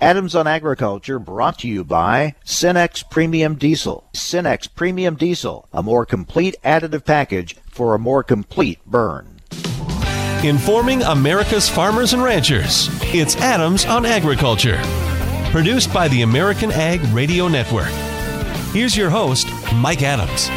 Adams 0.00 0.36
on 0.36 0.46
Agriculture 0.46 1.18
brought 1.18 1.58
to 1.58 1.66
you 1.66 1.82
by 1.82 2.36
Cenex 2.44 3.02
Premium 3.10 3.56
Diesel. 3.56 4.08
Cenex 4.14 4.72
Premium 4.72 5.16
Diesel, 5.16 5.68
a 5.72 5.82
more 5.82 6.06
complete 6.06 6.54
additive 6.64 7.04
package 7.04 7.56
for 7.68 7.96
a 7.96 7.98
more 7.98 8.22
complete 8.22 8.78
burn. 8.86 9.40
Informing 10.44 11.02
America's 11.02 11.68
farmers 11.68 12.12
and 12.12 12.22
ranchers. 12.22 12.88
It's 13.12 13.34
Adams 13.38 13.86
on 13.86 14.06
Agriculture. 14.06 14.80
Produced 15.50 15.92
by 15.92 16.06
the 16.06 16.22
American 16.22 16.70
Ag 16.70 17.02
Radio 17.12 17.48
Network. 17.48 17.90
Here's 18.72 18.96
your 18.96 19.10
host, 19.10 19.48
Mike 19.74 20.02
Adams. 20.02 20.48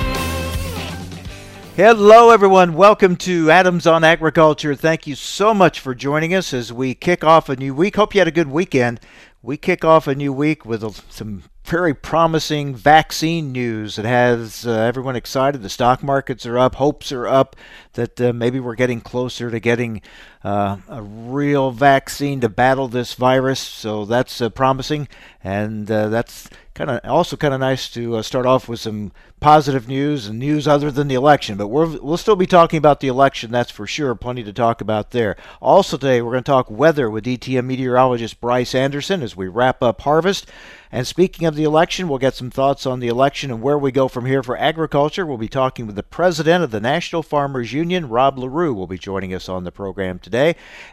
Hello, 1.78 2.30
everyone. 2.30 2.74
Welcome 2.74 3.16
to 3.16 3.50
Adams 3.50 3.88
on 3.88 4.04
Agriculture. 4.04 4.76
Thank 4.76 5.08
you 5.08 5.16
so 5.16 5.54
much 5.54 5.80
for 5.80 5.96
joining 5.96 6.36
us 6.36 6.54
as 6.54 6.72
we 6.72 6.94
kick 6.94 7.24
off 7.24 7.50
a 7.50 7.56
new 7.56 7.74
week. 7.74 7.96
Hope 7.96 8.14
you 8.14 8.20
had 8.20 8.28
a 8.28 8.32
good 8.32 8.52
weekend. 8.52 9.00
We 9.44 9.58
kick 9.58 9.84
off 9.84 10.08
a 10.08 10.14
new 10.14 10.32
week 10.32 10.66
with 10.66 10.84
some 11.12 11.44
very 11.64 11.96
promising 11.96 12.76
vaccine 12.76 13.52
news. 13.52 13.96
that 13.96 14.06
has 14.06 14.68
uh, 14.68 14.72
everyone 14.72 15.16
excited. 15.16 15.64
The 15.64 15.70
stock 15.70 16.04
markets 16.04 16.46
are 16.46 16.60
up. 16.60 16.76
Hopes 16.76 17.12
are 17.12 17.28
up 17.28 17.56
that 17.94 18.22
uh, 18.22 18.34
maybe 18.34 18.60
we're 18.60 18.76
getting 18.76 19.02
closer 19.02 19.50
to 19.50 19.60
getting 19.60 20.04
uh, 20.44 20.78
a 20.88 21.02
real 21.02 21.72
vaccine 21.72 22.40
to 22.42 22.50
battle 22.50 22.88
this 22.88 23.14
virus. 23.14 23.60
So 23.60 24.06
that's 24.06 24.42
uh, 24.42 24.50
promising, 24.50 25.08
and 25.44 25.90
uh, 25.90 26.10
that's 26.10 26.50
kind 26.74 26.90
of 26.90 27.10
also 27.10 27.36
kind 27.36 27.54
of 27.54 27.60
nice 27.60 27.90
to 27.90 28.16
uh, 28.16 28.22
start 28.22 28.46
off 28.46 28.68
with 28.68 28.80
some 28.80 29.12
positive 29.40 29.88
news 29.88 30.28
and 30.28 30.40
news 30.40 30.68
other 30.68 30.92
than 30.92 31.08
the 31.08 31.16
election. 31.16 31.58
But 31.58 31.68
we 31.68 31.98
will 31.98 32.18
still 32.18 32.36
be 32.36 32.46
talking 32.46 32.78
about 32.78 33.00
the 33.00 33.08
election, 33.08 33.52
that's 33.52 33.72
for 33.72 33.88
sure. 33.88 34.16
Plenty 34.16 34.44
to 34.44 34.54
talk 34.54 34.82
about 34.82 35.12
there. 35.12 35.36
Also 35.62 35.98
today, 35.98 36.22
we're 36.22 36.32
going 36.32 36.44
to 36.44 36.52
talk 36.52 36.70
weather 36.70 37.10
with 37.10 37.26
DTN 37.26 37.66
meteorologist 37.66 38.40
Bryce 38.40 38.76
Anderson 38.76 39.22
as 39.24 39.36
we 39.36 39.48
wrap 39.48 39.82
up 39.82 40.02
harvest. 40.02 40.50
And 40.92 41.08
speaking 41.08 41.48
of 41.48 41.56
the 41.56 41.64
election, 41.64 42.08
we'll 42.08 42.20
get 42.20 42.36
some 42.36 42.52
thoughts 42.52 42.86
on 42.86 43.00
the 43.00 43.08
election 43.08 43.50
and 43.50 43.62
where 43.62 43.78
we 43.80 43.92
go 43.92 44.08
from 44.08 44.26
here 44.26 44.44
for 44.44 44.58
agriculture. 44.58 45.26
We'll 45.26 45.38
be 45.38 45.48
talking 45.48 45.88
with 45.88 45.96
the 45.96 46.04
president 46.04 46.64
of 46.64 46.72
the 46.72 46.82
National 46.82 47.24
Farmers 47.24 47.74
Union, 47.74 48.10
Rob 48.10 48.38
Larew, 48.38 48.74
will 48.74 48.88
be 48.88 48.98
joining 48.98 49.34
us 49.34 49.50
on 49.50 49.64
the 49.64 49.72
program 49.72 50.20
today. 50.20 50.31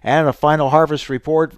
And 0.02 0.28
a 0.28 0.32
final 0.32 0.70
harvest 0.70 1.08
report 1.08 1.54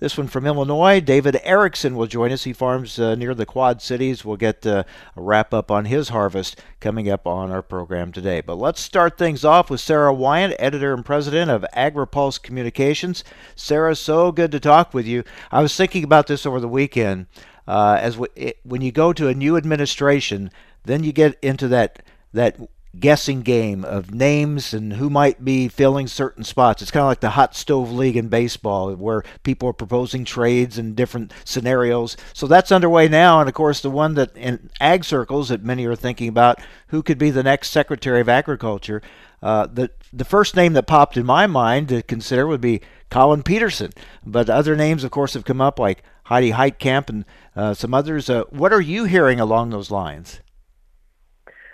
this 0.00 0.16
one 0.16 0.28
from 0.28 0.46
Illinois. 0.46 0.98
David 0.98 1.38
Erickson 1.44 1.94
will 1.94 2.06
join 2.06 2.32
us. 2.32 2.44
He 2.44 2.54
farms 2.54 2.98
uh, 2.98 3.14
near 3.14 3.34
the 3.34 3.44
Quad 3.44 3.82
Cities. 3.82 4.24
We'll 4.24 4.38
get 4.38 4.66
uh, 4.66 4.84
a 5.14 5.20
wrap 5.20 5.52
up 5.52 5.70
on 5.70 5.84
his 5.84 6.08
harvest 6.08 6.58
coming 6.80 7.10
up 7.10 7.26
on 7.26 7.50
our 7.50 7.60
program 7.60 8.10
today. 8.10 8.40
But 8.40 8.54
let's 8.54 8.80
start 8.80 9.18
things 9.18 9.44
off 9.44 9.68
with 9.68 9.80
Sarah 9.80 10.14
Wyant, 10.14 10.56
editor 10.58 10.94
and 10.94 11.04
president 11.04 11.50
of 11.50 11.66
AgriPulse 11.76 12.42
Communications. 12.42 13.22
Sarah, 13.54 13.94
so 13.94 14.32
good 14.32 14.50
to 14.52 14.60
talk 14.60 14.94
with 14.94 15.06
you. 15.06 15.22
I 15.52 15.60
was 15.60 15.76
thinking 15.76 16.02
about 16.02 16.26
this 16.26 16.46
over 16.46 16.60
the 16.60 16.68
weekend. 16.68 17.26
Uh, 17.68 17.98
as 18.00 18.14
w- 18.14 18.32
it, 18.34 18.58
when 18.64 18.80
you 18.80 18.90
go 18.90 19.12
to 19.12 19.28
a 19.28 19.34
new 19.34 19.56
administration, 19.56 20.50
then 20.84 21.04
you 21.04 21.12
get 21.12 21.38
into 21.42 21.68
that 21.68 22.02
that 22.32 22.56
guessing 22.98 23.42
game 23.42 23.84
of 23.84 24.12
names 24.12 24.74
and 24.74 24.94
who 24.94 25.08
might 25.08 25.44
be 25.44 25.68
filling 25.68 26.06
certain 26.08 26.42
spots. 26.42 26.82
It's 26.82 26.90
kind 26.90 27.02
of 27.02 27.08
like 27.08 27.20
the 27.20 27.30
hot 27.30 27.54
stove 27.54 27.92
league 27.92 28.16
in 28.16 28.28
baseball 28.28 28.92
where 28.94 29.22
people 29.42 29.68
are 29.68 29.74
proposing 29.74 30.24
trades 30.24 30.76
and 30.76 30.96
different 30.96 31.32
scenarios. 31.44 32.16
So 32.32 32.46
that's 32.46 32.72
underway 32.72 33.08
now. 33.08 33.40
And 33.40 33.48
of 33.48 33.54
course, 33.54 33.80
the 33.80 33.90
one 33.90 34.14
that 34.14 34.36
in 34.36 34.70
ag 34.80 35.04
circles 35.04 35.50
that 35.50 35.62
many 35.62 35.86
are 35.86 35.94
thinking 35.94 36.28
about 36.28 36.60
who 36.88 37.02
could 37.02 37.18
be 37.18 37.30
the 37.30 37.44
next 37.44 37.70
Secretary 37.70 38.20
of 38.20 38.28
Agriculture. 38.28 39.02
Uh, 39.42 39.66
the 39.66 39.90
the 40.12 40.24
first 40.24 40.56
name 40.56 40.72
that 40.74 40.86
popped 40.86 41.16
in 41.16 41.24
my 41.24 41.46
mind 41.46 41.88
to 41.88 42.02
consider 42.02 42.46
would 42.46 42.60
be 42.60 42.80
Collin 43.08 43.42
Peterson, 43.42 43.92
but 44.26 44.50
other 44.50 44.76
names, 44.76 45.02
of 45.02 45.10
course, 45.10 45.34
have 45.34 45.44
come 45.44 45.60
up 45.60 45.78
like 45.78 46.02
Heidi 46.24 46.50
Heitkamp 46.52 47.08
and 47.08 47.24
uh, 47.56 47.72
some 47.74 47.94
others. 47.94 48.28
Uh, 48.28 48.44
what 48.50 48.72
are 48.72 48.80
you 48.80 49.04
hearing 49.04 49.40
along 49.40 49.70
those 49.70 49.90
lines? 49.90 50.40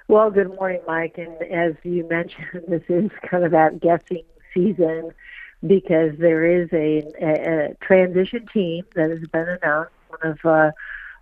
Well, 0.09 0.31
good 0.31 0.55
morning, 0.55 0.83
Mike. 0.87 1.19
And 1.19 1.43
as 1.51 1.75
you 1.83 2.07
mentioned, 2.09 2.63
this 2.69 2.83
is 2.89 3.11
kind 3.29 3.45
of 3.45 3.51
that 3.53 3.81
guessing 3.81 4.23
season 4.55 5.11
because 5.67 6.13
there 6.19 6.45
is 6.45 6.69
a, 6.73 7.03
a, 7.21 7.71
a 7.71 7.75
transition 7.85 8.47
team 8.53 8.85
that 8.95 9.11
has 9.11 9.27
been 9.33 9.49
announced. 9.61 9.93
One 10.09 10.33
of 10.33 10.39
uh, 10.45 10.71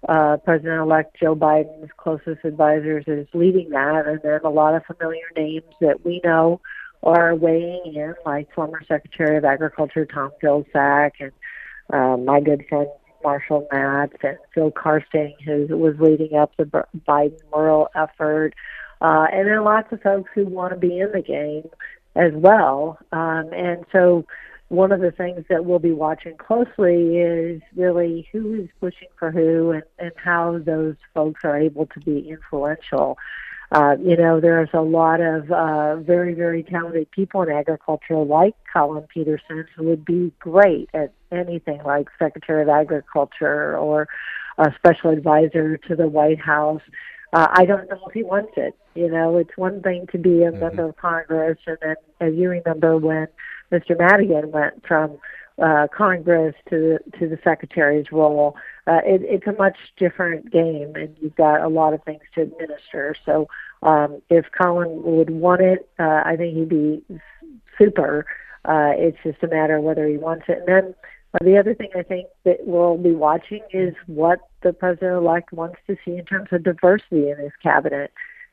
uh, 0.06 0.36
President-elect 0.38 1.16
Joe 1.18 1.34
Biden's 1.34 1.90
closest 1.96 2.44
advisors 2.44 3.04
is 3.06 3.26
leading 3.32 3.70
that, 3.70 4.06
and 4.06 4.20
then 4.22 4.40
a 4.44 4.50
lot 4.50 4.74
of 4.74 4.84
familiar 4.84 5.30
names 5.34 5.64
that 5.80 6.04
we 6.04 6.20
know 6.22 6.60
are 7.02 7.34
weighing 7.34 7.94
in, 7.94 8.14
like 8.26 8.52
former 8.54 8.82
Secretary 8.86 9.38
of 9.38 9.44
Agriculture 9.46 10.04
Tom 10.04 10.30
Vilsack 10.42 11.12
and 11.20 11.32
uh, 11.90 12.16
my 12.18 12.40
good 12.40 12.64
friend 12.68 12.88
Marshall 13.24 13.66
Matz 13.72 14.14
and 14.22 14.38
Phil 14.54 14.70
Karsting, 14.70 15.34
who 15.44 15.76
was 15.76 15.96
leading 15.98 16.36
up 16.36 16.52
the 16.56 16.64
Biden 17.08 17.40
rural 17.52 17.88
effort, 17.94 18.54
uh, 19.00 19.26
and 19.32 19.48
then 19.48 19.64
lots 19.64 19.92
of 19.92 20.02
folks 20.02 20.30
who 20.34 20.44
want 20.44 20.72
to 20.72 20.78
be 20.78 20.98
in 21.00 21.10
the 21.12 21.22
game 21.22 21.68
as 22.14 22.32
well. 22.34 22.98
Um, 23.10 23.52
and 23.52 23.84
so, 23.90 24.24
one 24.68 24.92
of 24.92 25.00
the 25.00 25.10
things 25.10 25.44
that 25.48 25.64
we'll 25.64 25.78
be 25.78 25.92
watching 25.92 26.36
closely 26.36 27.18
is 27.18 27.60
really 27.76 28.28
who 28.32 28.54
is 28.54 28.68
pushing 28.80 29.08
for 29.18 29.30
who 29.30 29.72
and, 29.72 29.82
and 29.98 30.12
how 30.16 30.58
those 30.58 30.96
folks 31.12 31.40
are 31.44 31.56
able 31.56 31.86
to 31.86 32.00
be 32.00 32.28
influential. 32.30 33.18
Uh, 33.74 33.96
you 34.00 34.16
know, 34.16 34.40
there's 34.40 34.68
a 34.72 34.80
lot 34.80 35.20
of 35.20 35.50
uh, 35.50 35.96
very, 35.96 36.32
very 36.32 36.62
talented 36.62 37.10
people 37.10 37.42
in 37.42 37.50
agriculture, 37.50 38.16
like 38.18 38.54
Collin 38.72 39.04
Peterson, 39.12 39.66
who 39.76 39.82
would 39.86 40.04
be 40.04 40.32
great 40.38 40.88
at 40.94 41.12
anything 41.32 41.82
like 41.84 42.06
Secretary 42.16 42.62
of 42.62 42.68
Agriculture 42.68 43.76
or 43.76 44.06
a 44.58 44.72
special 44.76 45.10
advisor 45.10 45.76
to 45.76 45.96
the 45.96 46.06
White 46.06 46.40
House. 46.40 46.82
Uh, 47.32 47.48
I 47.50 47.64
don't 47.64 47.90
know 47.90 47.98
if 48.06 48.14
he 48.14 48.22
wants 48.22 48.52
it. 48.56 48.76
You 48.94 49.10
know, 49.10 49.38
it's 49.38 49.56
one 49.56 49.82
thing 49.82 50.06
to 50.12 50.18
be 50.18 50.44
a 50.44 50.52
mm-hmm. 50.52 50.60
member 50.60 50.88
of 50.90 50.96
Congress, 50.96 51.58
and 51.66 51.78
then, 51.82 51.96
as 52.20 52.32
you 52.34 52.50
remember, 52.50 52.96
when 52.96 53.26
Mr. 53.72 53.98
Madigan 53.98 54.52
went 54.52 54.86
from 54.86 55.18
uh, 55.62 55.86
Congress 55.96 56.54
to 56.68 56.98
the, 57.12 57.18
to 57.18 57.28
the 57.28 57.38
secretary's 57.44 58.10
role, 58.10 58.56
uh, 58.86 59.00
it, 59.04 59.22
it's 59.22 59.46
a 59.46 59.52
much 59.52 59.76
different 59.96 60.50
game, 60.50 60.92
and 60.94 61.16
you've 61.20 61.36
got 61.36 61.60
a 61.60 61.68
lot 61.68 61.94
of 61.94 62.02
things 62.04 62.22
to 62.34 62.42
administer. 62.42 63.14
So, 63.24 63.48
um, 63.82 64.20
if 64.30 64.46
Collin 64.50 65.02
would 65.04 65.30
want 65.30 65.60
it, 65.60 65.88
uh, 65.98 66.22
I 66.24 66.36
think 66.36 66.56
he'd 66.56 66.68
be 66.68 67.02
super. 67.78 68.26
Uh, 68.64 68.92
it's 68.96 69.18
just 69.22 69.42
a 69.42 69.48
matter 69.48 69.76
of 69.76 69.84
whether 69.84 70.08
he 70.08 70.16
wants 70.16 70.46
it. 70.48 70.58
And 70.58 70.68
then 70.68 70.94
uh, 71.34 71.44
the 71.44 71.58
other 71.58 71.74
thing 71.74 71.90
I 71.94 72.02
think 72.02 72.28
that 72.44 72.66
we'll 72.66 72.96
be 72.96 73.12
watching 73.12 73.60
is 73.72 73.94
what 74.06 74.40
the 74.62 74.72
president-elect 74.72 75.52
wants 75.52 75.76
to 75.86 75.96
see 76.04 76.16
in 76.16 76.24
terms 76.24 76.48
of 76.52 76.62
diversity 76.62 77.30
in 77.30 77.38
his 77.38 77.52
cabinet. 77.62 78.12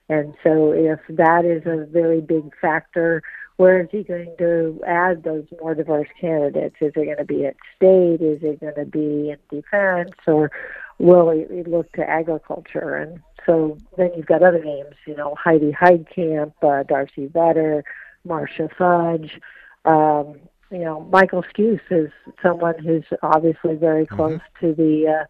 And 0.09 0.33
so, 0.44 0.73
if 0.73 1.00
that 1.09 1.45
is 1.45 1.63
a 1.66 1.85
very 1.85 2.19
big 2.19 2.51
factor, 2.59 3.23
where 3.57 3.81
is 3.81 3.88
he 3.91 4.03
going 4.03 4.34
to 4.38 4.81
add 4.88 5.23
those 5.23 5.45
more 5.59 5.75
diverse 5.75 6.07
candidates? 6.19 6.75
Is 6.81 6.94
it 6.95 7.06
going 7.06 7.17
to 7.17 7.25
be 7.25 7.45
at 7.45 7.56
state? 7.75 8.22
Is 8.22 8.41
it 8.41 8.59
going 8.59 8.75
to 8.75 8.85
be 8.85 9.29
in 9.31 9.38
defense? 9.50 10.16
Or 10.25 10.51
will 10.97 11.29
he 11.31 11.63
look 11.63 11.91
to 11.94 12.09
agriculture? 12.09 12.95
And 12.95 13.22
so 13.45 13.78
then 13.97 14.12
you've 14.16 14.25
got 14.25 14.44
other 14.44 14.63
names, 14.63 14.95
you 15.06 15.16
know, 15.16 15.35
Heidi 15.35 15.72
Heitkamp, 15.72 16.53
uh, 16.63 16.84
Darcy 16.84 17.28
Vetter, 17.28 17.84
Marcia 18.25 18.69
Fudge. 18.78 19.39
Um, 19.85 20.39
you 20.72 20.79
know, 20.79 21.01
Michael 21.12 21.44
Scuse 21.44 21.81
is 21.89 22.12
someone 22.41 22.79
who's 22.79 23.06
obviously 23.22 23.75
very 23.75 24.06
mm-hmm. 24.06 24.16
close 24.16 24.39
mm-hmm. 24.39 24.66
to 24.68 24.73
the 24.73 25.22
uh, 25.22 25.25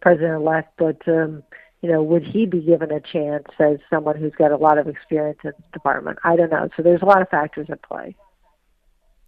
president-elect, 0.00 0.72
but 0.78 1.08
um, 1.08 1.42
you 1.84 1.92
know, 1.92 2.02
would 2.02 2.24
he 2.24 2.46
be 2.46 2.62
given 2.62 2.90
a 2.90 2.98
chance 2.98 3.44
as 3.58 3.76
someone 3.90 4.16
who's 4.16 4.32
got 4.38 4.50
a 4.50 4.56
lot 4.56 4.78
of 4.78 4.88
experience 4.88 5.38
in 5.44 5.52
the 5.54 5.72
department? 5.74 6.18
I 6.24 6.34
don't 6.34 6.50
know. 6.50 6.70
So 6.74 6.82
there's 6.82 7.02
a 7.02 7.04
lot 7.04 7.20
of 7.20 7.28
factors 7.28 7.66
at 7.68 7.82
play. 7.82 8.16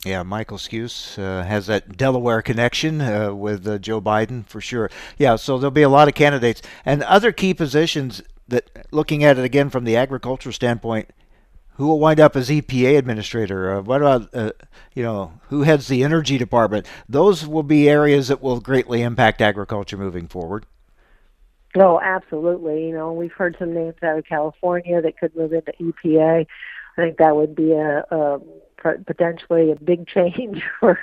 Yeah, 0.07 0.23
Michael 0.23 0.57
Scuse 0.57 1.19
uh, 1.19 1.45
has 1.45 1.67
that 1.67 1.99
Delaware 1.99 2.41
connection 2.41 3.03
uh, 3.03 3.35
with 3.35 3.69
uh, 3.69 3.77
Joe 3.77 4.01
Biden 4.01 4.47
for 4.47 4.63
sure. 4.63 4.91
Yeah, 5.19 5.37
so 5.37 5.59
there'll 5.59 5.71
be 5.71 5.83
a 5.83 5.91
lot 5.91 6.09
of 6.09 6.15
candidates 6.15 6.63
and 6.87 7.03
other 7.03 7.31
key 7.31 7.53
positions 7.53 8.23
that, 8.49 8.87
looking 8.91 9.23
at 9.23 9.37
it 9.37 9.45
again 9.45 9.69
from 9.69 9.85
the 9.85 9.97
agriculture 9.97 10.53
standpoint, 10.53 11.11
who 11.75 11.87
will 11.87 12.01
wind 12.01 12.21
up 12.21 12.37
as 12.37 12.49
EPA 12.49 12.97
administrator? 12.97 13.77
Uh, 13.77 13.83
what 13.83 14.01
about 14.01 14.35
uh, 14.35 14.53
you 14.95 15.03
know 15.03 15.33
who 15.51 15.65
heads 15.65 15.89
the 15.89 16.03
energy 16.03 16.39
department? 16.39 16.87
Those 17.07 17.47
will 17.47 17.63
be 17.63 17.87
areas 17.87 18.29
that 18.29 18.41
will 18.41 18.61
greatly 18.61 19.03
impact 19.03 19.43
agriculture 19.43 19.99
moving 19.99 20.27
forward. 20.27 20.65
Oh, 21.79 22.01
absolutely. 22.03 22.87
You 22.87 22.95
know, 22.95 23.13
we've 23.13 23.33
heard 23.33 23.57
some 23.59 23.75
names 23.75 23.97
out 24.03 24.19
of 24.19 24.25
California 24.25 25.03
that 25.03 25.19
could 25.19 25.37
move 25.37 25.53
into 25.53 25.73
EPA. 25.81 26.47
I 26.97 27.01
think 27.01 27.19
that 27.19 27.37
would 27.37 27.55
be 27.55 27.73
a, 27.73 28.05
a 28.11 28.41
potentially 29.05 29.71
a 29.73 29.77
big 29.77 30.07
change 30.15 30.63
for 30.81 30.99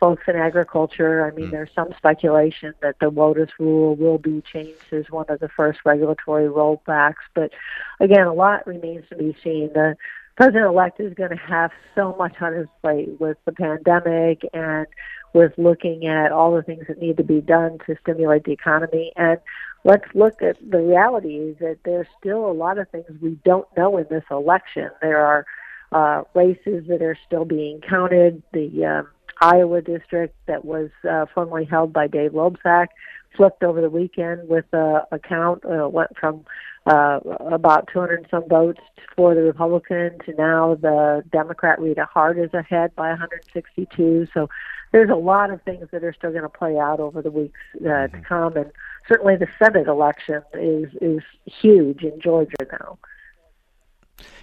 folks 0.00 0.24
in 0.26 0.36
agriculture. 0.36 1.24
I 1.24 1.34
mean, 1.34 1.48
mm. 1.48 1.50
there's 1.50 1.70
some 1.74 1.94
speculation 1.96 2.74
that 2.82 2.96
the 3.00 3.10
WOTUS 3.10 3.50
rule 3.58 3.94
will 3.94 4.18
be 4.18 4.42
changed 4.52 4.92
as 4.92 5.10
one 5.10 5.26
of 5.28 5.40
the 5.40 5.48
first 5.48 5.80
regulatory 5.84 6.48
rollbacks. 6.48 7.14
But 7.34 7.52
again, 8.00 8.26
a 8.26 8.34
lot 8.34 8.66
remains 8.66 9.08
to 9.10 9.16
be 9.16 9.36
seen. 9.42 9.70
The 9.72 9.96
president 10.36 10.66
elect 10.66 11.00
is 11.00 11.14
going 11.14 11.30
to 11.30 11.36
have 11.36 11.70
so 11.94 12.14
much 12.18 12.34
on 12.40 12.54
his 12.54 12.66
plate 12.82 13.20
with 13.20 13.38
the 13.46 13.52
pandemic 13.52 14.42
and 14.52 14.86
with 15.32 15.52
looking 15.56 16.06
at 16.06 16.32
all 16.32 16.54
the 16.54 16.62
things 16.62 16.84
that 16.88 16.98
need 16.98 17.16
to 17.16 17.24
be 17.24 17.40
done 17.40 17.78
to 17.86 17.96
stimulate 18.02 18.44
the 18.44 18.52
economy. 18.52 19.12
And 19.16 19.38
let's 19.86 20.04
look 20.14 20.42
at 20.42 20.56
the 20.68 20.80
reality 20.80 21.36
is 21.36 21.56
that 21.60 21.78
there's 21.84 22.08
still 22.18 22.50
a 22.50 22.52
lot 22.52 22.76
of 22.76 22.88
things 22.90 23.06
we 23.22 23.38
don't 23.44 23.68
know 23.76 23.96
in 23.98 24.06
this 24.10 24.24
election. 24.32 24.90
There 25.00 25.24
are 25.24 25.46
uh, 25.92 26.24
races 26.34 26.88
that 26.88 27.02
are 27.02 27.16
still 27.24 27.44
being 27.44 27.80
counted. 27.88 28.42
The 28.52 28.84
um, 28.84 29.08
Iowa 29.40 29.82
district 29.82 30.34
that 30.46 30.64
was 30.64 30.90
uh, 31.08 31.26
formerly 31.32 31.66
held 31.66 31.92
by 31.92 32.08
Dave 32.08 32.32
Loebsack 32.32 32.88
flipped 33.36 33.62
over 33.62 33.80
the 33.80 33.90
weekend 33.90 34.48
with 34.48 34.64
a, 34.72 35.06
a 35.12 35.20
count 35.20 35.62
uh, 35.64 35.88
went 35.88 36.16
from 36.18 36.44
uh, 36.86 37.20
about 37.50 37.88
200 37.92 38.26
some 38.28 38.48
votes 38.48 38.80
for 39.14 39.36
the 39.36 39.42
Republican 39.42 40.18
to 40.24 40.34
now 40.36 40.74
the 40.74 41.22
Democrat 41.30 41.78
Rita 41.80 42.08
Hart 42.12 42.38
is 42.38 42.52
ahead 42.54 42.94
by 42.96 43.10
162. 43.10 44.26
So 44.34 44.48
there's 44.92 45.10
a 45.10 45.14
lot 45.14 45.50
of 45.50 45.60
things 45.62 45.88
that 45.92 46.04
are 46.04 46.12
still 46.12 46.30
going 46.30 46.42
to 46.42 46.48
play 46.48 46.78
out 46.78 47.00
over 47.00 47.22
the 47.22 47.30
weeks 47.30 47.58
uh, 47.76 47.84
mm-hmm. 47.84 48.16
to 48.16 48.22
come, 48.22 48.56
and 48.56 48.70
certainly 49.08 49.36
the 49.36 49.48
Senate 49.58 49.88
election 49.88 50.42
is 50.54 50.88
is 51.00 51.22
huge 51.44 52.02
in 52.02 52.20
Georgia 52.20 52.56
now. 52.72 52.98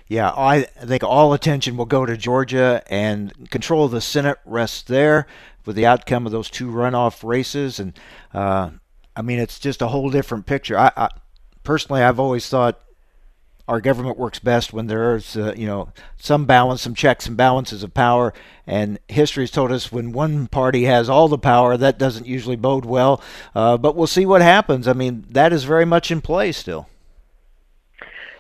Yeah, 0.08 0.32
I 0.36 0.64
think 0.64 1.04
all 1.04 1.34
attention 1.34 1.78
will 1.78 1.86
go 1.86 2.06
to 2.06 2.18
Georgia, 2.18 2.84
and 2.88 3.50
control 3.50 3.86
of 3.86 3.92
the 3.92 4.02
Senate 4.02 4.38
rests 4.46 4.84
there 4.84 5.26
with 5.66 5.76
the 5.76 5.86
outcome 5.86 6.26
of 6.26 6.32
those 6.32 6.50
two 6.50 6.68
runoff 6.68 7.24
races. 7.24 7.80
And 7.80 7.98
uh, 8.34 8.72
I 9.16 9.22
mean, 9.22 9.40
it's 9.40 9.60
just 9.60 9.82
a 9.82 9.88
whole 9.88 10.10
different 10.10 10.46
picture. 10.46 10.78
I, 10.78 10.92
I 10.96 11.10
personally, 11.64 12.04
I've 12.04 12.20
always 12.20 12.48
thought 12.50 12.83
our 13.68 13.80
government 13.80 14.18
works 14.18 14.40
best 14.40 14.74
when 14.74 14.88
there's 14.88 15.38
uh, 15.38 15.54
you 15.56 15.66
know 15.66 15.90
some 16.18 16.46
balance, 16.46 16.82
some 16.82 16.96
checks 16.96 17.28
and 17.28 17.38
balances 17.38 17.84
of 17.84 17.94
power. 17.94 18.34
And 18.68 19.00
history 19.08 19.44
has 19.44 19.52
told 19.52 19.72
us 19.72 19.92
when 19.92 20.12
one 20.12 20.48
party 20.48 20.84
has 20.86 21.10
all 21.10 21.28
the 21.28 21.38
power, 21.38 21.78
that 21.78 21.98
doesn't 21.98 22.28
usually 22.28 22.56
bode 22.56 22.86
well. 22.86 23.22
Uh, 23.56 23.78
but 23.78 23.96
we'll 23.96 24.08
see 24.08 24.26
what 24.26 24.42
happens. 24.42 24.88
I 24.88 24.94
mean, 24.94 25.26
that 25.30 25.54
is 25.54 25.64
very 25.64 25.86
much 25.86 26.12
in 26.12 26.22
play 26.22 26.52
still. 26.52 26.88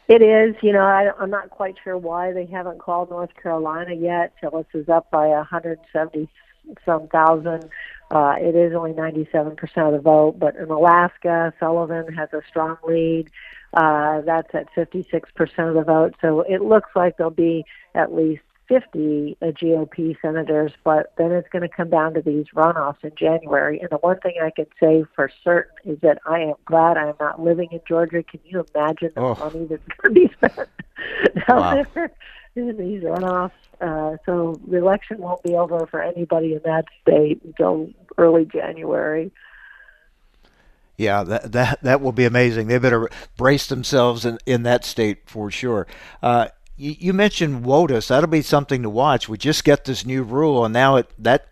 It 0.07 0.21
is. 0.21 0.55
You 0.61 0.73
know, 0.73 0.83
I, 0.83 1.11
I'm 1.19 1.29
not 1.29 1.49
quite 1.49 1.75
sure 1.83 1.97
why 1.97 2.33
they 2.33 2.45
haven't 2.45 2.79
called 2.79 3.09
North 3.09 3.33
Carolina 3.41 3.93
yet. 3.93 4.33
Tillis 4.41 4.65
is 4.73 4.89
up 4.89 5.09
by 5.11 5.27
170 5.27 6.29
some 6.85 7.07
thousand. 7.07 7.69
Uh, 8.11 8.35
it 8.37 8.55
is 8.55 8.73
only 8.73 8.91
97% 8.91 9.57
of 9.77 9.93
the 9.93 9.99
vote, 9.99 10.37
but 10.37 10.55
in 10.55 10.69
Alaska, 10.69 11.53
Sullivan 11.59 12.13
has 12.13 12.29
a 12.33 12.41
strong 12.47 12.77
lead. 12.85 13.29
Uh, 13.73 14.21
that's 14.21 14.53
at 14.53 14.67
56% 14.75 15.23
of 15.67 15.73
the 15.73 15.83
vote. 15.83 16.15
So 16.21 16.41
it 16.41 16.61
looks 16.61 16.89
like 16.95 17.17
there'll 17.17 17.31
be 17.31 17.65
at 17.95 18.13
least 18.13 18.43
50 18.67 19.37
uh, 19.41 19.45
GOP 19.47 20.15
senators, 20.21 20.71
but 20.83 21.13
then 21.17 21.31
it's 21.31 21.49
going 21.49 21.63
to 21.63 21.67
come 21.67 21.89
down 21.89 22.13
to 22.13 22.21
these 22.21 22.45
runoffs 22.55 23.03
in 23.03 23.11
January. 23.15 23.79
And 23.79 23.89
the 23.89 23.97
one 23.97 24.19
thing 24.19 24.35
I 24.41 24.51
can 24.51 24.67
say 24.79 25.05
for 25.15 25.29
certain 25.43 25.93
is 25.93 25.99
that 26.01 26.19
I 26.25 26.39
am 26.39 26.53
glad 26.65 26.97
I 26.97 27.09
am 27.09 27.15
not 27.19 27.41
living 27.41 27.69
in 27.71 27.81
Georgia. 27.87 28.23
Can 28.23 28.39
you 28.45 28.65
imagine 28.73 29.11
the 29.15 29.21
oh. 29.21 29.35
money 29.35 29.65
that's 29.65 29.83
going 30.01 30.13
to 30.15 30.21
be 30.21 30.33
spent 30.37 30.69
down 31.47 31.59
wow. 31.59 31.85
there 31.93 32.11
in 32.55 32.77
these 32.77 33.03
runoffs? 33.03 33.51
Uh, 33.81 34.17
so 34.25 34.59
the 34.67 34.77
election 34.77 35.17
won't 35.17 35.43
be 35.43 35.55
over 35.55 35.85
for 35.87 36.01
anybody 36.01 36.53
in 36.53 36.61
that 36.63 36.85
state 37.01 37.41
until 37.43 37.89
early 38.17 38.45
January. 38.45 39.31
Yeah, 40.97 41.23
that 41.23 41.51
that 41.51 41.81
that 41.81 42.01
will 42.01 42.11
be 42.11 42.25
amazing. 42.25 42.67
They 42.67 42.77
better 42.77 43.09
brace 43.35 43.67
themselves 43.67 44.25
in, 44.25 44.37
in 44.45 44.63
that 44.63 44.85
state 44.85 45.27
for 45.27 45.49
sure. 45.49 45.87
Uh, 46.21 46.49
you, 46.77 46.95
you, 46.99 47.13
mentioned 47.13 47.63
WOTUS. 47.65 48.07
That'll 48.07 48.27
be 48.27 48.41
something 48.41 48.83
to 48.83 48.89
watch. 48.89 49.27
We 49.27 49.37
just 49.37 49.63
get 49.63 49.85
this 49.85 50.05
new 50.05 50.23
rule, 50.23 50.65
and 50.65 50.73
now 50.73 50.97
it 50.97 51.09
that 51.17 51.47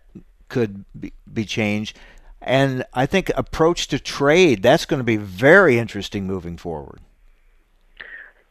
could 0.48 0.84
be, 0.98 1.12
be 1.32 1.44
changed. 1.44 1.98
And 2.40 2.84
I 2.92 3.06
think 3.06 3.30
approach 3.36 3.88
to 3.88 3.98
trade 3.98 4.62
that's 4.62 4.84
going 4.84 4.98
to 4.98 5.04
be 5.04 5.16
very 5.16 5.78
interesting 5.78 6.26
moving 6.26 6.56
forward. 6.56 7.00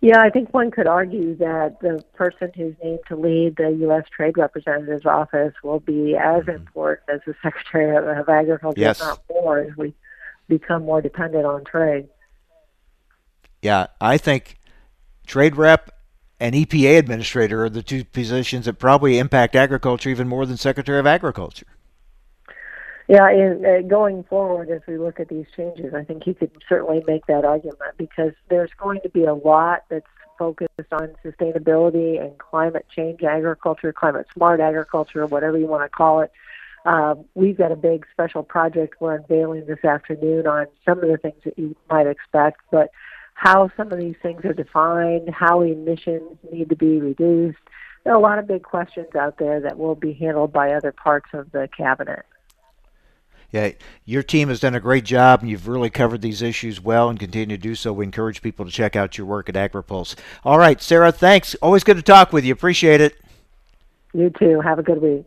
Yeah, 0.01 0.19
I 0.19 0.31
think 0.31 0.51
one 0.51 0.71
could 0.71 0.87
argue 0.87 1.35
that 1.35 1.79
the 1.79 2.03
person 2.15 2.51
who's 2.55 2.73
named 2.83 3.01
to 3.07 3.15
lead 3.15 3.57
the 3.57 3.69
U.S. 3.81 4.05
Trade 4.09 4.35
Representative's 4.35 5.05
office 5.05 5.53
will 5.63 5.79
be 5.79 6.15
as 6.15 6.41
mm-hmm. 6.43 6.51
important 6.51 7.07
as 7.07 7.21
the 7.27 7.35
Secretary 7.43 7.95
of 7.95 8.27
Agriculture, 8.27 8.81
yes. 8.81 8.99
if 8.99 9.05
not 9.05 9.21
more, 9.29 9.59
as 9.59 9.77
we 9.77 9.93
become 10.51 10.83
more 10.83 11.01
dependent 11.01 11.45
on 11.45 11.63
trade. 11.63 12.09
Yeah, 13.61 13.87
I 14.01 14.17
think 14.17 14.59
trade 15.25 15.55
rep 15.55 15.89
and 16.41 16.53
EPA 16.53 16.97
administrator 16.97 17.63
are 17.63 17.69
the 17.69 17.81
two 17.81 18.03
positions 18.03 18.65
that 18.65 18.73
probably 18.73 19.17
impact 19.17 19.55
agriculture 19.55 20.09
even 20.09 20.27
more 20.27 20.45
than 20.45 20.57
Secretary 20.57 20.99
of 20.99 21.07
Agriculture. 21.07 21.67
Yeah, 23.07 23.29
and 23.29 23.65
uh, 23.65 23.81
going 23.81 24.23
forward, 24.23 24.69
as 24.69 24.81
we 24.87 24.97
look 24.97 25.19
at 25.19 25.29
these 25.29 25.45
changes, 25.55 25.93
I 25.93 26.03
think 26.03 26.27
you 26.27 26.33
could 26.33 26.51
certainly 26.67 27.03
make 27.07 27.25
that 27.27 27.45
argument 27.45 27.97
because 27.97 28.33
there's 28.49 28.71
going 28.77 29.01
to 29.01 29.09
be 29.09 29.23
a 29.23 29.33
lot 29.33 29.83
that's 29.89 30.05
focused 30.37 30.91
on 30.91 31.15
sustainability 31.23 32.21
and 32.21 32.37
climate 32.39 32.85
change 32.93 33.21
agriculture, 33.23 33.93
climate 33.93 34.27
smart 34.33 34.59
agriculture, 34.59 35.25
whatever 35.27 35.57
you 35.57 35.67
want 35.67 35.83
to 35.83 35.89
call 35.89 36.21
it. 36.21 36.31
Um, 36.85 37.25
we've 37.35 37.57
got 37.57 37.71
a 37.71 37.75
big 37.75 38.05
special 38.11 38.43
project 38.43 38.95
we're 38.99 39.15
unveiling 39.15 39.65
this 39.67 39.83
afternoon 39.85 40.47
on 40.47 40.67
some 40.85 40.99
of 41.03 41.09
the 41.09 41.17
things 41.17 41.41
that 41.45 41.57
you 41.57 41.75
might 41.89 42.07
expect, 42.07 42.61
but 42.71 42.89
how 43.35 43.69
some 43.77 43.91
of 43.91 43.99
these 43.99 44.15
things 44.21 44.43
are 44.45 44.53
defined, 44.53 45.29
how 45.29 45.61
emissions 45.61 46.37
need 46.51 46.69
to 46.69 46.75
be 46.75 46.99
reduced. 46.99 47.59
There 48.03 48.13
are 48.13 48.17
a 48.17 48.21
lot 48.21 48.39
of 48.39 48.47
big 48.47 48.63
questions 48.63 49.15
out 49.15 49.37
there 49.37 49.59
that 49.61 49.77
will 49.77 49.95
be 49.95 50.13
handled 50.13 50.51
by 50.51 50.73
other 50.73 50.91
parts 50.91 51.29
of 51.33 51.51
the 51.51 51.69
cabinet 51.75 52.25
yeah, 53.51 53.71
your 54.05 54.23
team 54.23 54.47
has 54.47 54.61
done 54.61 54.75
a 54.75 54.79
great 54.79 55.03
job, 55.03 55.41
and 55.41 55.49
you've 55.49 55.67
really 55.67 55.89
covered 55.89 56.21
these 56.21 56.41
issues 56.41 56.81
well, 56.81 57.09
and 57.09 57.19
continue 57.19 57.57
to 57.57 57.61
do 57.61 57.75
so. 57.75 57.91
We 57.91 58.05
encourage 58.05 58.41
people 58.41 58.65
to 58.65 58.71
check 58.71 58.95
out 58.95 59.17
your 59.17 59.27
work 59.27 59.49
at 59.49 59.55
AgriPulse. 59.55 60.15
All 60.43 60.57
right, 60.57 60.81
Sarah, 60.81 61.11
thanks. 61.11 61.53
Always 61.55 61.83
good 61.83 61.97
to 61.97 62.03
talk 62.03 62.31
with 62.31 62.45
you. 62.45 62.53
Appreciate 62.53 63.01
it. 63.01 63.19
You 64.13 64.31
too. 64.39 64.61
Have 64.61 64.79
a 64.79 64.83
good 64.83 65.01
week. 65.01 65.25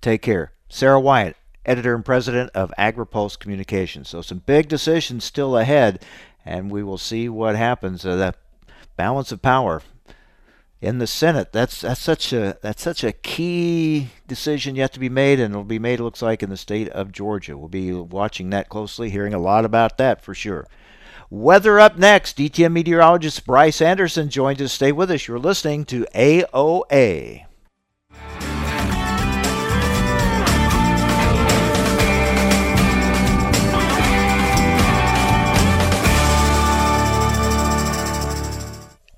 Take 0.00 0.22
care, 0.22 0.52
Sarah 0.68 1.00
Wyant, 1.00 1.36
editor 1.64 1.94
and 1.94 2.04
president 2.04 2.50
of 2.54 2.72
AgriPulse 2.78 3.38
Communications. 3.38 4.08
So 4.08 4.22
some 4.22 4.38
big 4.38 4.68
decisions 4.68 5.24
still 5.24 5.56
ahead, 5.56 6.04
and 6.44 6.70
we 6.70 6.82
will 6.82 6.98
see 6.98 7.28
what 7.28 7.56
happens. 7.56 8.04
Uh, 8.04 8.16
that 8.16 8.36
balance 8.96 9.32
of 9.32 9.42
power 9.42 9.82
in 10.80 10.98
the 10.98 11.06
Senate. 11.06 11.52
That's 11.52 11.80
that's 11.80 12.00
such 12.00 12.32
a 12.32 12.58
that's 12.62 12.82
such 12.82 13.02
a 13.04 13.12
key 13.12 14.08
decision 14.26 14.76
yet 14.76 14.92
to 14.94 15.00
be 15.00 15.08
made, 15.08 15.40
and 15.40 15.52
it'll 15.52 15.64
be 15.64 15.78
made. 15.78 16.00
It 16.00 16.04
looks 16.04 16.22
like 16.22 16.42
in 16.42 16.50
the 16.50 16.56
state 16.56 16.88
of 16.90 17.12
Georgia. 17.12 17.56
We'll 17.56 17.68
be 17.68 17.92
watching 17.92 18.50
that 18.50 18.68
closely, 18.68 19.10
hearing 19.10 19.34
a 19.34 19.38
lot 19.38 19.64
about 19.64 19.98
that 19.98 20.22
for 20.22 20.34
sure. 20.34 20.66
Weather 21.28 21.80
up 21.80 21.98
next. 21.98 22.38
DTN 22.38 22.72
meteorologist 22.72 23.44
Bryce 23.44 23.80
Anderson 23.82 24.30
joins 24.30 24.62
us. 24.62 24.72
Stay 24.72 24.92
with 24.92 25.10
us. 25.10 25.26
You're 25.26 25.40
listening 25.40 25.84
to 25.86 26.06
AOA. 26.14 27.46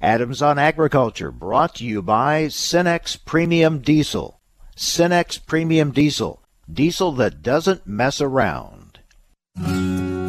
Adams 0.00 0.40
on 0.40 0.60
Agriculture, 0.60 1.32
brought 1.32 1.74
to 1.74 1.84
you 1.84 2.00
by 2.00 2.44
Cenex 2.44 3.18
Premium 3.24 3.80
Diesel. 3.80 4.40
Cenex 4.76 5.44
Premium 5.44 5.90
Diesel, 5.90 6.40
diesel 6.72 7.10
that 7.12 7.42
doesn't 7.42 7.84
mess 7.84 8.20
around. 8.20 9.00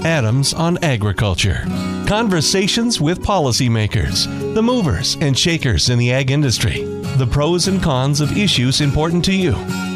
Adams 0.03 0.55
on 0.55 0.83
Agriculture. 0.83 1.65
Conversations 2.07 2.99
with 2.99 3.21
policymakers, 3.21 4.25
the 4.55 4.63
movers 4.63 5.17
and 5.21 5.37
shakers 5.37 5.91
in 5.91 5.99
the 5.99 6.11
ag 6.11 6.31
industry, 6.31 6.83
the 7.17 7.27
pros 7.27 7.67
and 7.67 7.83
cons 7.83 8.21
of 8.21 8.35
issues 8.35 8.81
important 8.81 9.23
to 9.25 9.35
you, 9.35 9.51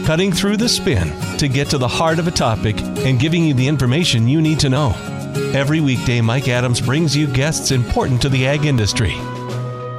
cutting 0.05 0.31
through 0.31 0.57
the 0.57 0.69
spin 0.69 1.11
to 1.39 1.47
get 1.47 1.67
to 1.71 1.79
the 1.79 1.87
heart 1.87 2.19
of 2.19 2.27
a 2.27 2.31
topic 2.31 2.79
and 2.79 3.19
giving 3.19 3.43
you 3.43 3.55
the 3.55 3.67
information 3.67 4.27
you 4.27 4.39
need 4.39 4.59
to 4.59 4.69
know. 4.69 4.93
Every 5.55 5.81
weekday, 5.81 6.21
Mike 6.21 6.47
Adams 6.47 6.79
brings 6.79 7.17
you 7.17 7.25
guests 7.25 7.71
important 7.71 8.21
to 8.21 8.29
the 8.29 8.45
ag 8.45 8.65
industry 8.65 9.15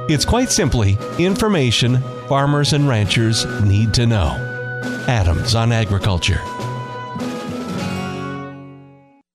it's 0.09 0.25
quite 0.25 0.51
simply 0.51 0.97
information 1.17 2.01
farmers 2.27 2.73
and 2.73 2.87
ranchers 2.87 3.45
need 3.63 3.93
to 3.93 4.05
know. 4.05 4.29
Adams 5.07 5.55
on 5.55 5.71
Agriculture. 5.71 6.41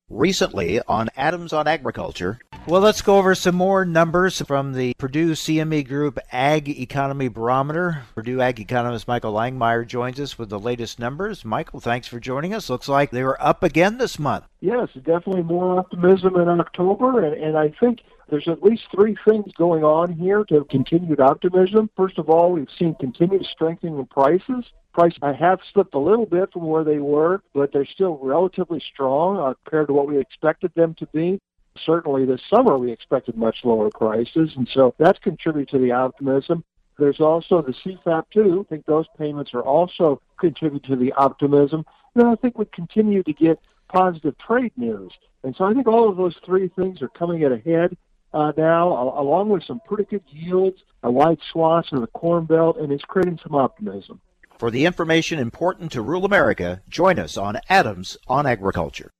Recently 0.08 0.80
on 0.86 1.08
Adams 1.16 1.52
on 1.52 1.66
Agriculture, 1.66 2.40
well, 2.66 2.80
let's 2.80 3.02
go 3.02 3.16
over 3.16 3.34
some 3.34 3.54
more 3.54 3.84
numbers 3.84 4.40
from 4.42 4.72
the 4.74 4.94
Purdue 4.98 5.32
CME 5.32 5.86
Group 5.88 6.18
Ag 6.30 6.68
Economy 6.68 7.28
Barometer. 7.28 8.02
Purdue 8.14 8.40
Ag 8.40 8.60
economist 8.60 9.08
Michael 9.08 9.32
Langemeier 9.32 9.86
joins 9.86 10.20
us 10.20 10.38
with 10.38 10.50
the 10.50 10.58
latest 10.58 10.98
numbers. 10.98 11.44
Michael, 11.44 11.80
thanks 11.80 12.06
for 12.06 12.20
joining 12.20 12.52
us. 12.52 12.68
Looks 12.68 12.88
like 12.88 13.10
they 13.10 13.22
were 13.22 13.42
up 13.42 13.62
again 13.62 13.98
this 13.98 14.18
month. 14.18 14.44
Yes, 14.60 14.88
definitely 14.94 15.42
more 15.42 15.78
optimism 15.78 16.36
in 16.36 16.48
October, 16.48 17.24
and, 17.24 17.42
and 17.42 17.56
I 17.56 17.72
think 17.80 18.00
there's 18.28 18.46
at 18.46 18.62
least 18.62 18.82
three 18.94 19.16
things 19.26 19.52
going 19.58 19.82
on 19.82 20.12
here 20.12 20.44
to 20.44 20.64
continued 20.70 21.20
optimism. 21.20 21.90
First 21.96 22.18
of 22.18 22.30
all, 22.30 22.52
we've 22.52 22.68
seen 22.78 22.94
continued 23.00 23.44
strengthening 23.44 23.98
in 23.98 24.06
prices. 24.06 24.64
Prices 24.92 25.18
have 25.22 25.60
slipped 25.72 25.94
a 25.94 25.98
little 25.98 26.26
bit 26.26 26.52
from 26.52 26.66
where 26.66 26.84
they 26.84 26.98
were, 26.98 27.42
but 27.54 27.72
they're 27.72 27.86
still 27.86 28.18
relatively 28.22 28.80
strong 28.92 29.38
uh, 29.38 29.54
compared 29.64 29.88
to 29.88 29.92
what 29.92 30.06
we 30.06 30.18
expected 30.18 30.72
them 30.74 30.94
to 30.98 31.06
be. 31.06 31.40
Certainly 31.84 32.26
this 32.26 32.42
summer 32.50 32.76
we 32.76 32.92
expected 32.92 33.36
much 33.36 33.58
lower 33.64 33.90
prices, 33.90 34.50
and 34.56 34.68
so 34.72 34.94
that's 34.98 35.18
contributed 35.18 35.68
to 35.70 35.78
the 35.78 35.92
optimism. 35.92 36.64
There's 36.98 37.20
also 37.20 37.62
the 37.62 37.72
CFAP 37.72 38.24
too. 38.32 38.66
I 38.66 38.68
think 38.68 38.84
those 38.86 39.06
payments 39.16 39.54
are 39.54 39.62
also 39.62 40.20
contributing 40.38 40.90
to 40.90 41.02
the 41.02 41.12
optimism. 41.12 41.86
And 42.14 42.26
I 42.26 42.34
think 42.34 42.58
we 42.58 42.66
continue 42.66 43.22
to 43.22 43.32
get 43.32 43.58
positive 43.88 44.36
trade 44.38 44.72
news. 44.76 45.12
And 45.42 45.56
so 45.56 45.64
I 45.64 45.72
think 45.72 45.86
all 45.86 46.10
of 46.10 46.16
those 46.16 46.36
three 46.44 46.68
things 46.68 47.00
are 47.00 47.08
coming 47.08 47.42
at 47.42 47.52
a 47.52 47.58
head 47.58 47.96
uh, 48.32 48.52
now, 48.56 48.88
along 49.18 49.48
with 49.48 49.64
some 49.64 49.80
pretty 49.86 50.04
good 50.04 50.22
yields, 50.30 50.78
a 51.02 51.10
wide 51.10 51.38
swaths 51.50 51.92
of 51.92 52.00
the 52.00 52.06
Corn 52.08 52.44
Belt, 52.44 52.76
and 52.78 52.92
it's 52.92 53.04
creating 53.04 53.40
some 53.42 53.54
optimism. 53.54 54.20
For 54.58 54.70
the 54.70 54.84
information 54.84 55.38
important 55.38 55.90
to 55.92 56.02
rural 56.02 56.24
America, 56.24 56.82
join 56.88 57.18
us 57.18 57.36
on 57.36 57.58
Adams 57.68 58.18
on 58.28 58.46
Agriculture. 58.46 59.10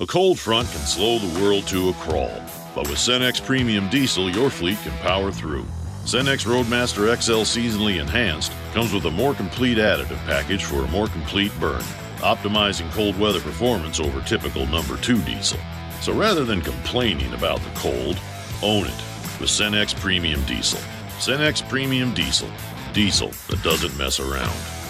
A 0.00 0.06
cold 0.06 0.38
front 0.38 0.70
can 0.70 0.80
slow 0.80 1.18
the 1.18 1.38
world 1.38 1.66
to 1.66 1.90
a 1.90 1.92
crawl, 1.92 2.32
but 2.74 2.88
with 2.88 2.96
Cenex 2.96 3.44
Premium 3.44 3.90
Diesel, 3.90 4.30
your 4.30 4.48
fleet 4.48 4.78
can 4.78 4.92
power 5.00 5.30
through. 5.30 5.66
Cenex 6.06 6.46
Roadmaster 6.46 7.14
XL 7.14 7.42
Seasonally 7.42 8.00
Enhanced 8.00 8.52
comes 8.72 8.94
with 8.94 9.04
a 9.04 9.10
more 9.10 9.34
complete 9.34 9.76
additive 9.76 10.16
package 10.24 10.64
for 10.64 10.82
a 10.82 10.88
more 10.88 11.08
complete 11.08 11.52
burn, 11.60 11.82
optimizing 12.20 12.90
cold 12.92 13.20
weather 13.20 13.40
performance 13.40 14.00
over 14.00 14.22
typical 14.22 14.64
number 14.68 14.96
2 14.96 15.20
diesel. 15.24 15.60
So 16.00 16.14
rather 16.14 16.46
than 16.46 16.62
complaining 16.62 17.34
about 17.34 17.60
the 17.60 17.70
cold, 17.74 18.18
own 18.62 18.86
it 18.86 19.02
with 19.40 19.50
Cenex 19.50 19.94
Premium 19.94 20.42
Diesel. 20.46 20.80
Cenex 21.18 21.68
Premium 21.68 22.14
Diesel. 22.14 22.50
Diesel 22.94 23.30
that 23.48 23.62
doesn't 23.62 23.96
mess 23.98 24.20
around. 24.20 24.81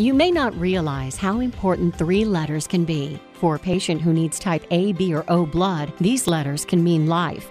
You 0.00 0.14
may 0.14 0.30
not 0.30 0.54
realize 0.60 1.16
how 1.16 1.40
important 1.40 1.92
three 1.92 2.24
letters 2.24 2.68
can 2.68 2.84
be. 2.84 3.18
For 3.32 3.56
a 3.56 3.58
patient 3.58 4.00
who 4.00 4.12
needs 4.12 4.38
type 4.38 4.64
A, 4.70 4.92
B, 4.92 5.12
or 5.12 5.24
O 5.26 5.44
blood, 5.44 5.92
these 5.98 6.28
letters 6.28 6.64
can 6.64 6.84
mean 6.84 7.08
life, 7.08 7.50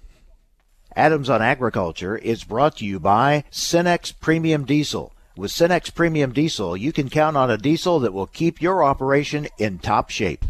Adams 0.95 1.29
on 1.29 1.41
Agriculture 1.41 2.17
is 2.17 2.43
brought 2.43 2.77
to 2.77 2.85
you 2.85 2.99
by 2.99 3.45
Cenex 3.51 4.13
Premium 4.19 4.65
Diesel. 4.65 5.13
With 5.37 5.51
Cenex 5.51 5.93
Premium 5.93 6.33
Diesel, 6.33 6.75
you 6.75 6.91
can 6.91 7.09
count 7.09 7.37
on 7.37 7.49
a 7.49 7.57
diesel 7.57 7.99
that 8.01 8.13
will 8.13 8.27
keep 8.27 8.61
your 8.61 8.83
operation 8.83 9.47
in 9.57 9.79
top 9.79 10.09
shape. 10.09 10.43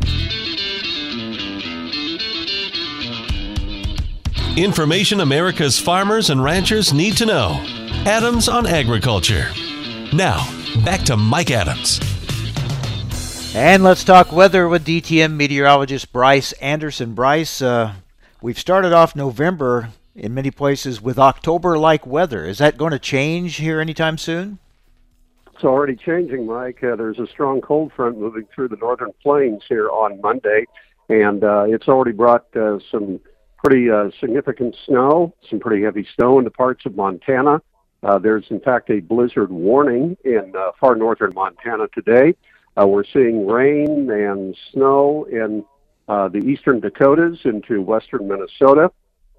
Information 4.58 5.20
America's 5.20 5.80
farmers 5.80 6.30
and 6.30 6.44
ranchers 6.44 6.92
need 6.92 7.16
to 7.18 7.26
know. 7.26 7.64
Adams 8.06 8.50
on 8.50 8.66
Agriculture. 8.66 9.48
Now, 10.12 10.44
back 10.84 11.02
to 11.04 11.16
Mike 11.16 11.52
Adams. 11.52 12.00
And 13.54 13.84
let's 13.84 14.04
talk 14.04 14.32
weather 14.32 14.68
with 14.68 14.86
DTN 14.86 15.36
meteorologist 15.36 16.12
Bryce 16.12 16.52
Anderson. 16.54 17.14
Bryce, 17.14 17.62
uh, 17.62 17.94
we've 18.42 18.60
started 18.60 18.92
off 18.92 19.16
November 19.16 19.90
in 20.16 20.34
many 20.34 20.52
places 20.52 21.02
with 21.02 21.18
October 21.18 21.78
like 21.78 22.06
weather. 22.06 22.46
Is 22.46 22.58
that 22.58 22.78
going 22.78 22.92
to 22.92 23.00
change 23.00 23.58
here 23.58 23.80
anytime 23.80 24.18
soon? 24.18 24.60
It's 25.54 25.64
already 25.64 25.96
changing, 25.96 26.48
Mike. 26.48 26.84
Uh, 26.84 26.96
there's 26.96 27.20
a 27.20 27.28
strong 27.28 27.62
cold 27.62 27.92
front 27.96 28.18
moving 28.18 28.48
through 28.54 28.70
the 28.70 28.78
northern 28.78 29.12
plains 29.22 29.62
here 29.70 29.90
on 29.90 30.20
Monday, 30.20 30.66
and 31.10 31.44
uh, 31.44 31.66
it's 31.68 31.88
already 31.88 32.14
brought 32.14 32.46
uh, 32.56 32.80
some 32.90 33.20
pretty 33.64 33.92
uh, 33.92 34.10
significant 34.20 34.76
snow, 34.86 35.34
some 35.50 35.60
pretty 35.60 35.84
heavy 35.84 36.08
snow 36.16 36.40
into 36.40 36.50
parts 36.50 36.86
of 36.86 36.96
Montana. 36.96 37.62
Uh, 38.04 38.18
there's, 38.18 38.46
in 38.50 38.60
fact, 38.60 38.90
a 38.90 39.00
blizzard 39.00 39.52
warning 39.52 40.18
in 40.26 40.54
uh, 40.58 40.72
far 40.80 40.96
northern 40.96 41.32
Montana 41.36 41.88
today. 41.94 42.36
Uh, 42.80 42.88
we're 42.88 43.04
seeing 43.04 43.46
rain 43.46 44.10
and 44.10 44.56
snow 44.72 45.28
in 45.32 45.64
uh, 46.08 46.28
the 46.28 46.40
eastern 46.40 46.80
Dakotas 46.80 47.40
into 47.46 47.82
western 47.82 48.28
Minnesota. 48.28 48.92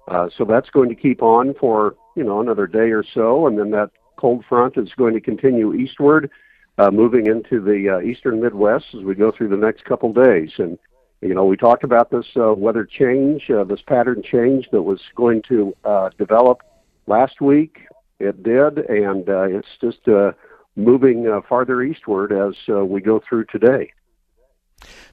Uh, 0.07 0.29
so 0.37 0.43
that's 0.43 0.69
going 0.69 0.89
to 0.89 0.95
keep 0.95 1.21
on 1.21 1.53
for 1.59 1.95
you 2.15 2.23
know 2.23 2.41
another 2.41 2.67
day 2.67 2.91
or 2.91 3.03
so, 3.13 3.47
and 3.47 3.57
then 3.57 3.71
that 3.71 3.91
cold 4.17 4.43
front 4.47 4.77
is 4.77 4.89
going 4.97 5.13
to 5.13 5.21
continue 5.21 5.73
eastward, 5.73 6.29
uh, 6.77 6.91
moving 6.91 7.27
into 7.27 7.61
the 7.61 7.95
uh, 7.95 7.99
eastern 8.01 8.41
Midwest 8.41 8.85
as 8.93 9.03
we 9.03 9.15
go 9.15 9.31
through 9.31 9.49
the 9.49 9.57
next 9.57 9.85
couple 9.85 10.11
days. 10.13 10.51
And 10.57 10.77
you 11.21 11.33
know, 11.33 11.45
we 11.45 11.55
talked 11.55 11.83
about 11.83 12.11
this 12.11 12.25
uh, 12.35 12.53
weather 12.53 12.85
change, 12.85 13.49
uh, 13.49 13.63
this 13.63 13.81
pattern 13.81 14.21
change 14.23 14.67
that 14.71 14.81
was 14.81 14.99
going 15.15 15.41
to 15.47 15.73
uh, 15.85 16.09
develop 16.17 16.61
last 17.07 17.39
week. 17.39 17.87
It 18.19 18.43
did, 18.43 18.77
and 18.89 19.27
uh, 19.29 19.43
it's 19.43 19.67
just 19.81 20.07
uh, 20.07 20.33
moving 20.75 21.27
uh, 21.27 21.41
farther 21.47 21.81
eastward 21.81 22.31
as 22.31 22.55
uh, 22.69 22.83
we 22.83 23.01
go 23.01 23.21
through 23.27 23.45
today. 23.45 23.91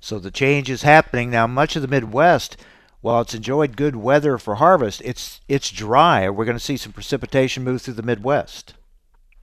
So 0.01 0.19
the 0.19 0.31
change 0.31 0.71
is 0.71 0.83
happening 0.83 1.31
now. 1.31 1.47
Much 1.47 1.77
of 1.77 1.83
the 1.83 1.89
Midwest, 1.89 2.57
while 3.01 3.23
it's 3.23 3.35
enjoyed 3.35 3.77
good 3.77 3.97
weather 3.97 4.39
for 4.39 4.57
harvest, 4.57 5.01
it's 5.05 5.41
it's 5.49 5.71
dry. 5.71 6.29
We're 6.29 6.45
going 6.45 6.59
to 6.59 6.65
see 6.65 6.77
some 6.77 6.93
precipitation 6.93 7.65
move 7.65 7.83
through 7.83 7.95
the 7.95 8.03
Midwest. 8.03 8.75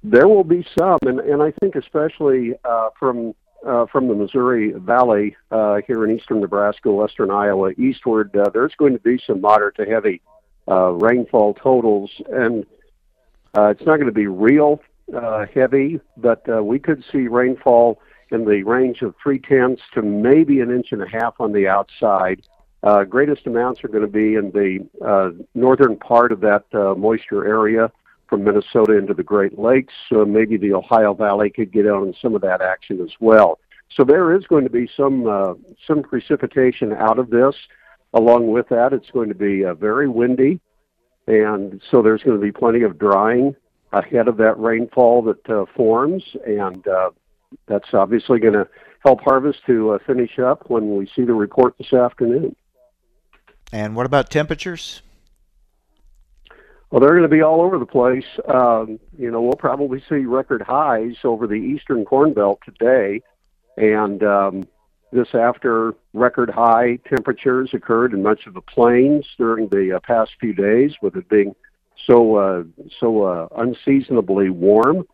There 0.04 0.28
will 0.28 0.44
be 0.44 0.66
some, 0.78 1.00
and, 1.02 1.20
and 1.20 1.42
I 1.42 1.52
think 1.60 1.76
especially 1.76 2.54
uh, 2.64 2.90
from 3.00 3.34
uh, 3.66 3.88
from 3.88 4.08
the 4.08 4.14
Missouri 4.14 4.72
Valley 4.72 5.36
uh, 5.52 5.82
here 5.88 6.06
in 6.06 6.16
eastern 6.16 6.40
Nebraska, 6.42 6.92
western 6.92 7.32
Iowa, 7.32 7.72
eastward, 7.72 8.36
uh, 8.36 8.50
there's 8.54 8.76
going 8.76 8.94
to 8.94 9.00
be 9.00 9.20
some 9.26 9.42
moderate 9.42 9.76
to 9.78 9.86
heavy 9.86 10.22
uh, 10.70 10.92
rainfall 10.92 11.56
totals, 11.56 12.12
and 12.32 12.66
uh, 13.58 13.70
it's 13.70 13.86
not 13.86 13.96
going 13.96 14.06
to 14.06 14.12
be 14.12 14.28
real 14.28 14.80
heavy, 15.54 16.00
but 16.18 16.66
we 16.66 16.78
could 16.78 17.04
see 17.12 17.28
rainfall 17.28 18.00
in 18.30 18.44
the 18.46 18.62
range 18.64 19.02
of 19.02 19.16
three 19.22 19.40
tenths 19.40 19.82
to 19.94 20.02
maybe 20.02 20.60
an 20.60 20.70
inch 20.70 20.92
and 20.92 21.02
a 21.02 21.08
half 21.08 21.36
on 21.40 21.54
the 21.54 21.68
outside. 21.68 22.42
Uh, 22.84 23.03
greatest 23.03 23.48
amounts 23.48 23.84
are 23.84 23.88
going 23.88 24.05
to 24.05 24.07
be 24.07 24.36
in 24.36 24.51
the 24.51 24.79
uh, 25.05 25.31
northern 25.55 25.98
part 25.98 26.31
of 26.31 26.39
that 26.41 26.63
uh, 26.74 26.93
moisture 26.93 27.46
area 27.46 27.91
from 28.27 28.43
Minnesota 28.43 28.98
into 28.98 29.13
the 29.13 29.24
Great 29.24 29.57
Lakes. 29.57 29.93
So 30.10 30.25
maybe 30.25 30.57
the 30.57 30.74
Ohio 30.74 31.13
Valley 31.13 31.50
could 31.50 31.72
get 31.72 31.88
on 31.88 32.13
some 32.22 32.36
of 32.36 32.41
that 32.41 32.62
action 32.62 33.01
as 33.01 33.12
well. 33.19 33.60
So 33.96 34.03
there 34.03 34.36
is 34.36 34.46
going 34.46 34.63
to 34.63 34.69
be 34.69 34.89
some 34.96 35.27
uh, 35.27 35.53
some 35.88 36.03
precipitation 36.03 36.93
out 36.93 37.19
of 37.19 37.29
this. 37.29 37.55
Along 38.13 38.51
with 38.51 38.69
that, 38.69 38.93
it's 38.93 39.10
going 39.12 39.29
to 39.29 39.36
be 39.36 39.65
uh, 39.65 39.74
very 39.74 40.07
windy, 40.07 40.60
and 41.27 41.81
so 41.91 42.01
there's 42.01 42.24
going 42.24 42.39
to 42.39 42.43
be 42.43 42.51
plenty 42.51 42.84
of 42.84 42.98
drying 42.98 43.55
ahead 43.91 44.27
of 44.27 44.38
that 44.38 44.57
rainfall 44.60 45.22
that 45.24 45.50
uh, 45.50 45.65
forms, 45.75 46.24
and 46.46 46.88
uh, 46.88 47.10
that's 47.67 47.93
obviously 47.93 48.39
going 48.39 48.53
to 48.53 48.67
help 49.03 49.22
harvest 49.22 49.60
to 49.67 49.91
uh, 49.91 50.00
finish 50.05 50.39
up 50.39 50.69
when 50.69 50.98
we 50.98 51.05
see 51.15 51.24
the 51.24 51.34
report 51.34 51.75
this 51.77 51.93
afternoon. 51.93 52.55
And 53.72 53.96
what 53.96 54.06
about 54.06 54.30
temperatures? 54.30 55.02
Well, 56.90 57.02
they're 57.02 57.10
going 57.10 57.24
to 57.24 57.28
be 57.28 57.42
all 57.42 57.62
over 57.62 57.78
the 57.80 57.86
place. 57.86 58.26
Um, 58.48 59.00
you 59.18 59.30
know, 59.30 59.42
we'll 59.42 59.54
probably 59.54 60.02
see 60.08 60.26
record 60.26 60.62
highs 60.62 61.18
over 61.24 61.46
the 61.46 61.56
eastern 61.56 62.06
Corn 62.06 62.34
Belt 62.34 62.60
today, 62.64 63.22
and 63.76 64.24
um, 64.24 64.68
this 65.12 65.28
after 65.34 65.96
record 66.14 66.50
high 66.50 67.00
temperatures 67.10 67.72
occurred 67.74 68.14
in 68.14 68.24
much 68.24 68.48
of 68.48 68.54
the 68.54 68.62
plains 68.62 69.26
during 69.38 69.68
the 69.68 69.98
uh, 69.98 70.00
past 70.00 70.32
few 70.40 70.54
days, 70.54 70.94
with 71.02 71.18
it 71.18 71.28
being 71.28 71.54
so 72.06 72.38
uh, 72.38 72.64
so 73.02 73.24
uh, 73.24 73.48
unseasonably 73.58 74.50
warm. 74.50 75.06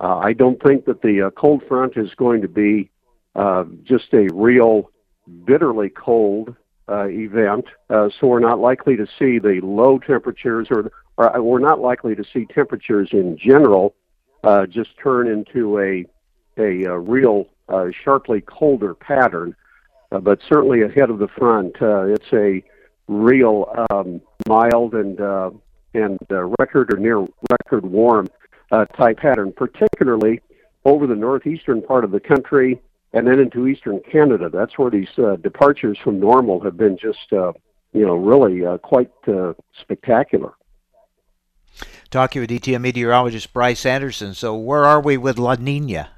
Uh, 0.00 0.18
I 0.18 0.32
don't 0.32 0.60
think 0.60 0.86
that 0.86 1.02
the 1.02 1.28
uh, 1.28 1.30
cold 1.30 1.62
front 1.68 1.96
is 1.96 2.12
going 2.16 2.42
to 2.42 2.48
be 2.48 2.90
uh, 3.36 3.64
just 3.84 4.12
a 4.12 4.28
real 4.32 4.90
bitterly 5.44 5.88
cold 5.88 6.56
uh, 6.88 7.06
event. 7.08 7.64
Uh, 7.90 8.08
so 8.18 8.26
we're 8.26 8.40
not 8.40 8.58
likely 8.58 8.96
to 8.96 9.06
see 9.18 9.38
the 9.38 9.60
low 9.62 9.98
temperatures, 9.98 10.68
or, 10.70 10.90
or 11.16 11.42
we're 11.42 11.58
not 11.58 11.80
likely 11.80 12.14
to 12.14 12.24
see 12.32 12.46
temperatures 12.46 13.08
in 13.12 13.38
general 13.38 13.94
uh, 14.44 14.66
just 14.66 14.90
turn 15.02 15.28
into 15.28 15.78
a 15.78 16.04
a, 16.58 16.84
a 16.84 16.98
real 16.98 17.46
uh, 17.68 17.86
sharply 18.04 18.40
colder 18.42 18.94
pattern. 18.94 19.54
Uh, 20.10 20.18
but 20.18 20.38
certainly 20.46 20.82
ahead 20.82 21.08
of 21.08 21.18
the 21.18 21.28
front, 21.28 21.74
uh, 21.80 22.04
it's 22.04 22.30
a 22.34 22.62
real 23.08 23.74
um, 23.90 24.20
mild 24.46 24.94
and 24.94 25.20
uh, 25.20 25.50
and 25.94 26.18
uh, 26.30 26.44
record 26.58 26.92
or 26.92 26.98
near 26.98 27.26
record 27.50 27.84
warm 27.84 28.28
uh, 28.70 28.84
type 28.86 29.18
pattern, 29.18 29.52
particularly 29.56 30.40
over 30.84 31.06
the 31.06 31.14
northeastern 31.14 31.80
part 31.80 32.04
of 32.04 32.10
the 32.10 32.20
country 32.20 32.80
and 33.12 33.26
then 33.26 33.38
into 33.38 33.66
eastern 33.66 34.00
Canada. 34.10 34.48
That's 34.48 34.78
where 34.78 34.90
these 34.90 35.08
uh, 35.18 35.36
departures 35.36 35.98
from 36.02 36.18
normal 36.18 36.60
have 36.60 36.76
been 36.76 36.96
just, 36.96 37.32
uh, 37.32 37.52
you 37.92 38.06
know, 38.06 38.16
really 38.16 38.64
uh, 38.64 38.78
quite 38.78 39.12
uh, 39.28 39.52
spectacular. 39.80 40.52
Talking 42.10 42.42
with 42.42 42.50
DTN 42.50 42.82
meteorologist 42.82 43.52
Bryce 43.52 43.86
Anderson. 43.86 44.34
So, 44.34 44.54
where 44.54 44.84
are 44.84 45.00
we 45.00 45.16
with 45.16 45.38
La 45.38 45.54
Nina? 45.54 46.10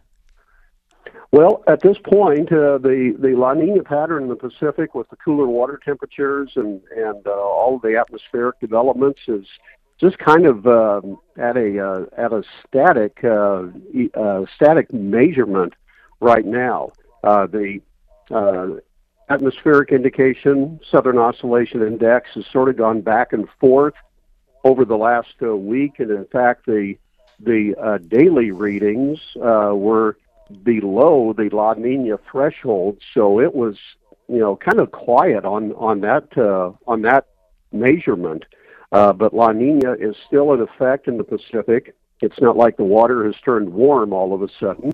Well, 1.31 1.65
at 1.67 1.81
this 1.81 1.97
point, 1.99 2.53
uh, 2.53 2.79
the 2.79 3.17
the 3.19 3.35
La 3.37 3.55
Nina 3.55 3.83
pattern 3.83 4.25
in 4.25 4.29
the 4.29 4.37
Pacific, 4.37 4.95
with 4.95 5.09
the 5.11 5.17
cooler 5.17 5.47
water 5.47 5.81
temperatures 5.85 6.53
and 6.55 6.81
and 6.97 7.27
uh, 7.27 7.31
all 7.31 7.77
of 7.77 7.83
the 7.83 7.97
atmospheric 7.97 8.61
developments, 8.61 9.21
is 9.27 9.45
just 10.01 10.19
kind 10.19 10.47
of 10.47 10.67
um, 10.67 11.19
at 11.37 11.57
a 11.57 11.85
uh, 11.85 12.05
at 12.17 12.33
a 12.33 12.43
static 12.65 13.19
uh, 13.25 13.65
uh, 14.15 14.45
static 14.55 14.93
measurement 14.93 15.75
right 16.25 16.47
now. 16.47 16.91
Uh, 17.23 17.47
the 17.47 17.81
uh, 18.31 18.81
atmospheric 19.29 19.93
indication, 19.93 20.81
Southern 20.91 21.19
Oscillation 21.19 21.83
Index, 21.83 22.31
has 22.35 22.45
sort 22.51 22.69
of 22.69 22.77
gone 22.77 23.03
back 23.03 23.33
and 23.33 23.47
forth 23.61 23.95
over 24.65 24.85
the 24.85 24.97
last 24.97 25.35
uh, 25.43 25.55
week, 25.55 26.01
and 26.01 26.11
in 26.11 26.25
fact, 26.27 26.67
the 26.67 26.97
the 27.41 27.75
uh, 27.81 27.99
daily 27.99 28.53
readings 28.53 29.19
uh, 29.37 29.73
were 29.75 30.17
below 30.63 31.35
the 31.37 31.51
La 31.51 31.75
Nina 31.75 32.19
threshold, 32.31 32.99
so 33.13 33.41
it 33.41 33.55
was 33.55 33.77
you 34.29 34.39
know 34.39 34.57
kind 34.57 34.81
of 34.81 34.91
quiet 34.93 35.45
on 35.45 35.73
on 35.73 36.01
that 36.01 36.27
uh, 36.39 36.73
on 36.87 37.03
that 37.03 37.27
measurement. 37.73 38.45
Uh, 38.93 39.13
but 39.13 39.35
La 39.35 39.53
Nina 39.53 39.93
is 39.95 40.15
still 40.27 40.53
in 40.55 40.61
effect 40.61 41.09
in 41.09 41.19
the 41.19 41.25
Pacific. 41.25 41.95
It's 42.21 42.41
not 42.41 42.57
like 42.57 42.77
the 42.77 42.85
water 42.85 43.27
has 43.27 43.35
turned 43.45 43.69
warm 43.69 44.13
all 44.13 44.33
of 44.33 44.43
a 44.43 44.49
sudden 44.61 44.93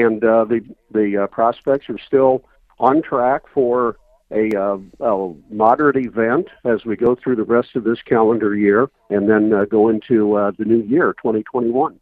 and 0.00 0.24
uh, 0.24 0.44
the 0.44 0.60
the 0.92 1.24
uh, 1.24 1.26
prospects 1.28 1.88
are 1.88 1.98
still 1.98 2.44
on 2.78 3.02
track 3.02 3.42
for 3.52 3.96
a, 4.30 4.50
uh, 4.56 4.78
a, 5.00 5.34
moderate 5.50 5.96
event 5.96 6.48
as 6.64 6.84
we 6.84 6.96
go 6.96 7.14
through 7.14 7.36
the 7.36 7.44
rest 7.44 7.76
of 7.76 7.84
this 7.84 8.02
calendar 8.02 8.54
year, 8.54 8.90
and 9.10 9.28
then 9.28 9.52
uh, 9.52 9.64
go 9.64 9.88
into 9.88 10.36
uh, 10.36 10.50
the 10.58 10.64
new 10.64 10.82
year, 10.82 11.14
2021. 11.22 12.00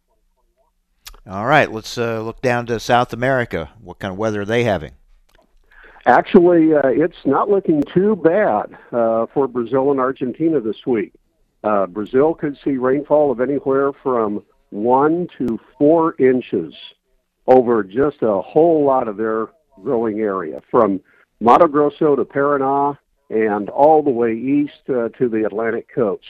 All 1.29 1.45
right, 1.45 1.71
let's 1.71 1.97
uh, 1.97 2.21
look 2.21 2.41
down 2.41 2.65
to 2.67 2.79
South 2.79 3.13
America. 3.13 3.69
What 3.79 3.99
kind 3.99 4.11
of 4.11 4.17
weather 4.17 4.41
are 4.41 4.45
they 4.45 4.63
having? 4.63 4.93
Actually, 6.05 6.71
it's 6.71 7.25
not 7.25 7.49
looking 7.49 7.81
too 7.93 8.17
bad 8.17 8.77
for 8.89 9.47
Brazil 9.47 9.89
and 9.91 10.01
Argentina 10.01 10.59
this 10.59 10.85
week. 10.85 11.13
Brazil 11.89 12.33
could 12.33 12.57
see 12.61 12.71
rainfall 12.71 13.31
of 13.31 13.39
anywhere 13.39 13.93
from 13.93 14.43
one 14.71 15.29
to 15.37 15.57
four 15.77 16.15
inches 16.19 16.73
over 17.47 17.83
just 17.83 18.17
a 18.21 18.41
whole 18.41 18.85
lot 18.85 19.07
of 19.07 19.17
their 19.17 19.47
growing 19.83 20.19
area, 20.19 20.61
from 20.69 21.01
Mato 21.39 21.67
Grosso 21.67 22.15
to 22.15 22.23
Paraná 22.23 22.97
and 23.29 23.69
all 23.69 24.03
the 24.03 24.09
way 24.09 24.33
east 24.33 24.89
uh, 24.89 25.09
to 25.17 25.27
the 25.27 25.43
Atlantic 25.45 25.87
coast. 25.93 26.23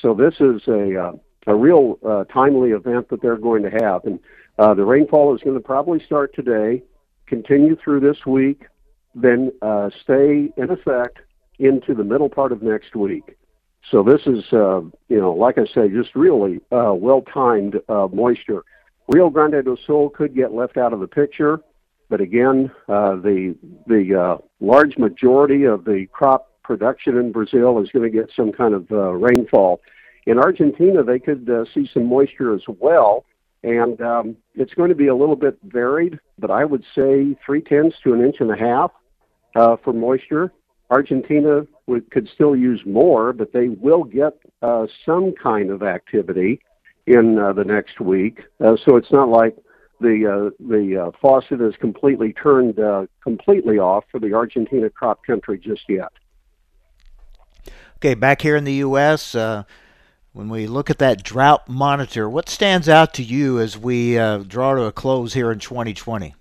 So 0.00 0.14
this 0.14 0.34
is 0.40 0.62
a 0.66 1.00
uh, 1.00 1.12
a 1.48 1.54
real 1.54 1.98
uh, 2.08 2.24
timely 2.24 2.70
event 2.70 3.08
that 3.10 3.20
they're 3.20 3.36
going 3.36 3.62
to 3.64 3.70
have, 3.70 4.04
and 4.04 4.20
uh, 4.58 4.74
the 4.74 4.84
rainfall 4.84 5.34
is 5.34 5.42
going 5.42 5.56
to 5.56 5.62
probably 5.62 6.00
start 6.04 6.32
today, 6.34 6.82
continue 7.26 7.76
through 7.82 8.00
this 8.00 8.24
week, 8.26 8.62
then 9.14 9.50
uh, 9.60 9.90
stay 10.02 10.52
in 10.56 10.70
effect 10.70 11.18
into 11.58 11.94
the 11.94 12.04
middle 12.04 12.28
part 12.28 12.52
of 12.52 12.62
next 12.62 12.94
week. 12.94 13.36
So 13.90 14.04
this 14.04 14.20
is, 14.26 14.44
uh, 14.52 14.82
you 15.08 15.20
know, 15.20 15.32
like 15.32 15.58
I 15.58 15.66
say, 15.74 15.88
just 15.88 16.14
really 16.14 16.60
well 16.70 17.22
timed 17.22 17.80
moisture. 17.88 18.62
Rio 19.12 19.28
Grande 19.28 19.62
do 19.62 19.76
Sul 19.86 20.08
could 20.08 20.34
get 20.34 20.54
left 20.54 20.78
out 20.78 20.94
of 20.94 21.00
the 21.00 21.06
picture, 21.06 21.60
but 22.08 22.22
again, 22.22 22.70
uh, 22.88 23.16
the 23.16 23.54
the 23.86 24.18
uh, 24.18 24.38
large 24.60 24.96
majority 24.96 25.64
of 25.64 25.84
the 25.84 26.06
crop 26.12 26.50
production 26.64 27.18
in 27.18 27.30
Brazil 27.30 27.78
is 27.82 27.90
going 27.90 28.10
to 28.10 28.18
get 28.18 28.30
some 28.34 28.52
kind 28.52 28.72
of 28.72 28.90
uh, 28.90 29.10
rainfall. 29.10 29.82
In 30.24 30.38
Argentina, 30.38 31.02
they 31.02 31.18
could 31.18 31.50
uh, 31.50 31.66
see 31.74 31.90
some 31.92 32.06
moisture 32.06 32.54
as 32.54 32.62
well, 32.80 33.26
and 33.62 34.00
um, 34.00 34.36
it's 34.54 34.72
going 34.72 34.88
to 34.88 34.94
be 34.94 35.08
a 35.08 35.14
little 35.14 35.36
bit 35.36 35.58
varied, 35.62 36.18
but 36.38 36.50
I 36.50 36.64
would 36.64 36.84
say 36.94 37.36
three 37.44 37.60
tenths 37.60 37.96
to 38.04 38.14
an 38.14 38.24
inch 38.24 38.36
and 38.40 38.50
a 38.50 38.56
half 38.56 38.92
uh, 39.56 39.76
for 39.84 39.92
moisture. 39.92 40.52
Argentina 40.88 41.66
would, 41.86 42.10
could 42.10 42.30
still 42.32 42.56
use 42.56 42.80
more, 42.86 43.34
but 43.34 43.52
they 43.52 43.68
will 43.68 44.04
get 44.04 44.38
uh, 44.62 44.86
some 45.04 45.34
kind 45.42 45.70
of 45.70 45.82
activity 45.82 46.60
in 47.06 47.38
uh, 47.38 47.52
the 47.52 47.64
next 47.64 48.00
week. 48.00 48.42
Uh, 48.60 48.76
so 48.84 48.96
it's 48.96 49.10
not 49.10 49.28
like 49.28 49.56
the 50.00 50.26
uh, 50.26 50.50
the 50.60 51.06
uh, 51.06 51.10
faucet 51.20 51.60
is 51.60 51.74
completely 51.80 52.32
turned 52.32 52.78
uh, 52.78 53.06
completely 53.22 53.78
off 53.78 54.04
for 54.10 54.18
the 54.18 54.34
Argentina 54.34 54.90
crop 54.90 55.24
country 55.24 55.58
just 55.58 55.82
yet. 55.88 56.12
Okay, 57.96 58.14
back 58.14 58.42
here 58.42 58.56
in 58.56 58.64
the 58.64 58.74
U.S., 58.74 59.34
uh, 59.34 59.62
when 60.32 60.48
we 60.48 60.66
look 60.66 60.90
at 60.90 60.98
that 60.98 61.22
drought 61.22 61.68
monitor, 61.68 62.28
what 62.28 62.48
stands 62.48 62.88
out 62.88 63.14
to 63.14 63.22
you 63.22 63.60
as 63.60 63.78
we 63.78 64.18
uh, 64.18 64.38
draw 64.38 64.74
to 64.74 64.82
a 64.82 64.92
close 64.92 65.34
here 65.34 65.52
in 65.52 65.60
2020? 65.60 66.34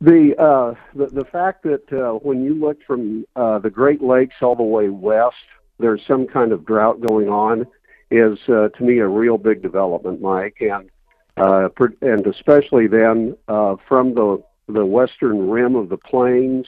The, 0.00 0.34
uh, 0.38 0.74
the 0.94 1.06
the 1.06 1.24
fact 1.24 1.62
that 1.64 1.92
uh, 1.92 2.18
when 2.18 2.44
you 2.44 2.54
look 2.54 2.78
from 2.86 3.26
uh, 3.34 3.58
the 3.58 3.70
Great 3.70 4.02
Lakes 4.02 4.36
all 4.40 4.54
the 4.54 4.62
way 4.62 4.88
west, 4.88 5.36
there's 5.78 6.00
some 6.06 6.26
kind 6.26 6.52
of 6.52 6.64
drought 6.64 7.00
going 7.00 7.28
on 7.28 7.66
is 8.10 8.38
uh, 8.48 8.68
to 8.68 8.82
me 8.82 8.98
a 8.98 9.08
real 9.08 9.38
big 9.38 9.62
development, 9.62 10.20
Mike, 10.20 10.58
and 10.60 10.90
uh, 11.36 11.68
and 12.00 12.26
especially 12.26 12.86
then 12.86 13.36
uh, 13.48 13.76
from 13.88 14.14
the 14.14 14.42
the 14.68 14.84
western 14.84 15.48
rim 15.50 15.76
of 15.76 15.88
the 15.88 15.96
plains, 15.96 16.66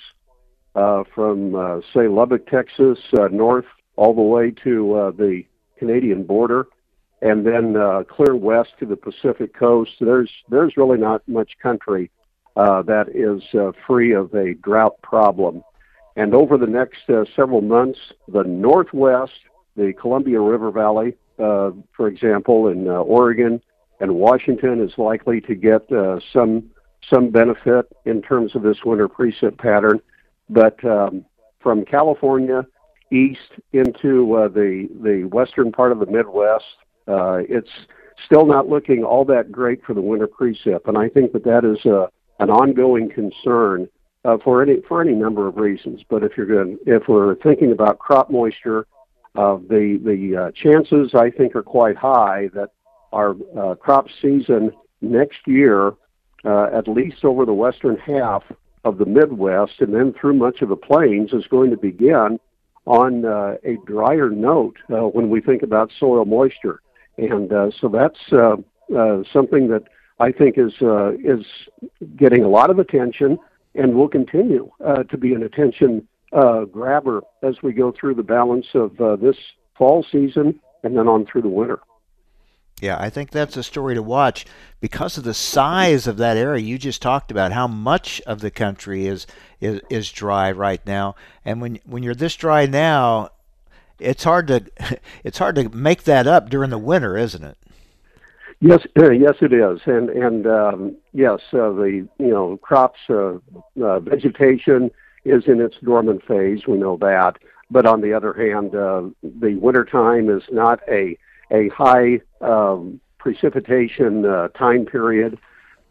uh, 0.75 1.05
from 1.15 1.55
uh, 1.55 1.81
say 1.95 2.09
Lubbock, 2.09 2.47
Texas, 2.47 2.99
uh, 3.19 3.29
north 3.29 3.67
all 3.97 4.15
the 4.15 4.23
way 4.23 4.53
to 4.63 4.95
uh, 4.95 5.11
the 5.11 5.43
Canadian 5.79 6.23
border, 6.25 6.67
and 7.23 7.47
then 7.47 7.77
uh, 7.77 8.05
clear 8.05 8.37
west 8.37 8.71
to 8.79 8.87
the 8.87 8.97
Pacific 8.97 9.55
coast. 9.55 9.91
There's 10.01 10.31
there's 10.49 10.77
really 10.77 10.99
not 10.99 11.27
much 11.29 11.53
country 11.63 12.11
uh, 12.57 12.83
that 12.83 13.09
is 13.15 13.43
uh, 13.55 13.73
free 13.87 14.13
of 14.13 14.35
a 14.35 14.55
drought 14.55 15.01
problem. 15.03 15.63
And 16.17 16.35
over 16.35 16.59
the 16.59 16.67
next 16.67 17.09
uh, 17.09 17.25
several 17.37 17.61
months, 17.61 17.99
the 18.27 18.43
Northwest, 18.43 19.39
the 19.77 19.93
Columbia 20.01 20.41
River 20.41 20.73
Valley, 20.73 21.15
uh, 21.39 21.71
for 21.97 22.09
example, 22.09 22.69
in 22.69 22.89
uh, 22.89 22.93
Oregon 22.93 23.61
and 24.01 24.15
Washington 24.15 24.81
is 24.81 24.93
likely 24.99 25.41
to 25.43 25.55
get 25.55 25.91
uh, 25.93 26.21
some 26.33 26.71
some 27.09 27.31
benefit 27.31 27.87
in 28.05 28.21
terms 28.21 28.55
of 28.55 28.63
this 28.63 28.79
winter 28.85 29.09
precip 29.09 29.57
pattern, 29.59 30.01
but 30.51 30.83
um, 30.85 31.25
from 31.61 31.85
California 31.85 32.67
east 33.11 33.53
into 33.73 34.35
uh, 34.35 34.49
the 34.49 34.89
the 35.03 35.25
western 35.25 35.73
part 35.73 35.93
of 35.93 36.01
the 36.01 36.07
Midwest, 36.07 36.65
uh, 37.07 37.39
it's 37.49 37.71
still 38.27 38.47
not 38.47 38.69
looking 38.69 39.05
all 39.05 39.25
that 39.25 39.51
great 39.51 39.83
for 39.85 39.95
the 39.95 40.01
winter 40.01 40.29
precip, 40.29 40.87
and 40.87 40.99
I 40.99 41.09
think 41.09 41.33
that 41.33 41.45
that 41.45 41.65
is 41.65 41.85
a, 41.87 42.09
an 42.41 42.51
ongoing 42.51 43.11
concern 43.11 43.89
uh, 44.25 44.37
for 44.45 44.63
any 44.63 44.81
for 44.87 45.01
any 45.01 45.15
number 45.15 45.47
of 45.47 45.57
reasons. 45.57 46.03
But 46.09 46.23
if 46.23 46.33
you're 46.37 46.47
going, 46.47 46.79
if 46.87 47.09
we're 47.09 47.37
thinking 47.37 47.73
about 47.73 47.99
crop 47.99 48.31
moisture 48.31 48.87
uh, 49.39 49.57
the 49.69 50.01
the 50.05 50.37
uh, 50.37 50.51
chances 50.51 51.15
I 51.15 51.31
think 51.31 51.55
are 51.55 51.63
quite 51.63 51.97
high 51.97 52.49
that 52.55 52.71
our 53.13 53.37
uh, 53.57 53.77
crop 53.77 54.09
season 54.21 54.73
next 55.01 55.39
year, 55.47 55.93
uh, 56.45 56.67
at 56.75 56.89
least 56.89 57.25
over 57.25 57.47
the 57.47 57.55
western 57.55 57.97
half 57.99 58.43
of 58.85 58.99
the 58.99 59.07
Midwest 59.07 59.75
and 59.79 59.95
then 59.95 60.13
through 60.13 60.35
much 60.35 60.61
of 60.61 60.69
the 60.69 60.77
plains, 60.77 61.33
is 61.33 61.47
going 61.47 61.71
to 61.71 61.77
begin 61.77 62.41
on 62.85 63.25
uh, 63.25 63.55
a 63.65 63.77
drier 63.87 64.29
note 64.29 64.77
uh, 64.91 65.03
when 65.03 65.31
we 65.31 65.41
think 65.41 65.63
about 65.63 65.93
soil 66.01 66.25
moisture, 66.25 66.81
and 67.17 67.49
so 67.81 67.89
that's 67.89 68.19
something 69.33 69.69
that 69.69 69.85
I 70.19 70.33
think 70.33 70.59
is 70.59 70.73
is 71.23 71.47
getting 72.17 72.43
a 72.43 72.49
lot 72.49 72.71
of 72.71 72.81
attention 72.81 73.39
and 73.77 73.95
will 73.95 74.09
continue 74.09 74.69
to 75.09 75.17
be 75.17 75.33
an 75.33 75.45
attention 75.45 76.09
uh, 76.33 76.65
grabber 76.65 77.23
as 77.43 77.63
we 77.63 77.73
go 77.73 77.93
through 77.93 78.15
the 78.15 78.23
balance 78.23 78.67
of 78.75 79.01
uh, 79.01 79.17
this 79.17 79.37
fall 79.77 80.05
season 80.11 80.61
and 80.83 80.97
then 80.97 81.09
on 81.09 81.27
through 81.27 81.43
the 81.43 81.49
winter. 81.49 81.81
Yeah, 82.81 82.97
I 82.99 83.11
think 83.11 83.31
that's 83.31 83.57
a 83.57 83.63
story 83.63 83.95
to 83.95 84.03
watch 84.03 84.47
because 84.81 85.19
of 85.19 85.25
the 85.25 85.35
size 85.35 86.07
of 86.07 86.17
that 86.19 86.37
area 86.37 86.63
you 86.63 86.79
just 86.79 87.03
talked 87.03 87.31
about. 87.31 87.53
How 87.53 87.67
much 87.67 88.21
of 88.23 88.41
the 88.41 88.51
country 88.51 89.07
is 89.07 89.27
is, 89.61 89.81
is 89.91 90.13
dry 90.13 90.53
right 90.53 90.85
now, 90.87 91.17
and 91.45 91.61
when 91.61 91.81
when 91.85 92.05
you're 92.05 92.15
this 92.15 92.37
dry 92.37 92.67
now, 92.67 93.31
it's 93.99 94.23
hard 94.23 94.47
to 94.49 94.65
it's 95.25 95.39
hard 95.39 95.57
to 95.57 95.69
make 95.71 96.05
that 96.05 96.29
up 96.29 96.51
during 96.51 96.71
the 96.71 96.79
winter, 96.79 97.17
isn't 97.17 97.43
it? 97.43 97.59
Yes, 98.61 98.87
yes, 98.97 99.35
it 99.41 99.53
is, 99.53 99.81
and 99.87 100.09
and 100.11 100.47
um, 100.47 100.97
yes, 101.13 101.41
uh, 101.53 101.71
the 101.73 102.07
you 102.19 102.31
know 102.31 102.59
crops 102.59 103.01
uh, 103.11 103.39
uh, 103.83 103.99
vegetation 104.01 104.93
is 105.29 105.45
in 105.47 105.61
its 105.61 105.77
dormant 105.83 106.25
phase. 106.27 106.67
We 106.67 106.79
know 106.79 106.97
that, 106.99 107.37
but 107.71 107.87
on 107.87 108.01
the 108.01 108.13
other 108.13 108.33
hand, 108.33 108.75
uh, 108.75 109.03
the 109.23 109.57
wintertime 109.57 110.29
is 110.31 110.43
not 110.51 110.81
a 110.89 111.17
a 111.51 111.69
high 111.71 112.21
um, 112.41 113.01
precipitation 113.19 114.25
uh, 114.27 114.49
time 114.49 114.85
period. 114.85 115.39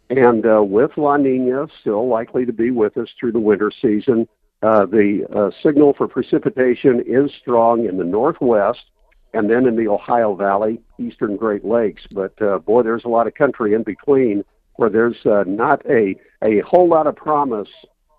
And 0.09 0.45
uh, 0.45 0.63
with 0.63 0.91
La 0.97 1.17
Nina 1.17 1.67
still 1.81 2.07
likely 2.07 2.45
to 2.45 2.53
be 2.53 2.71
with 2.71 2.97
us 2.97 3.09
through 3.19 3.33
the 3.33 3.39
winter 3.39 3.71
season, 3.81 4.27
uh, 4.63 4.85
the 4.85 5.25
uh, 5.35 5.51
signal 5.61 5.93
for 5.93 6.07
precipitation 6.07 7.03
is 7.05 7.31
strong 7.41 7.85
in 7.85 7.97
the 7.97 8.03
northwest 8.03 8.85
and 9.33 9.49
then 9.49 9.67
in 9.67 9.75
the 9.75 9.87
Ohio 9.87 10.33
Valley, 10.35 10.79
eastern 10.97 11.35
Great 11.35 11.65
Lakes. 11.65 12.03
But 12.11 12.41
uh, 12.41 12.59
boy, 12.59 12.83
there's 12.83 13.03
a 13.03 13.09
lot 13.09 13.27
of 13.27 13.35
country 13.35 13.73
in 13.73 13.83
between 13.83 14.43
where 14.75 14.89
there's 14.89 15.25
uh, 15.25 15.43
not 15.45 15.85
a, 15.85 16.15
a 16.41 16.61
whole 16.61 16.87
lot 16.87 17.07
of 17.07 17.15
promise 17.15 17.69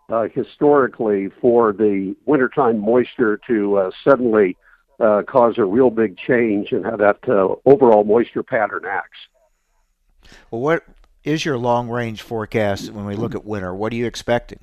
uh, 0.08 0.28
historically 0.32 1.28
for 1.40 1.72
the 1.72 2.14
wintertime 2.26 2.78
moisture 2.78 3.38
to 3.46 3.76
uh, 3.76 3.90
suddenly 4.04 4.56
uh, 5.00 5.22
cause 5.28 5.58
a 5.58 5.64
real 5.64 5.90
big 5.90 6.16
change 6.16 6.72
in 6.72 6.82
how 6.82 6.96
that 6.96 7.18
uh, 7.28 7.54
overall 7.66 8.04
moisture 8.04 8.42
pattern 8.42 8.84
acts. 8.88 9.18
Well, 10.50 10.60
what 10.60 10.84
is 11.24 11.44
your 11.44 11.58
long 11.58 11.88
range 11.88 12.22
forecast 12.22 12.90
when 12.90 13.04
we 13.04 13.14
look 13.14 13.34
at 13.34 13.44
winter? 13.44 13.74
What 13.74 13.92
are 13.92 13.96
you 13.96 14.06
expecting? 14.06 14.58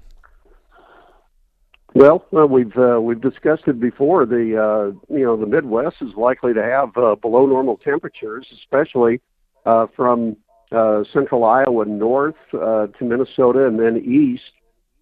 Well, 1.94 2.26
uh, 2.36 2.46
we've 2.46 2.76
uh, 2.78 3.00
we've 3.02 3.22
discussed 3.22 3.64
it 3.68 3.80
before. 3.80 4.26
The 4.26 4.62
uh, 4.62 5.16
you 5.16 5.24
know 5.24 5.38
the 5.38 5.46
Midwest 5.46 5.98
is 6.02 6.14
likely 6.18 6.54
to 6.54 6.62
have 6.62 6.98
uh, 6.98 7.16
below 7.16 7.46
normal 7.46 7.78
temperatures, 7.78 8.48
especially 8.52 9.22
uh, 9.66 9.88
from 9.96 10.36
uh, 10.74 11.06
central 11.14 11.46
Iowa 11.46 11.86
north 11.86 12.36
uh, 12.54 12.88
to 12.88 13.06
Minnesota 13.06 13.66
and 13.66 13.80
then 13.80 13.98
east 13.98 14.52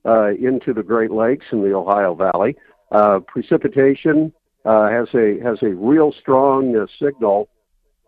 into 0.06 0.74
the 0.74 0.84
Great 0.84 1.12
Lakes 1.12 1.46
and 1.52 1.64
the 1.64 1.74
Ohio 1.74 2.14
Valley. 2.16 2.56
Uh, 2.92 3.20
precipitation 3.20 4.32
uh, 4.66 4.90
has 4.90 5.08
a 5.14 5.40
has 5.40 5.62
a 5.62 5.70
real 5.70 6.14
strong 6.14 6.76
uh, 6.76 6.86
signal 7.00 7.50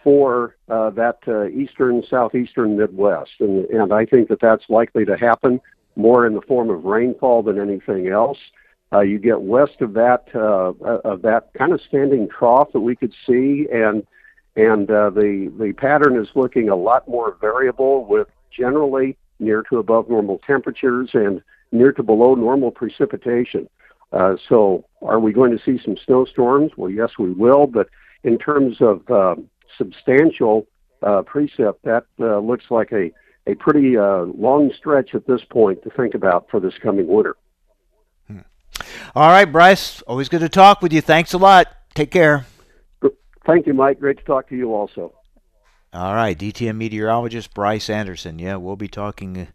for 0.03 0.55
uh, 0.69 0.91
that 0.91 1.17
uh, 1.27 1.47
eastern 1.47 2.03
southeastern 2.09 2.77
Midwest, 2.77 3.31
and 3.39 3.65
and 3.65 3.91
I 3.91 4.05
think 4.05 4.29
that 4.29 4.39
that's 4.39 4.63
likely 4.69 5.05
to 5.05 5.17
happen 5.17 5.59
more 5.95 6.27
in 6.27 6.35
the 6.35 6.41
form 6.41 6.69
of 6.69 6.85
rainfall 6.85 7.43
than 7.43 7.59
anything 7.59 8.07
else. 8.07 8.37
Uh, 8.93 8.99
you 8.99 9.17
get 9.17 9.41
west 9.41 9.81
of 9.81 9.93
that 9.93 10.27
uh, 10.35 10.73
of 11.03 11.23
that 11.23 11.49
kind 11.57 11.73
of 11.73 11.81
standing 11.81 12.29
trough 12.29 12.71
that 12.73 12.81
we 12.81 12.95
could 12.95 13.13
see, 13.25 13.67
and 13.73 14.05
and 14.55 14.91
uh, 14.91 15.09
the 15.09 15.51
the 15.59 15.73
pattern 15.73 16.21
is 16.21 16.27
looking 16.35 16.69
a 16.69 16.75
lot 16.75 17.07
more 17.07 17.35
variable 17.41 18.05
with 18.05 18.27
generally 18.55 19.17
near 19.39 19.63
to 19.63 19.79
above 19.79 20.07
normal 20.07 20.39
temperatures 20.45 21.09
and 21.13 21.41
near 21.77 21.91
to 21.93 22.03
below 22.03 22.35
normal 22.35 22.71
precipitation. 22.71 23.69
Uh, 24.11 24.35
so, 24.47 24.85
are 25.01 25.19
we 25.19 25.33
going 25.33 25.55
to 25.55 25.63
see 25.63 25.81
some 25.83 25.97
snowstorms? 26.05 26.71
Well, 26.77 26.89
yes, 26.89 27.11
we 27.19 27.31
will. 27.31 27.67
But 27.67 27.89
in 28.23 28.37
terms 28.37 28.77
of 28.79 29.09
uh, 29.09 29.35
substantial 29.77 30.67
uh, 31.01 31.23
precip, 31.23 31.75
that 31.83 32.05
uh, 32.19 32.39
looks 32.39 32.65
like 32.69 32.91
a 32.91 33.11
a 33.47 33.55
pretty 33.55 33.97
uh, 33.97 34.23
long 34.37 34.71
stretch 34.75 35.13
at 35.13 35.27
this 35.27 35.41
point 35.49 35.83
to 35.83 35.89
think 35.91 36.15
about 36.15 36.47
for 36.49 36.59
this 36.59 36.73
coming 36.81 37.07
winter. 37.07 37.35
Hmm. 38.27 38.39
All 39.15 39.29
right, 39.29 39.45
Bryce. 39.45 40.01
Always 40.03 40.29
good 40.29 40.41
to 40.41 40.49
talk 40.49 40.81
with 40.81 40.91
you. 40.91 41.01
Thanks 41.01 41.33
a 41.33 41.37
lot. 41.37 41.67
Take 41.93 42.11
care. 42.11 42.45
Thank 43.45 43.67
you, 43.67 43.73
Mike. 43.73 43.99
Great 43.99 44.17
to 44.17 44.23
talk 44.23 44.49
to 44.49 44.55
you 44.55 44.73
also. 44.73 45.13
All 45.93 46.15
right, 46.15 46.37
DTN 46.37 46.75
meteorologist 46.75 47.53
Bryce 47.53 47.89
Anderson. 47.89 48.39
Yeah, 48.39 48.55
we'll 48.55 48.75
be 48.75 48.87
talking 48.87 49.47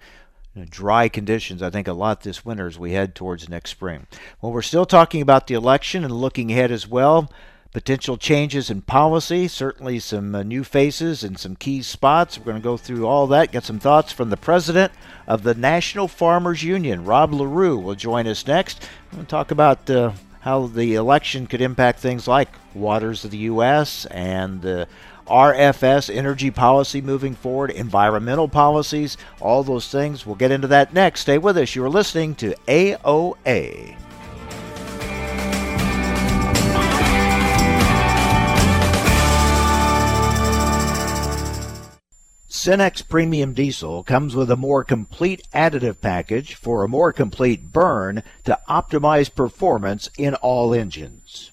dry 0.68 1.08
conditions, 1.08 1.62
I 1.62 1.70
think, 1.70 1.88
a 1.88 1.92
lot 1.92 2.22
this 2.22 2.44
winter 2.44 2.66
as 2.66 2.78
we 2.78 2.92
head 2.92 3.14
towards 3.14 3.48
next 3.48 3.70
spring. 3.70 4.06
Well, 4.40 4.52
we're 4.52 4.62
still 4.62 4.86
talking 4.86 5.22
about 5.22 5.46
the 5.46 5.54
election 5.54 6.04
and 6.04 6.12
looking 6.12 6.50
ahead 6.50 6.72
as 6.72 6.88
well. 6.88 7.30
Potential 7.72 8.16
changes 8.16 8.68
in 8.68 8.82
policy, 8.82 9.46
certainly 9.46 10.00
some 10.00 10.34
uh, 10.34 10.42
new 10.42 10.64
faces 10.64 11.22
and 11.22 11.38
some 11.38 11.54
key 11.54 11.82
spots. 11.82 12.36
We're 12.36 12.46
going 12.46 12.56
to 12.56 12.62
go 12.62 12.76
through 12.76 13.06
all 13.06 13.28
that, 13.28 13.52
get 13.52 13.62
some 13.62 13.78
thoughts 13.78 14.10
from 14.10 14.30
the 14.30 14.36
president 14.36 14.92
of 15.28 15.44
the 15.44 15.54
National 15.54 16.08
Farmers 16.08 16.64
Union, 16.64 17.04
Rob 17.04 17.32
Larew, 17.32 17.78
will 17.78 17.94
join 17.94 18.26
us 18.26 18.44
next. 18.44 18.88
We'll 19.12 19.24
talk 19.24 19.52
about 19.52 19.88
uh, 19.88 20.12
how 20.40 20.66
the 20.66 20.96
election 20.96 21.46
could 21.46 21.60
impact 21.60 22.00
things 22.00 22.26
like 22.26 22.48
waters 22.74 23.24
of 23.24 23.30
the 23.30 23.38
U.S. 23.38 24.04
and 24.06 24.66
uh, 24.66 24.86
RFS 25.30 26.14
energy 26.14 26.50
policy 26.50 27.00
moving 27.00 27.34
forward, 27.34 27.70
environmental 27.70 28.48
policies, 28.48 29.16
all 29.40 29.62
those 29.62 29.88
things. 29.88 30.26
We'll 30.26 30.34
get 30.34 30.50
into 30.50 30.68
that 30.68 30.92
next. 30.92 31.20
Stay 31.20 31.38
with 31.38 31.56
us. 31.56 31.74
You're 31.74 31.88
listening 31.88 32.34
to 32.36 32.54
AOA. 32.66 33.96
Cenex 42.62 43.08
Premium 43.08 43.54
Diesel 43.54 44.02
comes 44.02 44.36
with 44.36 44.50
a 44.50 44.56
more 44.56 44.84
complete 44.84 45.40
additive 45.54 46.02
package 46.02 46.54
for 46.54 46.84
a 46.84 46.88
more 46.88 47.10
complete 47.10 47.72
burn 47.72 48.22
to 48.44 48.58
optimize 48.68 49.34
performance 49.34 50.10
in 50.18 50.34
all 50.34 50.74
engines. 50.74 51.52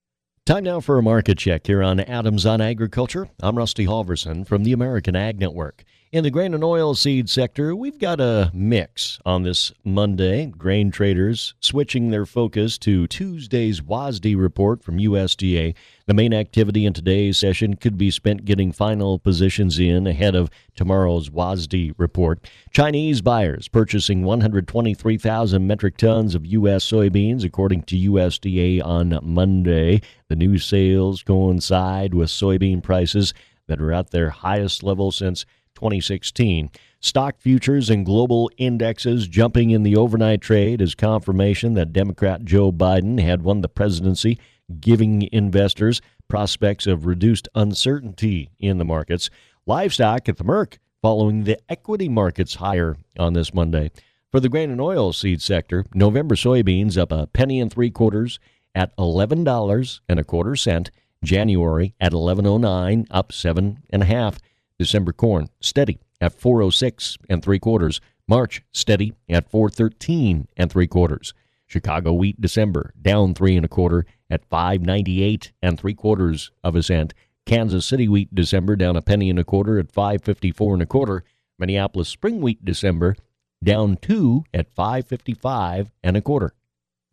Time 0.43 0.63
now 0.63 0.79
for 0.79 0.97
a 0.97 1.03
market 1.03 1.37
check 1.37 1.67
here 1.67 1.83
on 1.83 1.99
Adams 1.99 2.47
on 2.47 2.61
Agriculture. 2.61 3.29
I'm 3.43 3.59
Rusty 3.59 3.85
Halverson 3.85 4.43
from 4.47 4.63
the 4.63 4.73
American 4.73 5.15
Ag 5.15 5.39
Network. 5.39 5.83
In 6.11 6.25
the 6.25 6.29
grain 6.29 6.53
and 6.53 6.61
oil 6.61 6.93
seed 6.93 7.29
sector, 7.29 7.73
we've 7.73 7.97
got 7.97 8.19
a 8.19 8.51
mix 8.53 9.17
on 9.25 9.43
this 9.43 9.71
Monday. 9.85 10.47
Grain 10.47 10.91
traders 10.91 11.53
switching 11.61 12.09
their 12.09 12.25
focus 12.25 12.77
to 12.79 13.07
Tuesday's 13.07 13.79
WASDE 13.79 14.35
report 14.35 14.83
from 14.83 14.97
USDA. 14.97 15.73
The 16.07 16.13
main 16.13 16.33
activity 16.33 16.85
in 16.85 16.91
today's 16.91 17.37
session 17.37 17.77
could 17.77 17.97
be 17.97 18.11
spent 18.11 18.43
getting 18.43 18.73
final 18.73 19.19
positions 19.19 19.79
in 19.79 20.05
ahead 20.05 20.35
of 20.35 20.49
tomorrow's 20.75 21.29
WASDE 21.29 21.93
report. 21.97 22.45
Chinese 22.71 23.21
buyers 23.21 23.69
purchasing 23.69 24.25
123,000 24.25 25.65
metric 25.65 25.95
tons 25.95 26.35
of 26.35 26.45
U.S. 26.45 26.83
soybeans, 26.83 27.45
according 27.45 27.83
to 27.83 27.95
USDA 27.95 28.83
on 28.83 29.17
Monday. 29.23 30.01
The 30.27 30.35
new 30.35 30.57
sales 30.57 31.23
coincide 31.23 32.13
with 32.13 32.27
soybean 32.27 32.83
prices 32.83 33.33
that 33.67 33.79
are 33.79 33.93
at 33.93 34.11
their 34.11 34.31
highest 34.31 34.83
level 34.83 35.13
since 35.13 35.45
2016. 35.81 36.69
Stock 36.99 37.39
futures 37.39 37.89
and 37.89 38.05
global 38.05 38.51
indexes 38.57 39.27
jumping 39.27 39.71
in 39.71 39.81
the 39.81 39.95
overnight 39.95 40.39
trade 40.39 40.81
as 40.81 40.93
confirmation 40.93 41.73
that 41.73 41.91
Democrat 41.91 42.45
Joe 42.45 42.71
Biden 42.71 43.19
had 43.19 43.41
won 43.41 43.61
the 43.61 43.67
presidency 43.67 44.37
giving 44.79 45.27
investors 45.31 46.01
prospects 46.27 46.85
of 46.87 47.05
reduced 47.05 47.49
uncertainty 47.55 48.49
in 48.59 48.77
the 48.77 48.85
markets. 48.85 49.29
Livestock 49.65 50.29
at 50.29 50.37
the 50.37 50.43
Merc 50.43 50.77
following 51.01 51.43
the 51.43 51.59
equity 51.67 52.07
markets 52.07 52.55
higher 52.55 52.95
on 53.17 53.33
this 53.33 53.53
Monday. 53.53 53.91
For 54.31 54.39
the 54.39 54.47
grain 54.47 54.69
and 54.69 54.79
oil 54.79 55.11
seed 55.11 55.41
sector, 55.41 55.83
November 55.93 56.35
soybeans 56.35 56.97
up 56.97 57.11
a 57.11 57.27
penny 57.27 57.59
and 57.59 57.73
three 57.73 57.89
quarters 57.89 58.39
at 58.75 58.93
eleven 58.97 59.43
dollars 59.43 60.01
and 60.07 60.19
a 60.19 60.23
quarter 60.23 60.55
cent. 60.55 60.91
January 61.23 61.93
at 61.99 62.13
eleven 62.13 62.47
oh 62.47 62.57
nine, 62.57 63.05
up 63.11 63.31
seven 63.31 63.83
and 63.89 64.01
a 64.01 64.05
half. 64.05 64.39
December 64.81 65.13
corn 65.13 65.47
steady 65.59 65.99
at 66.19 66.33
four 66.33 66.63
oh 66.63 66.71
six 66.71 67.15
and 67.29 67.43
three 67.43 67.59
quarters. 67.59 68.01
March 68.27 68.63
steady 68.71 69.13
at 69.29 69.47
four 69.47 69.69
thirteen 69.69 70.47
and 70.57 70.71
three 70.71 70.87
quarters. 70.87 71.35
Chicago 71.67 72.11
wheat 72.13 72.41
December 72.41 72.91
down 72.99 73.35
three 73.35 73.55
and 73.55 73.63
a 73.63 73.69
quarter 73.69 74.07
at 74.27 74.43
five 74.43 74.81
ninety 74.81 75.21
eight 75.21 75.51
and 75.61 75.79
three 75.79 75.93
quarters 75.93 76.49
of 76.63 76.75
a 76.75 76.81
cent. 76.81 77.13
Kansas 77.45 77.85
City 77.85 78.07
wheat 78.07 78.33
December 78.33 78.75
down 78.75 78.95
a 78.95 79.03
penny 79.03 79.29
and 79.29 79.37
a 79.37 79.43
quarter 79.43 79.77
at 79.77 79.91
five 79.91 80.23
fifty 80.23 80.51
four 80.51 80.73
and 80.73 80.81
a 80.81 80.87
quarter. 80.87 81.23
Minneapolis 81.59 82.09
spring 82.09 82.41
wheat 82.41 82.65
December 82.65 83.15
down 83.63 83.97
two 83.97 84.43
at 84.51 84.71
555 84.71 85.91
and 86.03 86.17
a 86.17 86.21
quarter. 86.21 86.55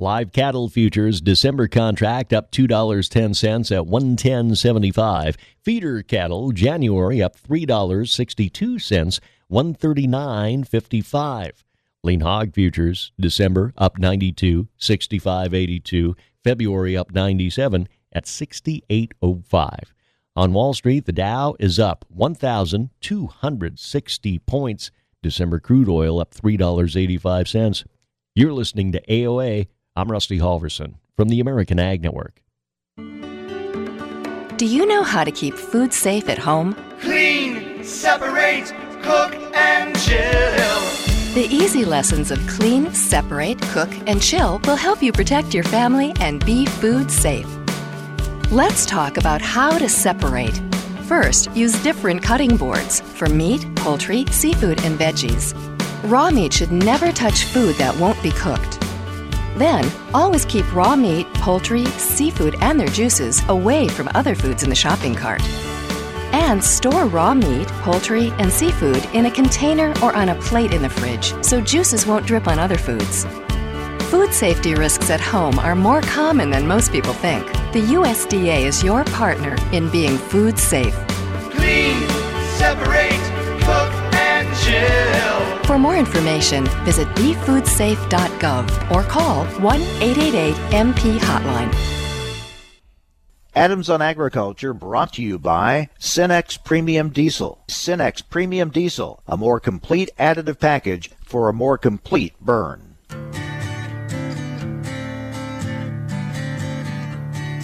Live 0.01 0.31
cattle 0.31 0.69
futures 0.69 1.21
December 1.21 1.67
contract 1.67 2.33
up 2.33 2.53
$2.10 2.53 3.77
at 3.77 3.85
110.75. 3.85 5.37
Feeder 5.61 6.05
cattle 6.05 6.53
January 6.53 7.21
up 7.21 7.37
$3.62, 7.37 9.21
139.55. 9.51 11.51
Lean 12.05 12.21
hog 12.21 12.55
futures 12.55 13.11
December 13.19 13.75
up 13.77 13.99
92, 13.99 14.69
65.82. 14.79 16.15
February 16.45 16.97
up 16.97 17.13
97 17.13 17.89
at 18.13 18.27
68.05. 18.27 19.81
On 20.37 20.53
Wall 20.53 20.75
Street, 20.75 21.07
the 21.07 21.13
Dow 21.13 21.57
is 21.59 21.81
up 21.81 22.05
1,260 22.09 24.39
points. 24.39 24.93
December 25.25 25.59
crude 25.59 25.89
oil 25.89 26.21
up 26.21 26.33
$3.85. 26.33 27.85
You're 28.37 28.53
listening 28.53 28.93
to 28.93 29.05
AOA. 29.07 29.67
I'm 29.99 30.09
Rusty 30.13 30.39
Halverson 30.39 30.95
from 31.17 31.29
the 31.29 31.41
American 31.41 31.81
Ag 31.81 32.03
Network. 32.03 32.41
Do 34.57 34.65
you 34.65 34.87
know 34.87 35.03
how 35.03 35.25
to 35.25 35.33
keep 35.33 35.55
food 35.55 35.93
safe 35.93 36.29
at 36.29 36.39
home? 36.39 36.77
Clean, 37.01 37.83
separate, 37.83 38.73
cook, 39.03 39.35
and 39.57 39.99
chill. 39.99 40.79
The 41.35 41.49
easy 41.51 41.85
lessons 41.85 42.31
of 42.31 42.39
clean, 42.47 42.95
separate, 42.95 43.61
cook, 43.73 43.91
and 44.07 44.23
chill 44.23 44.61
will 44.67 44.77
help 44.77 45.03
you 45.03 45.11
protect 45.11 45.53
your 45.53 45.65
family 45.65 46.13
and 46.21 46.47
be 46.47 46.67
food 46.67 47.11
safe. 47.11 47.49
Let's 48.53 48.87
talk 48.87 49.17
about 49.17 49.43
how 49.43 49.79
to 49.79 49.89
separate 49.89 50.63
First, 51.09 51.57
use 51.57 51.83
different 51.83 52.23
cutting 52.23 52.57
boards 52.57 53.01
for 53.01 53.29
meat, 53.29 53.67
poultry, 53.75 54.27
seafood, 54.31 54.81
and 54.85 54.97
veggies. 54.97 55.55
Raw 56.09 56.31
meat 56.31 56.53
should 56.53 56.71
never 56.71 57.11
touch 57.11 57.45
food 57.45 57.75
that 57.77 57.97
won't 57.97 58.23
be 58.23 58.31
cooked. 58.31 58.78
Then, 59.59 59.91
always 60.15 60.45
keep 60.45 60.73
raw 60.73 60.95
meat, 60.95 61.27
poultry, 61.35 61.85
seafood, 61.87 62.55
and 62.61 62.79
their 62.79 62.89
juices 62.89 63.43
away 63.49 63.89
from 63.89 64.09
other 64.15 64.37
foods 64.37 64.63
in 64.63 64.71
the 64.71 64.77
shopping 64.77 65.17
cart. 65.17 65.43
And 66.33 66.63
store 66.63 67.07
raw 67.07 67.35
meat, 67.35 67.67
poultry, 67.83 68.31
and 68.39 68.53
seafood 68.53 69.05
in 69.13 69.27
a 69.27 69.31
container 69.31 69.93
or 70.01 70.15
on 70.15 70.29
a 70.29 70.37
plate 70.37 70.73
in 70.73 70.83
the 70.83 70.89
fridge 70.89 71.35
so 71.45 71.61
juices 71.61 72.07
won't 72.07 72.25
drip 72.25 72.47
on 72.47 72.61
other 72.61 72.79
foods. 72.79 73.27
Food 74.11 74.33
safety 74.33 74.77
risks 74.77 75.11
at 75.11 75.21
home 75.21 75.59
are 75.59 75.75
more 75.75 76.03
common 76.03 76.51
than 76.51 76.67
most 76.67 76.93
people 76.93 77.13
think. 77.13 77.45
The 77.73 77.83
USDA 77.83 78.63
is 78.63 78.85
your 78.85 79.05
partner 79.05 79.57
in 79.73 79.91
being 79.91 80.17
food 80.17 80.57
safe. 80.57 80.95
Clean, 81.51 81.99
separate, 82.57 83.21
cook, 83.65 83.93
and 84.15 84.57
chill. 84.59 85.58
For 85.69 85.79
more 85.79 85.97
information, 85.97 86.65
visit 86.87 87.07
befoodsafe.gov 87.09 88.91
or 88.91 89.03
call 89.03 89.45
1 89.45 89.81
888 89.83 90.55
MP 90.73 91.19
Hotline. 91.19 91.75
Adams 93.55 93.91
on 93.91 94.01
Agriculture 94.01 94.73
brought 94.73 95.13
to 95.13 95.23
you 95.23 95.39
by 95.39 95.91
Cenex 96.01 96.65
Premium 96.65 97.11
Diesel. 97.11 97.63
Cenex 97.69 98.23
Premium 98.27 98.71
Diesel, 98.71 99.23
a 99.27 99.37
more 99.37 99.61
complete 99.61 100.09
additive 100.19 100.59
package 100.59 101.11
for 101.23 101.51
a 101.51 101.53
more 101.53 101.77
complete 101.77 102.33
burn. 102.41 102.97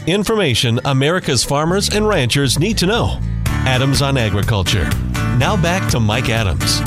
Information 0.06 0.78
America's 0.84 1.42
farmers 1.42 1.88
and 1.88 2.06
ranchers 2.06 2.58
need 2.58 2.76
to 2.76 2.84
know. 2.84 3.18
Adams 3.46 4.02
on 4.02 4.18
Agriculture. 4.18 4.90
Now 5.38 5.56
back 5.56 5.90
to 5.92 6.00
Mike 6.00 6.28
Adams. 6.28 6.82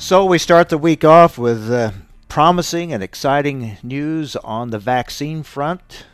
So 0.00 0.24
we 0.24 0.38
start 0.38 0.68
the 0.68 0.78
week 0.78 1.04
off 1.04 1.38
with 1.38 1.68
uh, 1.72 1.90
promising 2.28 2.92
and 2.92 3.02
exciting 3.02 3.78
news 3.82 4.36
on 4.36 4.70
the 4.70 4.78
vaccine 4.78 5.42
front, 5.42 6.06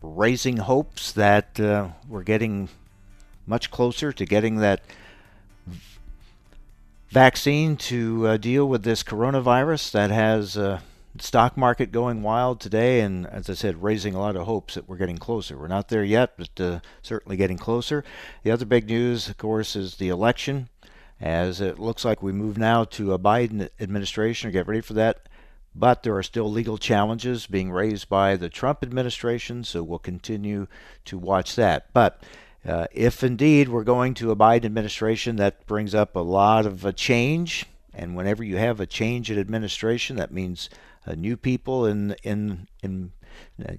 raising 0.00 0.58
hopes 0.58 1.10
that 1.12 1.58
uh, 1.58 1.88
we're 2.08 2.22
getting 2.22 2.68
much 3.48 3.72
closer 3.72 4.12
to 4.12 4.24
getting 4.24 4.58
that 4.58 4.82
vaccine 7.08 7.76
to 7.78 8.28
uh, 8.28 8.36
deal 8.36 8.68
with 8.68 8.84
this 8.84 9.02
coronavirus 9.02 9.90
that 9.90 10.12
has 10.12 10.56
uh, 10.56 10.78
stock 11.18 11.56
market 11.56 11.90
going 11.90 12.22
wild 12.22 12.60
today, 12.60 13.00
and 13.00 13.26
as 13.26 13.50
I 13.50 13.54
said, 13.54 13.82
raising 13.82 14.14
a 14.14 14.20
lot 14.20 14.36
of 14.36 14.46
hopes 14.46 14.74
that 14.74 14.88
we're 14.88 14.96
getting 14.96 15.18
closer. 15.18 15.58
We're 15.58 15.66
not 15.66 15.88
there 15.88 16.04
yet, 16.04 16.34
but 16.36 16.60
uh, 16.60 16.80
certainly 17.02 17.36
getting 17.36 17.58
closer. 17.58 18.04
The 18.44 18.52
other 18.52 18.64
big 18.64 18.86
news, 18.86 19.28
of 19.28 19.36
course, 19.36 19.74
is 19.74 19.96
the 19.96 20.10
election, 20.10 20.68
as 21.20 21.60
it 21.60 21.78
looks 21.78 22.04
like 22.04 22.22
we 22.22 22.32
move 22.32 22.56
now 22.56 22.84
to 22.84 23.12
a 23.12 23.18
Biden 23.18 23.68
administration 23.78 24.48
or 24.48 24.52
get 24.52 24.66
ready 24.66 24.80
for 24.80 24.94
that. 24.94 25.28
But 25.74 26.02
there 26.02 26.16
are 26.16 26.22
still 26.22 26.50
legal 26.50 26.78
challenges 26.78 27.46
being 27.46 27.70
raised 27.70 28.08
by 28.08 28.36
the 28.36 28.48
Trump 28.48 28.82
administration, 28.82 29.62
so 29.62 29.82
we'll 29.82 30.00
continue 30.00 30.66
to 31.04 31.18
watch 31.18 31.54
that. 31.56 31.92
But 31.92 32.22
uh, 32.66 32.86
if 32.92 33.22
indeed 33.22 33.68
we're 33.68 33.84
going 33.84 34.14
to 34.14 34.32
a 34.32 34.36
Biden 34.36 34.64
administration, 34.64 35.36
that 35.36 35.66
brings 35.66 35.94
up 35.94 36.16
a 36.16 36.20
lot 36.20 36.66
of 36.66 36.84
a 36.84 36.92
change. 36.92 37.66
And 37.94 38.16
whenever 38.16 38.42
you 38.42 38.56
have 38.56 38.80
a 38.80 38.86
change 38.86 39.30
in 39.30 39.38
administration, 39.38 40.16
that 40.16 40.32
means 40.32 40.70
uh, 41.06 41.14
new 41.14 41.36
people 41.36 41.86
in 41.86 42.16
in 42.22 42.68
in 42.82 43.12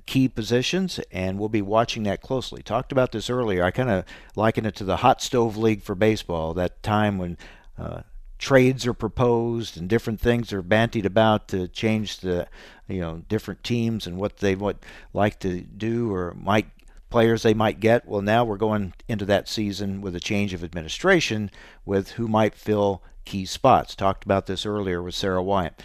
key 0.06 0.28
positions, 0.28 1.00
and 1.12 1.40
we'll 1.40 1.50
be 1.50 1.62
watching 1.62 2.04
that 2.04 2.22
closely. 2.22 2.62
Talked 2.62 2.92
about 2.92 3.12
this 3.12 3.30
earlier. 3.30 3.64
I 3.64 3.72
kind 3.72 3.90
of 3.90 4.06
liken 4.36 4.66
it 4.66 4.76
to 4.76 4.84
the 4.84 4.98
hot 4.98 5.22
stove 5.22 5.58
league 5.58 5.82
for 5.82 5.96
baseball. 5.96 6.54
That 6.54 6.82
time 6.84 7.18
when 7.18 7.38
uh, 7.78 8.02
trades 8.38 8.88
are 8.88 8.94
proposed 8.94 9.78
and 9.78 9.88
different 9.88 10.20
things 10.20 10.52
are 10.52 10.64
bantied 10.64 11.06
about 11.06 11.48
to 11.50 11.68
change 11.68 12.18
the 12.18 12.48
you 12.88 13.00
know 13.00 13.22
different 13.30 13.64
teams 13.64 14.08
and 14.08 14.18
what 14.18 14.38
they 14.38 14.56
would 14.56 14.78
like 15.14 15.40
to 15.40 15.62
do 15.62 16.12
or 16.14 16.34
might 16.34 16.68
players 17.10 17.44
they 17.44 17.54
might 17.54 17.80
get. 17.80 18.08
Well, 18.08 18.22
now 18.22 18.44
we're 18.44 18.58
going 18.58 18.94
into 19.08 19.26
that 19.26 19.48
season 19.48 20.02
with 20.02 20.16
a 20.16 20.20
change 20.20 20.54
of 20.54 20.64
administration 20.64 21.52
with 21.86 22.12
who 22.12 22.28
might 22.28 22.56
fill 22.56 23.04
key 23.26 23.46
spots. 23.46 23.96
Talked 23.96 24.24
about 24.24 24.48
this 24.48 24.66
earlier 24.66 25.04
with 25.04 25.14
Sarah 25.14 25.44
Wyant 25.44 25.84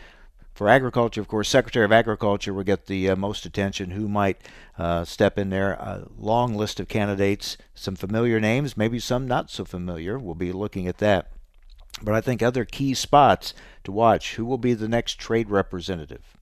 for 0.56 0.70
agriculture, 0.70 1.20
of 1.20 1.28
course, 1.28 1.50
Secretary 1.50 1.84
of 1.84 1.92
Agriculture 1.92 2.54
will 2.54 2.64
get 2.64 2.86
the 2.86 3.10
uh, 3.10 3.16
most 3.16 3.44
attention. 3.44 3.90
Who 3.90 4.08
might 4.08 4.40
uh, 4.78 5.04
step 5.04 5.38
in 5.38 5.50
there? 5.50 5.72
A 5.72 6.08
long 6.16 6.54
list 6.54 6.80
of 6.80 6.88
candidates, 6.88 7.58
some 7.74 7.94
familiar 7.94 8.40
names, 8.40 8.74
maybe 8.74 8.98
some 8.98 9.28
not 9.28 9.50
so 9.50 9.66
familiar. 9.66 10.18
We'll 10.18 10.34
be 10.34 10.52
looking 10.52 10.88
at 10.88 10.96
that. 10.96 11.30
But 12.00 12.14
I 12.14 12.22
think 12.22 12.42
other 12.42 12.64
key 12.64 12.94
spots 12.94 13.52
to 13.84 13.92
watch 13.92 14.36
who 14.36 14.46
will 14.46 14.56
be 14.56 14.72
the 14.72 14.88
next 14.88 15.18
trade 15.18 15.50
representative? 15.50 16.38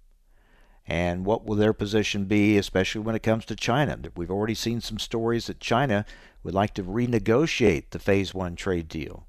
And 0.86 1.24
what 1.24 1.44
will 1.44 1.56
their 1.56 1.72
position 1.72 2.26
be, 2.26 2.56
especially 2.56 3.00
when 3.00 3.16
it 3.16 3.22
comes 3.24 3.44
to 3.46 3.56
China? 3.56 3.98
We've 4.14 4.30
already 4.30 4.54
seen 4.54 4.80
some 4.80 5.00
stories 5.00 5.48
that 5.48 5.58
China 5.58 6.06
would 6.44 6.54
like 6.54 6.74
to 6.74 6.84
renegotiate 6.84 7.90
the 7.90 7.98
Phase 7.98 8.32
1 8.32 8.54
trade 8.54 8.86
deal. 8.86 9.26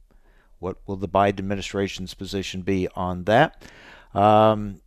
What 0.59 0.77
will 0.85 0.95
the 0.95 1.07
Biden 1.07 1.39
administration's 1.39 2.13
position 2.13 2.61
be 2.61 2.87
on 2.95 3.23
that? 3.23 3.63
Um, 4.15 4.81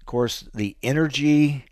of 0.00 0.06
course, 0.06 0.48
the 0.52 0.76
energy 0.82 1.64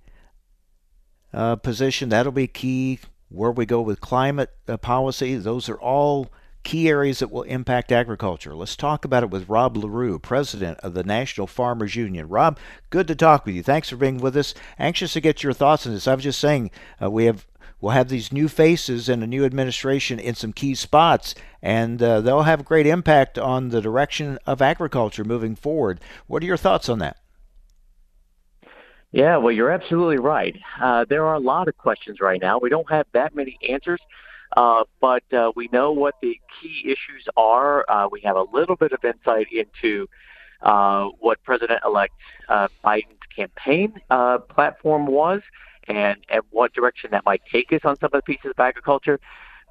uh, 1.34 1.56
position 1.56 2.08
that'll 2.08 2.32
be 2.32 2.46
key. 2.46 3.00
Where 3.28 3.50
we 3.50 3.64
go 3.64 3.80
with 3.80 4.02
climate 4.02 4.50
uh, 4.68 4.76
policy, 4.76 5.36
those 5.36 5.70
are 5.70 5.80
all 5.80 6.28
key 6.64 6.88
areas 6.88 7.18
that 7.18 7.30
will 7.30 7.42
impact 7.42 7.90
agriculture. 7.90 8.54
Let's 8.54 8.76
talk 8.76 9.04
about 9.04 9.22
it 9.22 9.30
with 9.30 9.48
Rob 9.48 9.76
Larew, 9.76 10.18
president 10.20 10.78
of 10.80 10.94
the 10.94 11.02
National 11.02 11.46
Farmers 11.46 11.96
Union. 11.96 12.28
Rob, 12.28 12.58
good 12.90 13.08
to 13.08 13.14
talk 13.14 13.46
with 13.46 13.54
you. 13.54 13.62
Thanks 13.62 13.88
for 13.88 13.96
being 13.96 14.18
with 14.18 14.36
us. 14.36 14.54
Anxious 14.78 15.14
to 15.14 15.20
get 15.20 15.42
your 15.42 15.52
thoughts 15.52 15.86
on 15.86 15.94
this. 15.94 16.06
I 16.06 16.14
was 16.14 16.24
just 16.24 16.40
saying 16.40 16.70
uh, 17.02 17.10
we 17.10 17.24
have 17.24 17.46
we'll 17.80 17.92
have 17.92 18.08
these 18.08 18.32
new 18.32 18.48
faces 18.48 19.08
and 19.08 19.22
a 19.22 19.26
new 19.26 19.44
administration 19.44 20.18
in 20.18 20.34
some 20.34 20.52
key 20.52 20.74
spots, 20.74 21.34
and 21.62 22.03
uh, 22.03 22.20
they'll 22.20 22.42
have 22.42 22.64
great 22.64 22.87
impact 22.87 23.38
on 23.38 23.68
the 23.68 23.81
direction 23.81 24.38
of 24.46 24.61
agriculture 24.61 25.25
moving 25.25 25.55
forward. 25.55 26.01
What 26.27 26.42
are 26.42 26.46
your 26.46 26.57
thoughts 26.57 26.88
on 26.88 26.98
that? 26.98 27.16
Yeah, 29.12 29.37
well, 29.37 29.53
you're 29.53 29.70
absolutely 29.70 30.18
right. 30.18 30.59
Uh, 30.81 31.05
there 31.09 31.27
are 31.27 31.35
a 31.35 31.40
lot 31.40 31.68
of 31.68 31.77
questions 31.77 32.18
right 32.20 32.40
now. 32.40 32.59
We 32.59 32.70
don't 32.70 32.90
have 32.90 33.07
that 33.12 33.35
many 33.35 33.59
answers, 33.68 34.01
uh, 34.57 34.85
but 35.01 35.22
uh, 35.33 35.53
we 35.55 35.68
know 35.70 35.92
what 35.92 36.14
the 36.22 36.40
key 36.61 36.83
issues 36.87 37.29
are. 37.37 37.85
Uh, 37.88 38.09
we 38.11 38.22
have 38.22 38.37
a 38.37 38.46
little 38.53 38.75
bit 38.75 38.92
of 38.92 39.05
insight 39.05 39.48
into 39.53 40.09
uh, 40.62 41.09
what 41.20 41.42
President-elect 41.42 42.14
uh, 42.48 42.68
Biden's 42.83 43.18
campaign 43.37 44.01
uh, 44.09 44.38
platform 44.38 45.07
was 45.07 45.42
and, 45.88 46.16
and 46.31 46.42
what 46.51 46.72
direction 46.72 47.11
that 47.11 47.25
might 47.27 47.42
take 47.51 47.72
us 47.72 47.81
on 47.85 47.98
some 47.98 48.11
of 48.12 48.12
the 48.12 48.22
pieces 48.22 48.51
of 48.51 48.59
agriculture. 48.59 49.20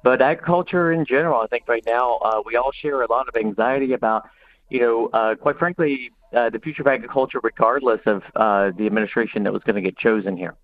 But 0.02 0.20
agriculture 0.20 0.92
in 0.92 1.04
general, 1.04 1.40
I 1.40 1.46
think 1.46 1.68
right 1.68 1.84
now 1.86 2.16
uh, 2.16 2.42
we 2.44 2.56
all 2.56 2.72
share 2.72 3.02
a 3.02 3.10
lot 3.10 3.28
of 3.28 3.36
anxiety 3.36 3.92
about– 3.92 4.28
you 4.72 4.80
know, 4.80 5.10
uh, 5.12 5.34
quite 5.34 5.58
frankly, 5.58 6.10
uh, 6.32 6.48
the 6.48 6.58
future 6.58 6.80
of 6.80 6.86
agriculture, 6.86 7.38
regardless 7.42 8.00
of 8.06 8.22
uh, 8.34 8.70
the 8.70 8.86
administration 8.86 9.42
that 9.42 9.52
was 9.52 9.62
going 9.64 9.76
to 9.76 9.82
get 9.82 9.98
chosen 9.98 10.34
here. 10.34 10.54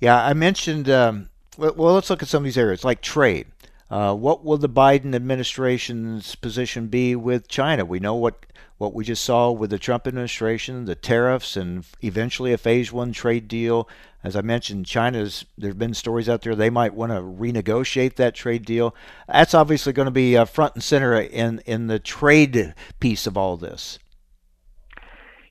Yeah, 0.00 0.24
I 0.24 0.32
mentioned. 0.32 0.88
Um, 0.88 1.28
well, 1.58 1.74
well, 1.76 1.94
let's 1.94 2.08
look 2.08 2.22
at 2.22 2.28
some 2.28 2.42
of 2.42 2.44
these 2.44 2.56
areas 2.56 2.84
like 2.84 3.02
trade. 3.02 3.46
Uh, 3.92 4.14
what 4.14 4.42
will 4.42 4.56
the 4.56 4.70
Biden 4.70 5.14
administration's 5.14 6.34
position 6.34 6.86
be 6.86 7.14
with 7.14 7.46
China? 7.46 7.84
We 7.84 8.00
know 8.00 8.14
what 8.14 8.46
what 8.78 8.94
we 8.94 9.04
just 9.04 9.22
saw 9.22 9.50
with 9.50 9.68
the 9.68 9.78
Trump 9.78 10.06
administration, 10.06 10.86
the 10.86 10.94
tariffs, 10.94 11.58
and 11.58 11.84
eventually 12.00 12.54
a 12.54 12.58
phase 12.58 12.90
one 12.90 13.12
trade 13.12 13.48
deal. 13.48 13.86
As 14.24 14.34
I 14.34 14.40
mentioned, 14.40 14.86
China's 14.86 15.44
there 15.58 15.68
have 15.68 15.78
been 15.78 15.92
stories 15.92 16.26
out 16.26 16.40
there 16.40 16.54
they 16.54 16.70
might 16.70 16.94
want 16.94 17.12
to 17.12 17.18
renegotiate 17.18 18.14
that 18.14 18.34
trade 18.34 18.64
deal. 18.64 18.94
That's 19.28 19.52
obviously 19.52 19.92
going 19.92 20.06
to 20.06 20.10
be 20.10 20.38
uh, 20.38 20.46
front 20.46 20.74
and 20.74 20.82
center 20.82 21.20
in 21.20 21.58
in 21.66 21.88
the 21.88 21.98
trade 21.98 22.74
piece 22.98 23.26
of 23.26 23.36
all 23.36 23.58
this. 23.58 23.98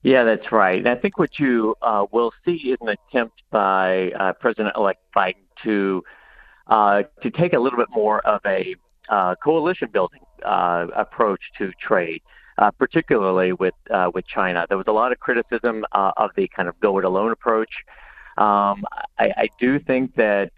Yeah, 0.01 0.23
that's 0.23 0.51
right. 0.51 0.79
And 0.79 0.89
I 0.89 0.95
think 0.95 1.19
what 1.19 1.37
you 1.37 1.75
uh, 1.83 2.07
will 2.11 2.33
see 2.43 2.55
is 2.55 2.77
an 2.81 2.89
attempt 2.89 3.43
by 3.51 4.09
uh, 4.19 4.33
President-elect 4.33 4.99
Biden 5.15 5.35
to 5.61 6.03
uh, 6.67 7.03
to 7.21 7.29
take 7.29 7.53
a 7.53 7.59
little 7.59 7.77
bit 7.77 7.89
more 7.91 8.19
of 8.25 8.41
a 8.45 8.75
uh, 9.09 9.35
coalition 9.43 9.89
building 9.91 10.21
uh, 10.45 10.87
approach 10.95 11.41
to 11.57 11.71
trade. 11.79 12.21
Uh, 12.57 12.69
particularly 12.69 13.53
with 13.53 13.73
uh, 13.89 14.11
with 14.13 14.27
China, 14.27 14.65
there 14.69 14.77
was 14.77 14.85
a 14.87 14.91
lot 14.91 15.11
of 15.11 15.19
criticism 15.19 15.83
of 15.93 16.29
the 16.35 16.47
kind 16.49 16.67
of 16.67 16.79
go 16.79 16.99
it 16.99 17.05
alone 17.05 17.31
approach. 17.31 17.71
Um, 18.37 18.83
I, 19.17 19.31
I 19.37 19.49
do 19.59 19.79
think 19.79 20.15
that 20.15 20.51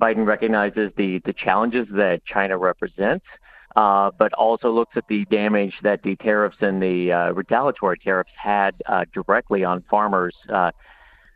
Biden 0.00 0.26
recognizes 0.26 0.90
the 0.96 1.20
the 1.24 1.32
challenges 1.32 1.86
that 1.92 2.24
China 2.24 2.58
represents, 2.58 3.26
uh, 3.76 4.10
but 4.18 4.32
also 4.32 4.72
looks 4.72 4.96
at 4.96 5.06
the 5.06 5.24
damage 5.26 5.74
that 5.82 6.02
the 6.02 6.16
tariffs 6.16 6.56
and 6.60 6.82
the 6.82 7.12
uh, 7.12 7.32
retaliatory 7.32 7.98
tariffs 7.98 8.32
had 8.36 8.74
uh, 8.86 9.04
directly 9.12 9.64
on 9.64 9.84
farmers. 9.88 10.34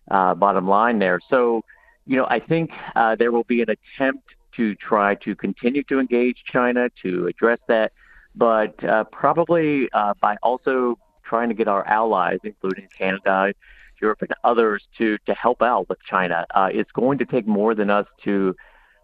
Bottom 0.09 0.67
line 0.67 0.99
there. 0.99 1.21
So 1.29 1.63
you 2.09 2.17
know, 2.17 2.27
I 2.29 2.41
think 2.41 2.71
uh, 2.97 3.17
there 3.17 3.31
will 3.31 3.45
be 3.45 3.61
an 3.61 3.69
attempt 3.69 4.25
to 4.57 4.75
try 4.75 5.15
to 5.17 5.37
continue 5.37 5.83
to 5.85 6.01
engage 6.01 6.43
China 6.51 6.89
to 7.03 7.27
address 7.27 7.59
that, 7.69 7.93
but 8.35 8.83
uh, 8.83 9.05
probably 9.13 9.91
uh, 9.93 10.15
by 10.21 10.37
also 10.43 10.99
trying 11.23 11.51
to 11.51 11.55
get 11.55 11.69
our 11.69 11.87
allies, 11.87 12.39
including 12.43 12.89
Canada, 12.97 13.53
Europe, 14.01 14.23
and 14.23 14.31
others, 14.43 14.83
to 14.97 15.19
to 15.27 15.35
help 15.35 15.61
out 15.61 15.87
with 15.91 15.99
China. 16.03 16.47
Uh, 16.55 16.71
it's 16.73 16.91
going 16.93 17.19
to 17.19 17.27
take 17.27 17.47
more 17.47 17.75
than 17.75 17.91
us 17.91 18.07
to 18.25 18.57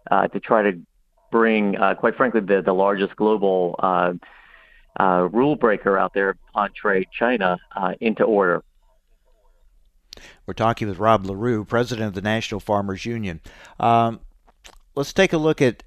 uh, 0.09 0.27
to 0.29 0.39
try 0.39 0.63
to 0.63 0.81
bring, 1.31 1.77
uh, 1.77 1.93
quite 1.93 2.15
frankly, 2.17 2.41
the 2.41 2.63
the 2.63 2.73
largest 2.73 3.15
global 3.15 3.79
rule 4.99 5.55
breaker 5.55 5.95
out 5.95 6.11
there 6.15 6.35
on 6.55 6.71
trade, 6.75 7.07
China, 7.13 7.59
into 8.01 8.23
order. 8.23 8.63
We're 10.45 10.53
talking 10.53 10.87
with 10.87 10.99
Rob 10.99 11.25
Larew, 11.25 11.65
president 11.65 12.07
of 12.07 12.13
the 12.13 12.21
National 12.21 12.59
Farmers 12.59 13.05
Union. 13.05 13.41
Um, 13.79 14.19
let's 14.95 15.13
take 15.13 15.33
a 15.33 15.37
look 15.37 15.61
at 15.61 15.83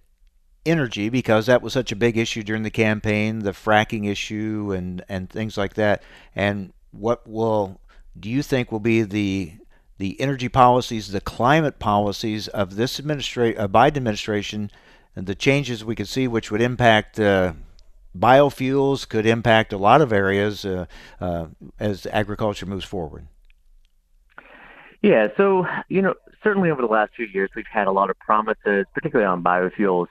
energy 0.66 1.08
because 1.08 1.46
that 1.46 1.62
was 1.62 1.72
such 1.72 1.92
a 1.92 1.96
big 1.96 2.16
issue 2.16 2.42
during 2.42 2.62
the 2.62 2.70
campaign, 2.70 3.40
the 3.40 3.52
fracking 3.52 4.08
issue 4.08 4.72
and, 4.76 5.04
and 5.08 5.30
things 5.30 5.56
like 5.56 5.74
that. 5.74 6.02
And 6.34 6.72
what 6.90 7.26
will 7.26 7.80
do 8.18 8.28
you 8.28 8.42
think 8.42 8.72
will 8.72 8.80
be 8.80 9.02
the 9.02 9.54
the 9.98 10.20
energy 10.20 10.48
policies, 10.48 11.10
the 11.10 11.20
climate 11.20 11.80
policies 11.80 12.46
of 12.48 12.76
this 12.76 13.00
administration, 13.00 13.60
uh, 13.60 13.66
Biden 13.66 13.96
administration, 13.96 14.70
and 15.16 15.26
the 15.26 15.34
changes 15.34 15.84
we 15.84 15.96
could 15.96 16.06
see, 16.06 16.28
which 16.28 16.52
would 16.52 16.60
impact 16.60 17.18
uh, 17.18 17.52
biofuels, 18.16 19.08
could 19.08 19.26
impact 19.26 19.72
a 19.72 19.76
lot 19.76 20.00
of 20.00 20.12
areas 20.12 20.64
uh, 20.64 20.86
uh 21.20 21.46
as 21.80 22.06
agriculture 22.06 22.66
moves 22.66 22.84
forward. 22.84 23.26
Yeah, 25.02 25.28
so, 25.36 25.66
you 25.88 26.02
know, 26.02 26.14
certainly 26.42 26.70
over 26.70 26.82
the 26.82 26.88
last 26.88 27.14
few 27.14 27.26
years, 27.26 27.50
we've 27.54 27.64
had 27.70 27.86
a 27.86 27.92
lot 27.92 28.10
of 28.10 28.18
promises, 28.18 28.84
particularly 28.94 29.28
on 29.28 29.42
biofuels, 29.44 30.06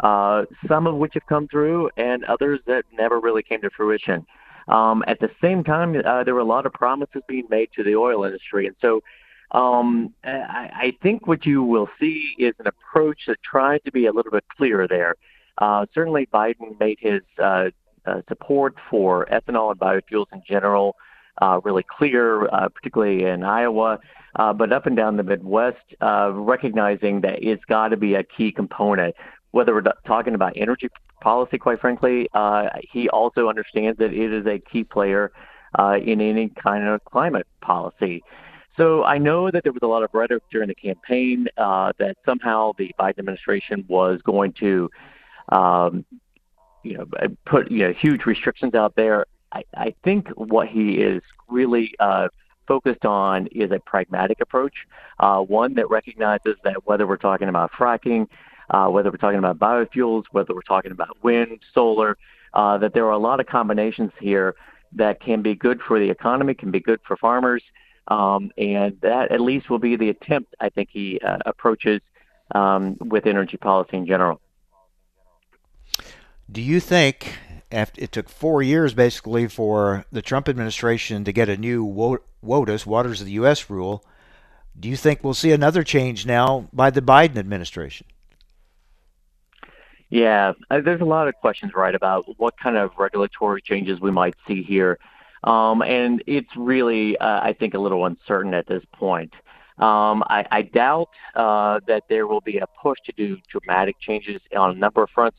uh, 0.00 0.44
some 0.66 0.86
of 0.86 0.94
which 0.96 1.12
have 1.14 1.26
come 1.26 1.46
through 1.48 1.90
and 1.96 2.24
others 2.24 2.60
that 2.66 2.84
never 2.92 3.20
really 3.20 3.42
came 3.42 3.60
to 3.60 3.70
fruition. 3.70 4.26
Um, 4.68 5.04
at 5.06 5.20
the 5.20 5.30
same 5.42 5.62
time, 5.62 5.94
uh, 6.04 6.24
there 6.24 6.34
were 6.34 6.40
a 6.40 6.44
lot 6.44 6.64
of 6.64 6.72
promises 6.72 7.22
being 7.28 7.46
made 7.50 7.68
to 7.76 7.82
the 7.82 7.96
oil 7.96 8.24
industry. 8.24 8.66
And 8.66 8.76
so 8.80 9.02
um, 9.50 10.14
I, 10.24 10.70
I 10.72 10.96
think 11.02 11.26
what 11.26 11.44
you 11.44 11.62
will 11.62 11.88
see 11.98 12.34
is 12.38 12.54
an 12.60 12.66
approach 12.66 13.22
that 13.26 13.42
tries 13.42 13.82
to 13.84 13.92
be 13.92 14.06
a 14.06 14.12
little 14.12 14.32
bit 14.32 14.44
clearer 14.56 14.88
there. 14.88 15.16
Uh, 15.58 15.84
certainly, 15.92 16.26
Biden 16.32 16.78
made 16.78 16.98
his 17.00 17.20
uh, 17.38 17.70
uh, 18.06 18.22
support 18.28 18.76
for 18.88 19.26
ethanol 19.26 19.72
and 19.72 19.80
biofuels 19.80 20.26
in 20.32 20.42
general 20.48 20.96
uh, 21.42 21.60
really 21.64 21.84
clear, 21.98 22.46
uh, 22.46 22.68
particularly 22.68 23.24
in 23.24 23.42
Iowa, 23.42 23.98
uh, 24.36 24.52
but 24.52 24.72
up 24.72 24.86
and 24.86 24.96
down 24.96 25.16
the 25.16 25.22
Midwest, 25.22 25.78
uh, 26.00 26.30
recognizing 26.32 27.20
that 27.22 27.42
it's 27.42 27.64
got 27.64 27.88
to 27.88 27.96
be 27.96 28.14
a 28.14 28.22
key 28.22 28.52
component. 28.52 29.14
Whether 29.52 29.74
we're 29.74 29.82
talking 30.06 30.34
about 30.34 30.52
energy 30.56 30.88
policy, 31.20 31.58
quite 31.58 31.80
frankly, 31.80 32.28
uh, 32.34 32.68
he 32.80 33.08
also 33.08 33.48
understands 33.48 33.98
that 33.98 34.12
it 34.12 34.32
is 34.32 34.46
a 34.46 34.58
key 34.58 34.84
player 34.84 35.32
uh, 35.78 35.98
in 36.02 36.20
any 36.20 36.48
kind 36.50 36.86
of 36.86 37.04
climate 37.04 37.46
policy. 37.60 38.22
So 38.76 39.04
I 39.04 39.18
know 39.18 39.50
that 39.50 39.64
there 39.64 39.72
was 39.72 39.82
a 39.82 39.86
lot 39.86 40.02
of 40.02 40.10
rhetoric 40.12 40.44
during 40.50 40.68
the 40.68 40.74
campaign 40.74 41.48
uh, 41.58 41.92
that 41.98 42.16
somehow 42.24 42.72
the 42.78 42.94
Biden 42.98 43.18
administration 43.18 43.84
was 43.88 44.22
going 44.22 44.52
to, 44.54 44.88
um, 45.50 46.04
you 46.82 46.96
know, 46.96 47.06
put 47.44 47.70
you 47.70 47.80
know 47.80 47.92
huge 47.92 48.24
restrictions 48.24 48.74
out 48.74 48.94
there. 48.94 49.26
I, 49.52 49.64
I 49.76 49.94
think 50.04 50.28
what 50.28 50.68
he 50.68 50.94
is 50.94 51.22
really 51.48 51.94
uh, 51.98 52.28
focused 52.70 53.04
on 53.04 53.48
is 53.48 53.72
a 53.72 53.80
pragmatic 53.80 54.40
approach, 54.40 54.86
uh, 55.18 55.40
one 55.40 55.74
that 55.74 55.90
recognizes 55.90 56.54
that 56.62 56.86
whether 56.86 57.04
we're 57.04 57.16
talking 57.16 57.48
about 57.48 57.72
fracking, 57.72 58.28
uh, 58.70 58.86
whether 58.86 59.10
we're 59.10 59.16
talking 59.16 59.40
about 59.40 59.58
biofuels, 59.58 60.22
whether 60.30 60.54
we're 60.54 60.62
talking 60.62 60.92
about 60.92 61.16
wind, 61.20 61.58
solar, 61.74 62.16
uh, 62.54 62.78
that 62.78 62.94
there 62.94 63.06
are 63.06 63.10
a 63.10 63.18
lot 63.18 63.40
of 63.40 63.46
combinations 63.46 64.12
here 64.20 64.54
that 64.92 65.20
can 65.20 65.42
be 65.42 65.56
good 65.56 65.80
for 65.80 65.98
the 65.98 66.08
economy, 66.08 66.54
can 66.54 66.70
be 66.70 66.78
good 66.78 67.00
for 67.04 67.16
farmers, 67.16 67.64
um, 68.06 68.52
and 68.56 68.96
that 69.00 69.32
at 69.32 69.40
least 69.40 69.68
will 69.68 69.80
be 69.80 69.96
the 69.96 70.08
attempt 70.08 70.54
I 70.60 70.68
think 70.68 70.90
he 70.92 71.18
uh, 71.26 71.38
approaches 71.46 72.00
um, 72.54 72.96
with 73.00 73.26
energy 73.26 73.56
policy 73.56 73.96
in 73.96 74.06
general. 74.06 74.40
Do 76.52 76.62
you 76.62 76.78
think 76.78 77.36
after 77.72 78.02
it 78.02 78.12
took 78.12 78.28
four 78.28 78.62
years 78.62 78.94
basically 78.94 79.46
for 79.46 80.04
the 80.10 80.22
Trump 80.22 80.48
administration 80.48 81.24
to 81.24 81.32
get 81.32 81.48
a 81.48 81.56
new 81.56 81.84
WOTUS, 81.84 82.86
Waters 82.86 83.20
of 83.20 83.26
the 83.26 83.32
U.S. 83.34 83.70
rule. 83.70 84.04
Do 84.78 84.88
you 84.88 84.96
think 84.96 85.22
we'll 85.22 85.34
see 85.34 85.52
another 85.52 85.82
change 85.82 86.26
now 86.26 86.68
by 86.72 86.90
the 86.90 87.02
Biden 87.02 87.36
administration? 87.36 88.06
Yeah, 90.08 90.52
uh, 90.70 90.80
there's 90.80 91.00
a 91.00 91.04
lot 91.04 91.28
of 91.28 91.34
questions, 91.36 91.72
right, 91.74 91.94
about 91.94 92.24
what 92.38 92.58
kind 92.58 92.76
of 92.76 92.90
regulatory 92.98 93.62
changes 93.62 94.00
we 94.00 94.10
might 94.10 94.34
see 94.46 94.62
here. 94.62 94.98
Um, 95.44 95.82
and 95.82 96.22
it's 96.26 96.50
really, 96.56 97.16
uh, 97.18 97.40
I 97.42 97.52
think, 97.52 97.74
a 97.74 97.78
little 97.78 98.04
uncertain 98.04 98.52
at 98.52 98.66
this 98.66 98.82
point. 98.92 99.32
Um, 99.78 100.22
I, 100.28 100.44
I 100.50 100.62
doubt 100.62 101.10
uh, 101.34 101.80
that 101.86 102.04
there 102.08 102.26
will 102.26 102.42
be 102.42 102.58
a 102.58 102.66
push 102.82 102.98
to 103.06 103.12
do 103.12 103.38
dramatic 103.48 103.98
changes 104.00 104.42
on 104.54 104.70
a 104.72 104.74
number 104.74 105.02
of 105.02 105.10
fronts 105.10 105.38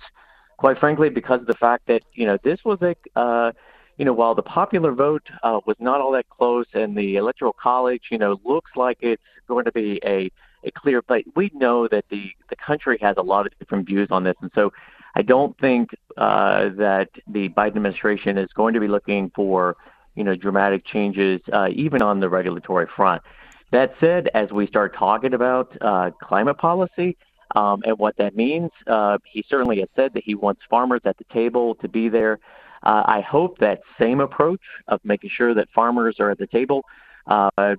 quite 0.61 0.77
frankly, 0.77 1.09
because 1.09 1.41
of 1.41 1.47
the 1.47 1.55
fact 1.55 1.87
that 1.87 2.03
you 2.13 2.27
know 2.27 2.37
this 2.43 2.63
was 2.63 2.77
a 2.83 2.95
uh, 3.19 3.51
you 3.97 4.05
know 4.05 4.13
while 4.13 4.35
the 4.35 4.43
popular 4.43 4.91
vote 4.91 5.27
uh, 5.41 5.59
was 5.65 5.75
not 5.79 5.99
all 5.99 6.11
that 6.11 6.29
close, 6.29 6.67
and 6.73 6.95
the 6.95 7.15
electoral 7.15 7.51
college 7.51 8.03
you 8.11 8.19
know 8.19 8.39
looks 8.45 8.69
like 8.75 8.99
it's 9.01 9.23
going 9.47 9.65
to 9.65 9.71
be 9.71 9.99
a 10.05 10.31
a 10.63 10.71
clear 10.71 11.01
fight. 11.01 11.25
We 11.35 11.49
know 11.55 11.87
that 11.87 12.05
the 12.09 12.31
the 12.51 12.55
country 12.55 12.99
has 13.01 13.15
a 13.17 13.23
lot 13.23 13.47
of 13.47 13.57
different 13.57 13.87
views 13.87 14.09
on 14.11 14.23
this, 14.23 14.35
and 14.39 14.51
so 14.53 14.71
I 15.15 15.23
don't 15.23 15.57
think 15.57 15.89
uh, 16.15 16.69
that 16.77 17.09
the 17.27 17.49
Biden 17.49 17.69
administration 17.77 18.37
is 18.37 18.49
going 18.53 18.75
to 18.75 18.79
be 18.79 18.87
looking 18.87 19.31
for 19.35 19.75
you 20.13 20.23
know 20.23 20.35
dramatic 20.35 20.85
changes, 20.85 21.41
uh, 21.51 21.69
even 21.73 22.03
on 22.03 22.19
the 22.19 22.29
regulatory 22.29 22.85
front. 22.95 23.23
That 23.71 23.95
said, 23.99 24.29
as 24.35 24.51
we 24.51 24.67
start 24.67 24.95
talking 24.95 25.33
about 25.33 25.75
uh, 25.81 26.11
climate 26.21 26.59
policy, 26.59 27.17
um, 27.55 27.81
and 27.85 27.97
what 27.97 28.15
that 28.17 28.35
means. 28.35 28.71
Uh, 28.87 29.17
he 29.25 29.43
certainly 29.49 29.79
has 29.79 29.89
said 29.95 30.13
that 30.13 30.23
he 30.23 30.35
wants 30.35 30.61
farmers 30.69 31.01
at 31.05 31.17
the 31.17 31.25
table 31.25 31.75
to 31.75 31.87
be 31.87 32.09
there. 32.09 32.39
Uh, 32.83 33.03
I 33.05 33.21
hope 33.21 33.59
that 33.59 33.81
same 33.99 34.19
approach 34.19 34.61
of 34.87 34.99
making 35.03 35.29
sure 35.29 35.53
that 35.53 35.69
farmers 35.73 36.19
are 36.19 36.31
at 36.31 36.39
the 36.39 36.47
table 36.47 36.83
uh, 37.27 37.75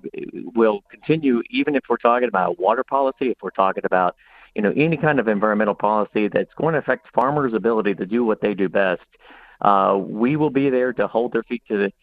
will 0.55 0.81
continue, 0.89 1.41
even 1.49 1.75
if 1.75 1.83
we're 1.89 1.97
talking 1.97 2.27
about 2.27 2.59
water 2.59 2.83
policy, 2.83 3.29
if 3.29 3.37
we're 3.41 3.49
talking 3.51 3.83
about 3.85 4.15
you 4.55 4.61
know 4.61 4.71
any 4.75 4.97
kind 4.97 5.19
of 5.19 5.27
environmental 5.27 5.73
policy 5.73 6.27
that's 6.27 6.53
going 6.55 6.73
to 6.73 6.79
affect 6.79 7.07
farmers' 7.13 7.53
ability 7.53 7.95
to 7.95 8.05
do 8.05 8.23
what 8.23 8.41
they 8.41 8.53
do 8.53 8.69
best. 8.69 9.01
Uh, 9.61 9.97
we 9.99 10.35
will 10.35 10.49
be 10.49 10.69
there 10.69 10.93
to 10.93 11.07
hold 11.07 11.33
their 11.33 11.43
feet 11.43 11.63
to 11.67 11.77
the 11.77 11.93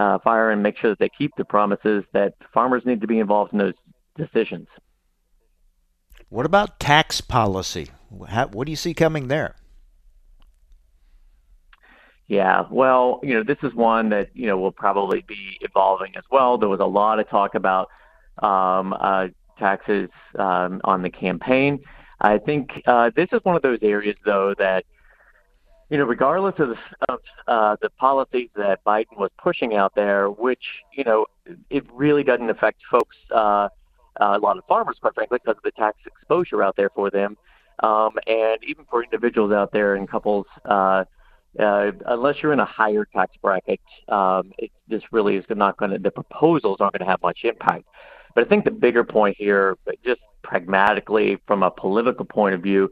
uh, 0.00 0.18
fire 0.20 0.50
and 0.50 0.62
make 0.62 0.76
sure 0.76 0.90
that 0.90 0.98
they 0.98 1.08
keep 1.08 1.32
the 1.36 1.44
promises 1.44 2.04
that 2.12 2.34
farmers 2.52 2.82
need 2.84 3.00
to 3.00 3.06
be 3.06 3.18
involved 3.18 3.52
in 3.52 3.58
those 3.58 3.74
decisions. 4.16 4.68
What 6.30 6.46
about 6.46 6.78
tax 6.78 7.20
policy? 7.20 7.88
How, 8.28 8.46
what 8.46 8.66
do 8.66 8.70
you 8.70 8.76
see 8.76 8.94
coming 8.94 9.26
there? 9.26 9.56
Yeah, 12.28 12.66
well, 12.70 13.18
you 13.24 13.34
know, 13.34 13.42
this 13.42 13.58
is 13.64 13.74
one 13.74 14.10
that 14.10 14.30
you 14.34 14.46
know 14.46 14.56
will 14.56 14.70
probably 14.70 15.24
be 15.26 15.58
evolving 15.60 16.16
as 16.16 16.22
well. 16.30 16.56
There 16.56 16.68
was 16.68 16.78
a 16.78 16.86
lot 16.86 17.18
of 17.18 17.28
talk 17.28 17.56
about 17.56 17.88
um, 18.38 18.92
uh, 18.92 19.26
taxes 19.58 20.08
um, 20.38 20.80
on 20.84 21.02
the 21.02 21.10
campaign. 21.10 21.80
I 22.20 22.38
think 22.38 22.80
uh, 22.86 23.10
this 23.16 23.28
is 23.32 23.40
one 23.42 23.56
of 23.56 23.62
those 23.62 23.80
areas, 23.82 24.14
though, 24.24 24.54
that 24.56 24.84
you 25.88 25.98
know, 25.98 26.04
regardless 26.04 26.54
of, 26.60 26.76
of 27.08 27.20
uh, 27.48 27.76
the 27.82 27.90
policies 27.90 28.50
that 28.54 28.84
Biden 28.84 29.18
was 29.18 29.30
pushing 29.36 29.74
out 29.74 29.96
there, 29.96 30.30
which 30.30 30.62
you 30.96 31.02
know, 31.02 31.26
it 31.70 31.84
really 31.92 32.22
doesn't 32.22 32.50
affect 32.50 32.82
folks, 32.88 33.16
uh, 34.20 34.36
a 34.36 34.38
lot 34.38 34.58
of 34.58 34.64
farmers, 34.66 34.96
quite 35.00 35.14
frankly, 35.14 35.38
because 35.42 35.56
of 35.56 35.62
the 35.62 35.72
tax 35.72 35.98
exposure 36.06 36.62
out 36.62 36.76
there 36.76 36.90
for 36.90 37.10
them, 37.10 37.36
um, 37.82 38.10
and 38.26 38.58
even 38.66 38.84
for 38.90 39.02
individuals 39.02 39.52
out 39.52 39.72
there 39.72 39.94
and 39.94 40.08
couples. 40.08 40.46
Uh, 40.64 41.04
uh, 41.58 41.90
unless 42.06 42.36
you're 42.42 42.52
in 42.52 42.60
a 42.60 42.64
higher 42.64 43.04
tax 43.04 43.36
bracket, 43.42 43.80
um, 44.08 44.52
it, 44.58 44.70
this 44.86 45.02
really 45.10 45.36
is 45.36 45.44
not 45.50 45.76
going 45.76 45.90
to. 45.90 45.98
The 45.98 46.10
proposals 46.10 46.76
aren't 46.80 46.92
going 46.92 47.04
to 47.04 47.10
have 47.10 47.22
much 47.22 47.40
impact. 47.42 47.84
But 48.34 48.46
I 48.46 48.48
think 48.48 48.64
the 48.64 48.70
bigger 48.70 49.02
point 49.02 49.36
here, 49.36 49.76
just 50.04 50.20
pragmatically 50.42 51.38
from 51.46 51.64
a 51.64 51.70
political 51.70 52.24
point 52.24 52.54
of 52.54 52.62
view, 52.62 52.88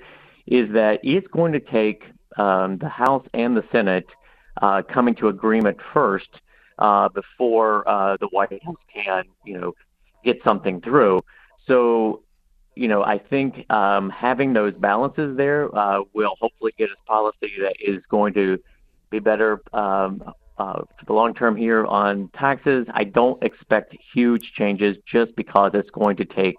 is 0.47 0.73
that 0.73 1.01
it's 1.05 1.29
going 1.29 1.53
to 1.53 1.61
take 1.61 2.03
um, 2.37 2.79
the 2.79 2.89
House 2.89 3.27
and 3.35 3.57
the 3.57 3.65
Senate 3.71 4.07
uh, 4.61 4.83
coming 4.83 5.15
to 5.17 5.29
agreement 5.29 5.79
first 5.93 6.29
uh, 6.79 7.09
before 7.09 7.89
uh, 7.89 8.17
the 8.21 8.27
White 8.29 8.63
House 8.65 8.77
can, 8.93 9.25
you 9.45 9.59
know, 9.59 9.75
get 10.33 10.43
something 10.45 10.81
through. 10.81 11.23
So, 11.67 12.23
you 12.75 12.89
know, 12.89 13.03
I 13.03 13.19
think 13.19 13.71
um, 13.71 14.11
having 14.11 14.53
those 14.53 14.75
balances 14.75 15.37
there 15.37 15.63
uh, 15.77 16.01
will 16.15 16.35
hopefully 16.41 16.73
get 16.79 16.91
us 16.91 16.97
policy 17.07 17.53
that 17.61 17.77
is 17.81 18.01
going 18.09 18.35
to 18.35 18.59
be 19.11 19.19
better 19.19 19.61
um, 19.73 20.23
uh, 20.59 20.81
for 20.97 21.05
the 21.07 21.13
long 21.13 21.35
term 21.35 21.57
here 21.57 21.87
on 21.87 22.31
taxes. 22.39 22.87
I 22.93 23.05
don't 23.05 23.43
expect 23.43 23.97
huge 24.15 24.53
changes 24.55 24.97
just 25.07 25.35
because 25.37 25.71
it's 25.75 25.91
going 25.91 26.17
to 26.17 26.25
take 26.25 26.57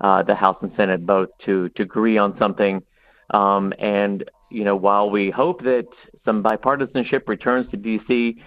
uh, 0.00 0.22
the 0.22 0.34
House 0.34 0.58
and 0.62 0.72
Senate 0.76 1.04
both 1.06 1.30
to 1.46 1.68
to 1.70 1.82
agree 1.82 2.18
on 2.18 2.36
something. 2.38 2.82
Um, 3.30 3.72
and 3.78 4.24
you 4.50 4.64
know, 4.64 4.76
while 4.76 5.10
we 5.10 5.30
hope 5.30 5.62
that 5.64 5.86
some 6.24 6.42
bipartisanship 6.42 7.28
returns 7.28 7.70
to 7.70 7.76
D.C., 7.76 8.42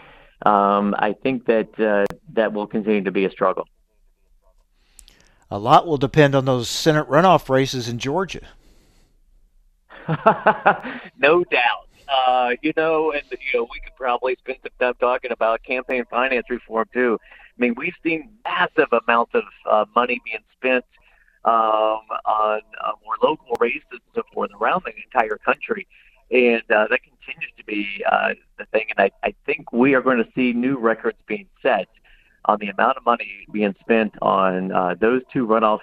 um, 0.45 0.95
I 0.97 1.13
think 1.23 1.45
that 1.45 1.69
uh, 1.79 2.05
that 2.33 2.53
will 2.53 2.67
continue 2.67 3.03
to 3.03 3.11
be 3.11 3.25
a 3.25 3.31
struggle. 3.31 3.65
A 5.51 5.59
lot 5.59 5.85
will 5.85 5.97
depend 5.97 6.33
on 6.33 6.45
those 6.45 6.69
Senate 6.69 7.09
runoff 7.09 7.49
races 7.49 7.89
in 7.89 7.99
Georgia. 7.99 8.47
no 11.19 11.43
doubt. 11.43 11.87
Uh, 12.07 12.51
you 12.61 12.71
know, 12.77 13.11
and 13.11 13.23
you 13.31 13.59
know, 13.59 13.67
we 13.69 13.81
could 13.81 13.95
probably 13.97 14.37
spend 14.39 14.59
some 14.63 14.71
time 14.79 14.93
talking 15.01 15.31
about 15.31 15.61
campaign 15.63 16.05
finance 16.09 16.45
reform 16.49 16.87
too. 16.93 17.19
I 17.21 17.61
mean, 17.61 17.73
we've 17.75 17.93
seen 18.01 18.29
massive 18.45 18.87
amounts 18.93 19.33
of 19.35 19.43
uh, 19.69 19.85
money 19.93 20.21
being 20.23 20.39
spent 20.57 20.85
um, 21.43 21.99
on 22.25 22.61
uh, 22.83 22.91
more 23.03 23.15
local 23.21 23.57
races 23.59 23.83
and 23.91 24.01
so 24.15 24.23
forth 24.33 24.51
around 24.59 24.83
the 24.85 24.93
entire 25.03 25.37
country, 25.37 25.85
and 26.31 26.63
uh, 26.71 26.87
that 26.89 27.01
continues 27.03 27.51
to 27.57 27.65
be 27.65 28.03
uh, 28.09 28.35
the 28.57 28.65
thing. 28.67 28.85
And 28.95 29.11
I, 29.11 29.27
I 29.27 29.33
think 29.45 29.73
we 29.73 29.95
are 29.95 30.01
going 30.01 30.17
to 30.17 30.29
see 30.33 30.53
new 30.53 30.77
records 30.77 31.17
being 31.27 31.47
set 31.61 31.87
on 32.45 32.57
the 32.59 32.67
amount 32.67 32.97
of 32.97 33.05
money 33.05 33.45
being 33.51 33.75
spent 33.79 34.13
on 34.21 34.71
uh, 34.71 34.95
those 34.99 35.21
two 35.31 35.45
runoff 35.45 35.79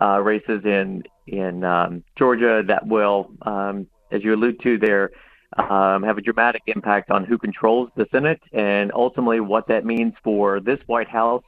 uh, 0.00 0.20
races 0.20 0.62
in 0.64 1.04
in 1.26 1.64
um, 1.64 2.04
Georgia 2.16 2.62
that 2.66 2.86
will, 2.86 3.32
um, 3.42 3.86
as 4.12 4.22
you 4.22 4.34
allude 4.34 4.60
to 4.62 4.78
there, 4.78 5.10
um, 5.58 6.02
have 6.02 6.18
a 6.18 6.20
dramatic 6.20 6.62
impact 6.66 7.10
on 7.10 7.24
who 7.24 7.38
controls 7.38 7.90
the 7.96 8.06
Senate 8.12 8.40
and 8.52 8.92
ultimately 8.94 9.40
what 9.40 9.66
that 9.68 9.84
means 9.84 10.14
for 10.22 10.60
this 10.60 10.78
White 10.86 11.08
House 11.08 11.42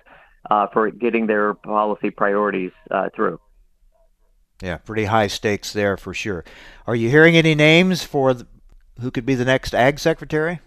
uh, 0.51 0.66
for 0.72 0.91
getting 0.91 1.26
their 1.26 1.55
policy 1.55 2.11
priorities 2.11 2.72
uh, 2.91 3.09
through. 3.14 3.39
Yeah, 4.62 4.78
pretty 4.78 5.05
high 5.05 5.28
stakes 5.28 5.72
there 5.72 5.97
for 5.97 6.12
sure. 6.12 6.45
Are 6.86 6.97
you 6.97 7.09
hearing 7.09 7.36
any 7.36 7.55
names 7.55 8.03
for 8.03 8.34
the, 8.34 8.47
who 9.01 9.11
could 9.11 9.24
be 9.24 9.36
the 9.36 9.45
next 9.45 9.74
Ag 9.74 10.01
Secretary? 10.01 10.61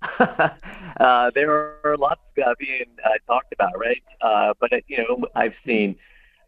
uh, 0.20 1.30
there 1.34 1.50
are 1.50 1.77
lots 1.98 2.20
uh, 2.44 2.54
being 2.58 2.86
uh, 3.04 3.10
talked 3.26 3.52
about, 3.52 3.78
right? 3.78 4.02
Uh, 4.20 4.54
but 4.60 4.70
you 4.86 4.98
know, 4.98 5.26
I've 5.34 5.54
seen 5.66 5.96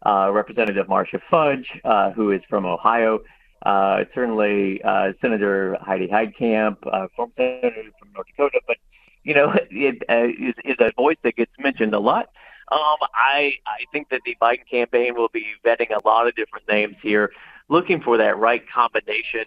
Representative 0.05 0.87
Marcia 0.87 1.19
Fudge, 1.29 1.67
who 2.15 2.31
is 2.31 2.41
from 2.49 2.65
Ohio, 2.65 3.21
uh, 3.65 4.05
certainly 4.15 4.81
uh, 4.83 5.13
Senator 5.21 5.77
Heidi 5.81 6.07
Heitkamp, 6.07 6.77
uh, 6.91 7.07
former 7.15 7.31
senator 7.37 7.91
from 7.99 8.11
North 8.13 8.27
Dakota, 8.27 8.59
but 8.65 8.77
you 9.23 9.35
know, 9.35 9.53
it 9.69 10.01
uh, 10.09 10.25
is, 10.25 10.55
is 10.65 10.75
a 10.79 10.91
voice 10.95 11.17
that 11.23 11.35
gets 11.35 11.51
mentioned 11.59 11.93
a 11.93 11.99
lot. 11.99 12.29
Um, 12.71 12.97
I 13.13 13.53
I 13.67 13.85
think 13.91 14.09
that 14.09 14.21
the 14.25 14.35
Biden 14.41 14.67
campaign 14.69 15.15
will 15.15 15.29
be 15.29 15.45
vetting 15.65 15.91
a 15.91 16.07
lot 16.07 16.27
of 16.27 16.35
different 16.35 16.67
names 16.67 16.95
here, 17.03 17.31
looking 17.69 18.01
for 18.01 18.17
that 18.17 18.37
right 18.37 18.63
combination. 18.67 19.45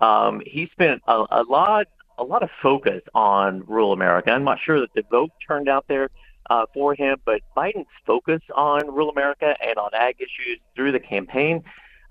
Um, 0.00 0.42
he 0.44 0.68
spent 0.72 1.00
a, 1.06 1.24
a 1.30 1.44
lot 1.48 1.86
a 2.18 2.24
lot 2.24 2.42
of 2.42 2.50
focus 2.62 3.02
on 3.14 3.64
rural 3.66 3.92
America. 3.92 4.30
I'm 4.30 4.44
not 4.44 4.58
sure 4.64 4.80
that 4.80 4.92
the 4.94 5.02
vote 5.10 5.30
turned 5.46 5.68
out 5.68 5.86
there 5.88 6.10
uh, 6.50 6.66
for 6.72 6.94
him, 6.94 7.18
but 7.24 7.40
Biden's 7.56 7.86
focus 8.06 8.40
on 8.54 8.86
rural 8.86 9.10
America 9.10 9.54
and 9.60 9.76
on 9.78 9.90
ag 9.94 10.16
issues 10.18 10.58
through 10.74 10.92
the 10.92 11.00
campaign 11.00 11.64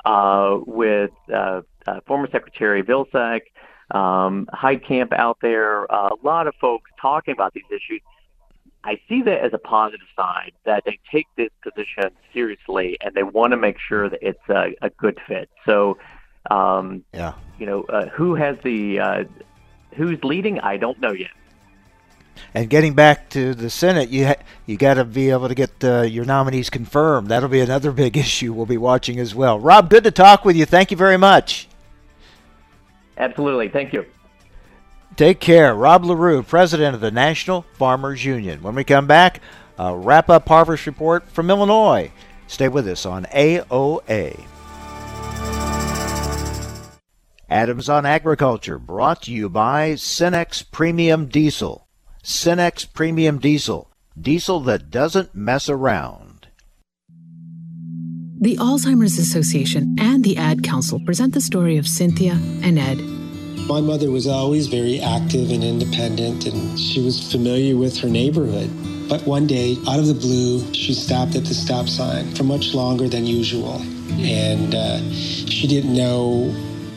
uh, 0.06 0.58
with 0.66 1.12
uh, 1.34 1.62
uh, 1.88 1.99
former 2.06 2.28
Secretary 2.32 2.84
Vilsack, 2.84 3.41
um, 3.91 4.47
Heitkamp 4.54 5.14
out 5.14 5.38
there, 5.41 5.91
uh, 5.93 6.10
a 6.10 6.26
lot 6.26 6.47
of 6.47 6.56
folks 6.56 6.89
talking 6.99 7.34
about 7.34 7.54
these 7.54 7.64
issues. 7.70 8.01
I 8.84 8.99
see 9.08 9.22
that 9.22 9.39
as 9.39 9.54
a 9.54 9.58
positive 9.58 10.08
sign 10.16 10.51
that 10.66 10.84
they 10.86 10.99
take 11.10 11.28
this 11.38 11.49
position 11.62 12.10
seriously 12.34 12.97
and 12.99 13.16
they 13.16 13.24
want 13.24 13.51
to 13.51 13.58
make 13.58 13.78
sure 13.80 14.10
that 14.10 14.20
it's 14.22 14.49
a, 14.49 14.76
a 14.82 14.89
good 14.89 15.20
fit. 15.26 15.49
So, 15.66 15.97
um, 16.51 17.06
yeah, 17.14 17.34
you 17.58 17.66
know, 17.66 17.84
uh, 17.84 18.10
who 18.10 18.36
has 18.36 18.58
the 18.64 18.99
uh, 18.99 19.24
who's 19.96 20.24
leading? 20.24 20.60
I 20.60 20.78
don't 20.78 21.00
know 21.00 21.12
yet. 21.12 21.32
And 22.54 22.70
getting 22.70 22.94
back 22.94 23.30
to 23.32 23.54
the 23.54 23.70
Senate, 23.70 24.10
you 24.10 24.28
ha- 24.28 24.36
you 24.66 24.78
got 24.78 24.96
to 24.96 25.06
be 25.06 25.30
able 25.30 25.48
to 25.48 25.56
get 25.56 25.84
uh, 25.84 26.02
your 26.02 26.26
nominees 26.26 26.70
confirmed. 26.70 27.30
That'll 27.30 27.50
be 27.50 27.62
another 27.62 27.91
big 28.04 28.18
issue 28.18 28.54
we'll 28.54 28.66
be 28.66 28.78
watching 28.78 29.20
as 29.20 29.34
well. 29.34 29.60
Rob, 29.60 29.89
good 29.89 30.04
to 30.04 30.12
talk 30.12 30.46
with 30.46 30.56
you. 30.56 30.66
Thank 30.66 30.91
you 30.91 30.98
very 30.98 31.18
much. 31.18 31.68
Absolutely. 33.18 33.70
Thank 33.70 33.94
you. 33.94 34.06
Take 35.16 35.39
care. 35.39 35.76
Rob 35.76 36.04
Larew, 36.04 36.41
President 36.41 36.96
of 36.96 37.02
the 37.02 37.12
National 37.12 37.66
Farmers 37.78 38.26
Union. 38.26 38.64
When 38.64 38.74
we 38.74 38.84
come 38.84 39.06
back, 39.06 39.41
a 39.78 39.96
wrap 39.96 40.30
up 40.30 40.48
harvest 40.48 40.88
report 40.88 41.30
from 41.30 41.50
Illinois. 41.50 42.12
Stay 42.48 42.68
with 42.68 42.88
us 42.88 43.06
on 43.06 43.26
AOA. 43.26 44.44
Adams 47.54 47.88
on 47.88 48.04
Agriculture, 48.04 48.80
brought 48.80 49.22
to 49.22 49.32
you 49.32 49.47
by 49.47 49.91
Cenex 49.91 50.64
Premium 50.72 51.28
Diesel. 51.28 51.88
Cenex 52.24 52.91
Premium 52.91 53.38
Diesel, 53.38 53.91
diesel 54.20 54.60
that 54.62 54.89
doesn't 54.89 55.36
mess 55.36 55.70
around. 55.70 56.47
The 58.41 58.58
Alzheimer's 58.58 59.20
Association 59.20 59.95
and 59.99 60.24
the 60.24 60.36
Ad 60.36 60.64
Council 60.64 60.99
present 61.06 61.36
the 61.36 61.41
story 61.41 61.78
of 61.78 61.88
Cynthia 61.88 62.39
and 62.64 62.80
Ed. 62.80 62.97
My 63.68 63.82
mother 63.82 64.10
was 64.10 64.26
always 64.26 64.66
very 64.66 64.99
active 64.99 65.51
and 65.51 65.64
independent, 65.64 66.47
and 66.47 66.80
she 66.80 67.01
was 67.01 67.32
familiar 67.32 67.78
with 67.78 67.99
her 67.99 68.10
neighborhood. 68.10 68.72
But 69.08 69.28
one 69.28 69.45
day, 69.45 69.78
out 69.88 69.99
of 69.99 70.08
the 70.08 70.16
blue, 70.16 70.74
she 70.74 70.95
stopped 70.95 71.36
at 71.36 71.45
the 71.45 71.54
stop 71.54 71.88
sign 71.88 72.34
for 72.34 72.45
much 72.45 72.74
longer 72.74 73.08
than 73.08 73.28
usual. 73.28 73.80
And 74.18 74.74
uh, 74.74 75.12
she 75.12 75.68
didn't 75.68 75.93
know 75.93 76.51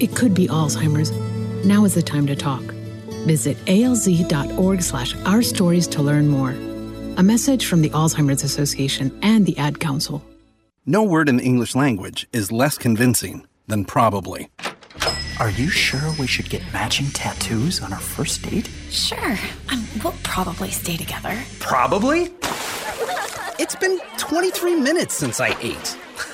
it 0.00 0.14
could 0.14 0.34
be 0.34 0.48
Alzheimer's. 0.48 1.10
Now 1.64 1.84
is 1.84 1.94
the 1.94 2.02
time 2.02 2.26
to 2.26 2.36
talk. 2.36 2.62
Visit 3.26 3.56
alz.org 3.66 4.82
slash 4.82 5.14
our 5.24 5.42
stories 5.42 5.86
to 5.88 6.02
learn 6.02 6.28
more. 6.28 6.50
A 7.16 7.22
message 7.22 7.66
from 7.66 7.82
the 7.82 7.90
Alzheimer's 7.90 8.42
Association 8.44 9.18
and 9.22 9.44
the 9.44 9.58
Ad 9.58 9.80
Council. 9.80 10.24
No 10.86 11.02
word 11.02 11.28
in 11.28 11.36
the 11.36 11.44
English 11.44 11.74
language 11.74 12.26
is 12.32 12.52
less 12.52 12.78
convincing 12.78 13.46
than 13.66 13.84
probably. 13.84 14.50
Are 15.38 15.50
you 15.50 15.68
sure 15.68 16.12
we 16.18 16.26
should 16.26 16.48
get 16.48 16.62
matching 16.72 17.06
tattoos 17.10 17.80
on 17.82 17.92
our 17.92 18.00
first 18.00 18.42
date? 18.42 18.68
Sure. 18.90 19.38
Um, 19.70 19.86
we'll 20.02 20.14
probably 20.22 20.70
stay 20.70 20.96
together. 20.96 21.40
Probably? 21.60 22.32
It's 23.60 23.76
been 23.76 24.00
23 24.16 24.76
minutes 24.76 25.14
since 25.14 25.40
I 25.40 25.56
ate. 25.60 25.96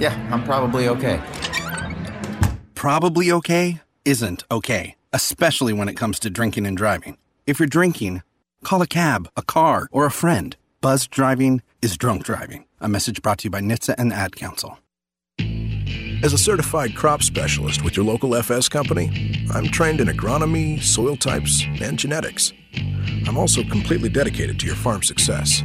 Yeah, 0.00 0.28
I'm 0.30 0.44
probably 0.44 0.88
okay. 0.88 1.20
Probably 2.74 3.30
okay 3.30 3.80
isn't 4.04 4.44
okay, 4.50 4.96
especially 5.12 5.72
when 5.72 5.88
it 5.88 5.94
comes 5.94 6.18
to 6.20 6.30
drinking 6.30 6.66
and 6.66 6.76
driving. 6.76 7.16
If 7.46 7.60
you're 7.60 7.68
drinking, 7.68 8.22
call 8.64 8.82
a 8.82 8.86
cab, 8.86 9.28
a 9.36 9.42
car, 9.42 9.88
or 9.92 10.06
a 10.06 10.10
friend. 10.10 10.56
Buzz 10.80 11.06
driving 11.06 11.62
is 11.80 11.96
drunk 11.96 12.24
driving. 12.24 12.64
A 12.80 12.88
message 12.88 13.22
brought 13.22 13.38
to 13.38 13.44
you 13.44 13.50
by 13.50 13.60
NHTSA 13.60 13.94
and 13.98 14.10
the 14.10 14.16
Ad 14.16 14.34
Council. 14.34 14.78
As 16.24 16.32
a 16.32 16.38
certified 16.38 16.94
crop 16.94 17.22
specialist 17.22 17.82
with 17.84 17.96
your 17.96 18.04
local 18.04 18.36
FS 18.36 18.68
company, 18.68 19.46
I'm 19.52 19.66
trained 19.66 20.00
in 20.00 20.06
agronomy, 20.06 20.80
soil 20.80 21.16
types, 21.16 21.64
and 21.80 21.98
genetics. 21.98 22.52
I'm 23.26 23.36
also 23.36 23.64
completely 23.64 24.08
dedicated 24.08 24.58
to 24.60 24.66
your 24.66 24.76
farm 24.76 25.02
success. 25.02 25.62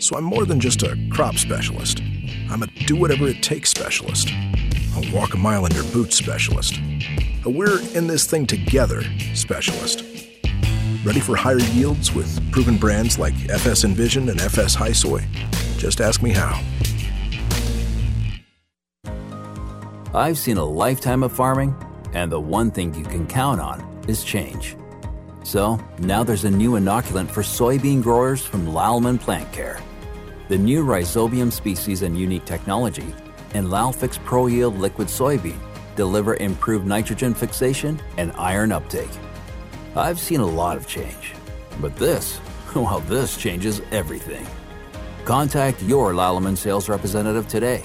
So 0.00 0.16
I'm 0.16 0.24
more 0.24 0.46
than 0.46 0.58
just 0.58 0.82
a 0.82 0.98
crop 1.10 1.36
specialist. 1.36 2.00
I'm 2.50 2.62
a 2.62 2.66
do 2.86 2.96
whatever 2.96 3.28
it 3.28 3.42
takes 3.42 3.68
specialist. 3.68 4.30
A 4.30 5.10
walk 5.14 5.34
a 5.34 5.36
mile 5.36 5.66
in 5.66 5.72
your 5.72 5.84
boots 5.92 6.16
specialist. 6.16 6.78
A 7.44 7.50
we're 7.50 7.80
in 7.94 8.06
this 8.06 8.26
thing 8.26 8.46
together 8.46 9.02
specialist. 9.34 10.02
Ready 11.04 11.20
for 11.20 11.36
higher 11.36 11.58
yields 11.58 12.14
with 12.14 12.50
proven 12.50 12.78
brands 12.78 13.18
like 13.18 13.34
FS 13.50 13.84
Envision 13.84 14.30
and 14.30 14.40
FS 14.40 14.74
HiSoy? 14.74 15.26
Just 15.76 16.00
ask 16.00 16.22
me 16.22 16.30
how. 16.30 16.62
I've 20.14 20.38
seen 20.38 20.56
a 20.56 20.64
lifetime 20.64 21.22
of 21.22 21.30
farming, 21.30 21.74
and 22.14 22.32
the 22.32 22.40
one 22.40 22.70
thing 22.70 22.94
you 22.94 23.04
can 23.04 23.26
count 23.26 23.60
on 23.60 23.80
is 24.08 24.24
change. 24.24 24.76
So 25.44 25.78
now 25.98 26.24
there's 26.24 26.44
a 26.44 26.50
new 26.50 26.72
inoculant 26.72 27.30
for 27.30 27.42
soybean 27.42 28.02
growers 28.02 28.44
from 28.44 28.66
Lallemand 28.66 29.20
Plant 29.20 29.52
Care. 29.52 29.78
The 30.50 30.58
new 30.58 30.84
Rhizobium 30.84 31.52
species 31.52 32.02
and 32.02 32.18
unique 32.18 32.44
technology 32.44 33.14
and 33.54 33.68
Lalfix 33.68 34.18
Pro 34.24 34.48
Yield 34.48 34.76
liquid 34.80 35.06
soybean 35.06 35.60
deliver 35.94 36.34
improved 36.34 36.88
nitrogen 36.88 37.34
fixation 37.34 38.00
and 38.16 38.32
iron 38.32 38.72
uptake. 38.72 39.12
I've 39.94 40.18
seen 40.18 40.40
a 40.40 40.44
lot 40.44 40.76
of 40.76 40.88
change, 40.88 41.34
but 41.80 41.94
this, 41.94 42.40
well, 42.74 42.98
this 42.98 43.36
changes 43.36 43.80
everything. 43.92 44.44
Contact 45.24 45.80
your 45.84 46.14
Lallemand 46.14 46.58
sales 46.58 46.88
representative 46.88 47.46
today. 47.46 47.84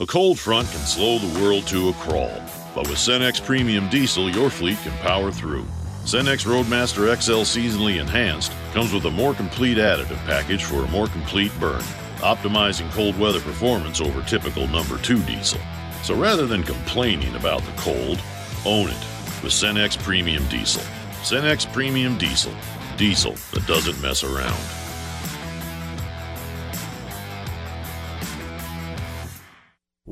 A 0.00 0.06
cold 0.06 0.40
front 0.40 0.68
can 0.70 0.80
slow 0.80 1.20
the 1.20 1.40
world 1.40 1.68
to 1.68 1.88
a 1.88 1.92
crawl, 1.92 2.42
but 2.74 2.88
with 2.88 2.98
Cenex 2.98 3.40
Premium 3.40 3.88
Diesel, 3.90 4.28
your 4.28 4.50
fleet 4.50 4.76
can 4.78 4.90
power 4.98 5.30
through. 5.30 5.64
Cenex 6.02 6.44
Roadmaster 6.44 7.14
XL 7.14 7.44
Seasonally 7.44 8.00
Enhanced 8.00 8.50
comes 8.72 8.92
with 8.92 9.04
a 9.04 9.10
more 9.12 9.34
complete 9.34 9.78
additive 9.78 10.18
package 10.26 10.64
for 10.64 10.82
a 10.82 10.90
more 10.90 11.06
complete 11.06 11.52
burn, 11.60 11.80
optimizing 12.22 12.90
cold 12.90 13.16
weather 13.20 13.38
performance 13.38 14.00
over 14.00 14.20
typical 14.22 14.66
number 14.66 14.98
2 14.98 15.22
diesel. 15.22 15.60
So 16.02 16.16
rather 16.16 16.48
than 16.48 16.64
complaining 16.64 17.36
about 17.36 17.62
the 17.62 17.72
cold, 17.76 18.20
own 18.66 18.88
it 18.88 19.04
with 19.44 19.52
Cenex 19.52 19.96
Premium 19.96 20.44
Diesel. 20.48 20.82
Cenex 21.22 21.72
Premium 21.72 22.18
Diesel. 22.18 22.52
Diesel 22.96 23.36
that 23.52 23.64
doesn't 23.68 24.02
mess 24.02 24.24
around. 24.24 24.83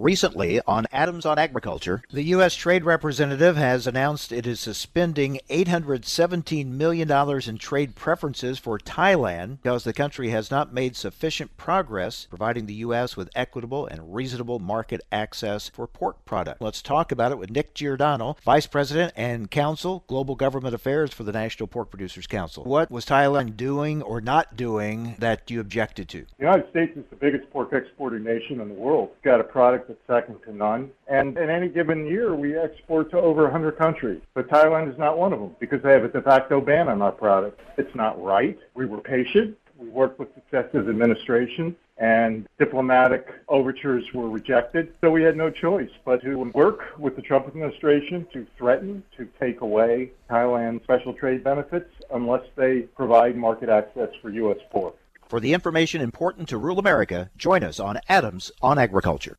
Recently, 0.02 0.60
on 0.66 0.88
Adams 0.90 1.24
on 1.24 1.38
Agriculture, 1.38 2.02
the 2.10 2.24
U.S. 2.24 2.56
Trade 2.56 2.84
Representative 2.84 3.56
has 3.56 3.86
announced 3.86 4.32
it 4.32 4.48
is 4.48 4.58
suspending 4.58 5.38
$817 5.48 6.66
million 6.66 7.08
in 7.48 7.56
trade 7.56 7.94
preferences 7.94 8.58
for 8.58 8.80
Thailand 8.80 9.62
because 9.62 9.84
the 9.84 9.92
country 9.92 10.30
has 10.30 10.50
not 10.50 10.74
made 10.74 10.96
sufficient 10.96 11.56
progress 11.56 12.26
providing 12.28 12.66
the 12.66 12.74
U.S. 12.74 13.16
with 13.16 13.30
equitable 13.36 13.86
and 13.86 14.12
reasonable 14.12 14.58
market 14.58 15.02
access 15.12 15.68
for 15.68 15.86
pork 15.86 16.24
products. 16.24 16.60
Let's 16.60 16.82
talk 16.82 17.12
about 17.12 17.30
it 17.30 17.38
with 17.38 17.50
Nick 17.50 17.72
Giordano, 17.72 18.36
Vice 18.44 18.66
President 18.66 19.12
and 19.14 19.52
Counsel, 19.52 20.02
Global 20.08 20.34
Government 20.34 20.74
Affairs 20.74 21.12
for 21.14 21.22
the 21.22 21.30
National 21.30 21.68
Pork 21.68 21.90
Producers 21.90 22.26
Council. 22.26 22.64
What 22.64 22.90
was 22.90 23.06
Thailand 23.06 23.56
doing 23.56 24.02
or 24.02 24.20
not 24.20 24.56
doing 24.56 25.14
that 25.20 25.48
you 25.48 25.60
objected 25.60 26.08
to? 26.08 26.22
The 26.22 26.44
United 26.44 26.68
States 26.70 26.96
is 26.96 27.04
the 27.08 27.14
biggest 27.14 27.48
pork 27.52 27.72
exporting 27.72 28.24
nation 28.24 28.60
in 28.60 28.66
the 28.66 28.74
world. 28.74 29.10
It's 29.12 29.24
got 29.24 29.38
a 29.38 29.44
product 29.44 29.91
that's 29.92 30.22
second 30.22 30.40
to 30.44 30.54
none. 30.54 30.90
And 31.08 31.36
in 31.36 31.50
any 31.50 31.68
given 31.68 32.06
year, 32.06 32.34
we 32.34 32.56
export 32.56 33.10
to 33.10 33.18
over 33.18 33.42
100 33.42 33.76
countries. 33.76 34.20
But 34.34 34.48
Thailand 34.48 34.90
is 34.92 34.98
not 34.98 35.18
one 35.18 35.32
of 35.32 35.40
them 35.40 35.54
because 35.60 35.82
they 35.82 35.92
have 35.92 36.04
a 36.04 36.08
de 36.08 36.22
facto 36.22 36.60
ban 36.60 36.88
on 36.88 37.02
our 37.02 37.12
product. 37.12 37.60
It's 37.76 37.94
not 37.94 38.22
right. 38.22 38.58
We 38.74 38.86
were 38.86 39.00
patient. 39.00 39.56
We 39.78 39.88
worked 39.88 40.18
with 40.18 40.28
successive 40.34 40.88
administrations 40.88 41.74
and 41.98 42.48
diplomatic 42.58 43.28
overtures 43.48 44.04
were 44.12 44.28
rejected. 44.28 44.92
So 45.00 45.10
we 45.10 45.22
had 45.22 45.36
no 45.36 45.50
choice 45.50 45.90
but 46.04 46.22
to 46.22 46.36
work 46.54 46.98
with 46.98 47.16
the 47.16 47.22
Trump 47.22 47.46
administration 47.46 48.26
to 48.32 48.46
threaten 48.56 49.02
to 49.16 49.28
take 49.38 49.60
away 49.60 50.12
Thailand's 50.30 50.82
special 50.84 51.12
trade 51.12 51.44
benefits 51.44 51.90
unless 52.12 52.44
they 52.56 52.80
provide 52.96 53.36
market 53.36 53.68
access 53.68 54.08
for 54.20 54.30
U.S. 54.30 54.58
pork. 54.70 54.96
For 55.28 55.40
the 55.40 55.54
information 55.54 56.00
important 56.00 56.48
to 56.50 56.58
rural 56.58 56.78
America, 56.78 57.30
join 57.36 57.62
us 57.62 57.80
on 57.80 57.98
Adams 58.08 58.50
on 58.60 58.78
Agriculture. 58.78 59.38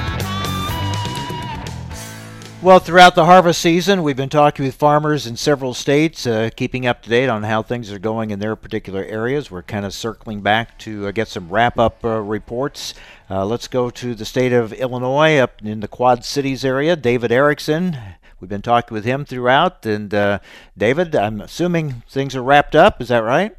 Well, 2.61 2.77
throughout 2.77 3.15
the 3.15 3.25
harvest 3.25 3.59
season, 3.59 4.03
we've 4.03 4.15
been 4.15 4.29
talking 4.29 4.63
with 4.63 4.75
farmers 4.75 5.25
in 5.25 5.35
several 5.35 5.73
states, 5.73 6.27
uh, 6.27 6.51
keeping 6.55 6.85
up 6.85 7.01
to 7.01 7.09
date 7.09 7.27
on 7.27 7.41
how 7.41 7.63
things 7.63 7.91
are 7.91 7.97
going 7.97 8.29
in 8.29 8.37
their 8.37 8.55
particular 8.55 9.03
areas. 9.03 9.49
We're 9.49 9.63
kind 9.63 9.83
of 9.83 9.95
circling 9.95 10.41
back 10.41 10.77
to 10.79 11.07
uh, 11.07 11.11
get 11.11 11.27
some 11.27 11.49
wrap 11.49 11.79
up 11.79 12.05
uh, 12.05 12.19
reports. 12.19 12.93
Uh, 13.31 13.47
let's 13.47 13.67
go 13.67 13.89
to 13.89 14.13
the 14.13 14.25
state 14.25 14.53
of 14.53 14.73
Illinois, 14.73 15.37
up 15.37 15.53
in 15.63 15.79
the 15.79 15.87
Quad 15.87 16.23
Cities 16.23 16.63
area. 16.63 16.95
David 16.95 17.31
Erickson 17.31 17.97
we've 18.39 18.49
been 18.49 18.61
talking 18.61 18.93
with 18.93 19.05
him 19.05 19.23
throughout. 19.23 19.85
And 19.85 20.13
uh, 20.13 20.39
David, 20.77 21.15
I'm 21.15 21.41
assuming 21.41 22.03
things 22.09 22.35
are 22.35 22.43
wrapped 22.43 22.75
up. 22.75 23.01
Is 23.01 23.07
that 23.07 23.23
right? 23.23 23.55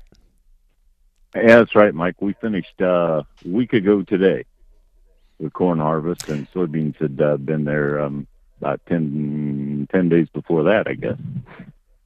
Yeah, 1.34 1.58
that's 1.58 1.74
right, 1.74 1.94
Mike. 1.94 2.20
We 2.20 2.34
finished 2.34 2.80
uh, 2.80 3.22
a 3.22 3.48
week 3.48 3.72
ago 3.72 4.02
today 4.02 4.44
with 5.38 5.52
corn 5.54 5.78
harvest, 5.78 6.28
and 6.28 6.50
soybeans 6.52 6.96
had 6.98 7.16
been 7.46 7.64
there 7.64 8.00
um, 8.00 8.26
about 8.62 8.80
10, 8.86 9.88
10 9.90 10.08
days 10.08 10.28
before 10.32 10.62
that, 10.64 10.86
I 10.86 10.94
guess. 10.94 11.18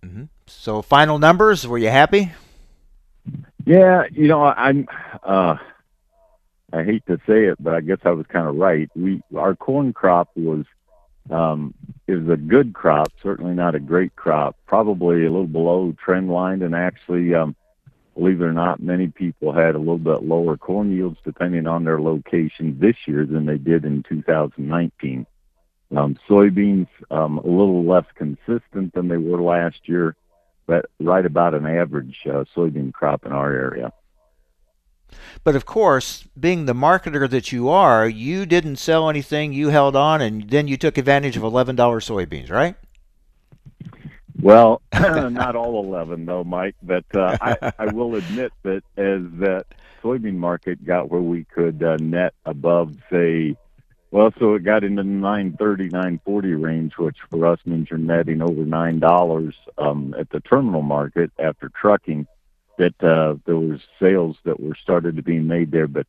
Mm-hmm. 0.03 0.25
So, 0.47 0.81
final 0.81 1.19
numbers, 1.19 1.67
were 1.67 1.77
you 1.77 1.91
happy? 1.91 2.33
Yeah, 3.67 4.05
you 4.11 4.29
know, 4.29 4.45
I'm. 4.45 4.89
Uh, 5.23 5.57
I 6.73 6.83
hate 6.83 7.07
to 7.07 7.19
say 7.27 7.45
it, 7.45 7.63
but 7.63 7.75
I 7.75 7.81
guess 7.81 7.99
I 8.05 8.11
was 8.11 8.27
kind 8.27 8.49
of 8.49 8.57
right. 8.57 8.89
We 8.95 9.23
our 9.37 9.55
corn 9.55 9.93
crop 9.93 10.31
was 10.37 10.65
um, 11.31 11.75
it 12.07 12.15
was 12.15 12.29
a 12.29 12.37
good 12.37 12.73
crop, 12.73 13.09
certainly 13.23 13.55
not 13.55 13.75
a 13.75 13.81
great 13.81 14.15
crop, 14.15 14.57
probably 14.67 15.25
a 15.25 15.31
little 15.31 15.47
below 15.47 15.95
trend 16.03 16.31
line, 16.31 16.63
and 16.63 16.75
actually, 16.75 17.35
um, 17.35 17.57
believe 18.15 18.41
it 18.41 18.45
or 18.45 18.53
not, 18.53 18.81
many 18.81 19.09
people 19.09 19.53
had 19.53 19.75
a 19.75 19.79
little 19.79 19.99
bit 19.99 20.23
lower 20.23 20.57
corn 20.57 20.95
yields 20.95 21.19
depending 21.25 21.67
on 21.67 21.85
their 21.85 22.01
location 22.01 22.79
this 22.79 22.97
year 23.07 23.27
than 23.27 23.47
they 23.47 23.59
did 23.59 23.85
in 23.85 24.05
2019. 24.05 25.27
Um, 25.95 26.18
soybeans 26.28 26.89
um, 27.11 27.39
a 27.39 27.47
little 27.47 27.84
less 27.84 28.07
consistent 28.16 28.93
than 28.95 29.09
they 29.09 29.18
were 29.18 29.41
last 29.41 29.89
year, 29.89 30.16
but 30.66 30.87
right 30.99 31.24
about 31.24 31.55
an 31.55 31.66
average 31.66 32.18
uh, 32.26 32.45
soybean 32.57 32.93
crop 32.93 33.24
in 33.24 33.32
our 33.32 33.53
area. 33.53 33.93
But 35.45 35.55
of 35.55 35.64
course, 35.64 36.26
being 36.39 36.66
the 36.66 36.74
marketer 36.74 37.30
that 37.30 37.53
you 37.53 37.68
are, 37.68 38.09
you 38.09 38.47
didn't 38.47 38.76
sell 38.76 39.09
anything, 39.09 39.53
you 39.53 39.68
held 39.68 39.95
on, 39.95 40.20
and 40.20 40.51
then 40.51 40.66
you 40.66 40.76
took 40.76 40.99
advantage 40.99 41.37
of 41.37 41.45
$11 41.45 41.76
soybeans, 41.76 42.51
right? 42.51 42.74
Well, 44.41 44.82
not 44.93 45.57
all 45.57 45.82
11 45.84 46.26
though, 46.26 46.45
Mike, 46.45 46.76
but 46.82 47.05
uh, 47.14 47.37
I, 47.41 47.72
I 47.78 47.87
will 47.87 48.16
admit 48.16 48.53
that 48.64 48.82
as 48.97 49.22
that 49.41 49.66
soybean 50.03 50.34
market 50.34 50.84
got 50.84 51.11
where 51.11 51.22
we 51.22 51.45
could 51.45 51.82
uh, 51.82 51.97
net 51.97 52.34
above, 52.45 52.97
say, 53.11 53.57
well, 54.11 54.33
so 54.39 54.55
it 54.55 54.65
got 54.65 54.85
into 54.85 55.03
the 55.03 55.09
930, 55.09 55.89
940 55.89 56.55
range, 56.55 56.93
which 56.99 57.17
for 57.31 57.47
us 57.47 57.59
means 57.65 57.89
you're 57.91 57.99
netting 57.99 58.43
over 58.43 58.65
$9 58.65 59.53
um, 59.79 60.15
at 60.19 60.31
the 60.31 60.41
terminal 60.41 60.83
market 60.83 61.31
after 61.39 61.69
trucking 61.69 62.27
that 62.79 63.03
uh, 63.03 63.35
there 63.47 63.57
was 63.57 63.81
sales 64.01 64.37
that 64.45 64.61
were 64.61 64.75
started 64.75 65.17
to 65.17 65.23
be 65.23 65.39
made 65.39 65.71
there. 65.71 65.87
But 65.89 66.07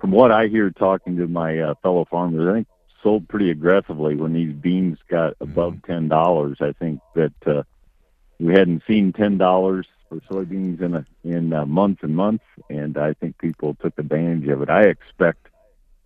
from 0.00 0.10
what 0.10 0.32
I 0.32 0.48
hear 0.48 0.70
talking 0.70 1.16
to 1.18 1.28
my 1.28 1.58
uh, 1.60 1.74
fellow 1.82 2.04
farmers, 2.10 2.48
I 2.48 2.54
think 2.54 2.68
sold 3.02 3.28
pretty 3.28 3.50
aggressively 3.50 4.16
when 4.16 4.32
these 4.32 4.54
beans 4.54 4.98
got 5.08 5.34
above 5.40 5.74
Mm-hmm. 5.74 5.92
ten 5.92 6.08
dollars. 6.08 6.58
I 6.60 6.72
think 6.72 7.00
that 7.14 7.32
uh, 7.46 7.62
we 8.38 8.54
hadn't 8.54 8.82
seen 8.86 9.12
ten 9.12 9.38
dollars 9.38 9.86
for 10.08 10.20
soybeans 10.30 10.80
in 10.80 10.94
a, 10.94 11.06
in 11.24 11.52
uh, 11.52 11.64
months 11.64 12.02
and 12.02 12.16
months, 12.16 12.44
and 12.68 12.98
I 12.98 13.14
think 13.14 13.38
people 13.38 13.76
took 13.80 13.98
advantage 13.98 14.48
of 14.48 14.62
it. 14.62 14.70
I 14.70 14.82
expect 14.82 15.49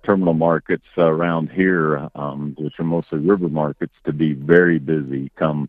terminal 0.04 0.34
markets 0.34 0.86
around 0.96 1.50
here, 1.50 2.08
um, 2.14 2.54
which 2.58 2.78
are 2.78 2.84
mostly 2.84 3.18
river 3.18 3.48
markets, 3.48 3.94
to 4.04 4.12
be 4.12 4.32
very 4.34 4.78
busy 4.78 5.30
come 5.36 5.68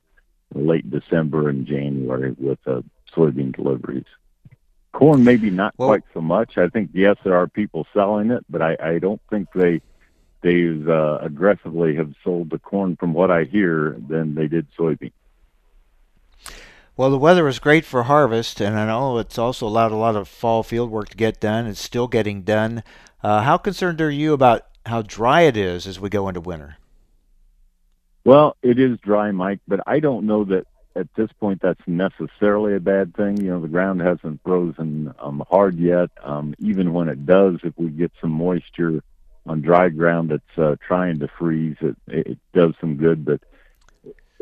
late 0.54 0.90
December 0.90 1.50
and 1.50 1.66
January 1.66 2.36
with 2.38 2.60
uh, 2.68 2.82
soybean 3.14 3.56
deliveries. 3.56 4.06
Corn, 4.92 5.24
maybe 5.24 5.50
not 5.50 5.76
quite 5.76 6.04
so 6.14 6.22
much. 6.22 6.58
I 6.58 6.70
think 6.70 6.92
yes, 6.94 7.18
there 7.24 7.36
are 7.36 7.48
people 7.48 7.86
selling 7.94 8.32
it, 8.32 8.46
but 8.50 8.62
I, 8.62 8.78
I 8.82 9.00
don't 9.00 9.22
think 9.30 9.50
they 9.54 9.82
they 10.42 10.70
uh, 10.88 11.18
aggressively 11.18 11.96
have 11.96 12.14
sold 12.24 12.52
the 12.52 12.60
corn 12.60 12.96
from 12.98 13.14
what 13.14 13.32
I 13.32 13.46
hear 13.46 13.98
than 14.08 14.36
they 14.36 14.48
did 14.48 14.68
soybean. 14.78 15.12
Well, 16.96 17.10
the 17.10 17.18
weather 17.18 17.44
was 17.44 17.60
great 17.60 17.84
for 17.84 18.04
harvest, 18.04 18.62
and 18.62 18.80
I 18.80 18.86
know 18.86 19.18
it's 19.18 19.38
also 19.38 19.68
allowed 19.68 19.92
a 19.92 19.98
lot 19.98 20.16
of 20.16 20.30
fall 20.30 20.64
field 20.64 20.92
work 20.92 21.10
to 21.10 21.18
get 21.18 21.42
done. 21.42 21.66
It's 21.66 21.82
still 21.82 22.08
getting 22.08 22.44
done. 22.44 22.84
Uh, 23.26 23.42
how 23.42 23.58
concerned 23.58 24.00
are 24.02 24.12
you 24.12 24.34
about 24.34 24.68
how 24.86 25.02
dry 25.02 25.42
it 25.42 25.58
is 25.58 25.88
as 25.88 26.00
we 26.00 26.10
go 26.10 26.28
into 26.28 26.40
winter? 26.40 26.78
Well, 28.24 28.56
it 28.62 28.78
is 28.78 29.00
dry, 29.00 29.32
Mike, 29.32 29.62
but 29.68 29.80
I 29.88 30.00
don't 30.00 30.28
know 30.28 30.44
that 30.44 30.68
at 30.96 31.08
this 31.16 31.32
point 31.40 31.60
that's 31.60 31.82
necessarily 31.88 32.76
a 32.76 32.80
bad 32.80 33.16
thing. 33.16 33.38
You 33.38 33.50
know, 33.50 33.62
the 33.62 33.68
ground 33.68 34.02
hasn't 34.02 34.42
frozen 34.44 35.12
um, 35.18 35.44
hard 35.50 35.80
yet. 35.80 36.12
Um, 36.24 36.54
even 36.60 36.94
when 36.94 37.10
it 37.10 37.26
does, 37.26 37.56
if 37.64 37.74
we 37.78 37.90
get 37.90 38.12
some 38.22 38.30
moisture 38.30 39.02
on 39.48 39.62
dry 39.62 39.90
ground 39.90 40.30
that's 40.30 40.60
uh, 40.60 40.76
trying 40.88 41.18
to 41.18 41.28
freeze, 41.28 41.78
it, 41.82 41.98
it 42.06 42.38
does 42.54 42.76
some 42.80 42.96
good. 42.96 43.26
But 43.26 43.42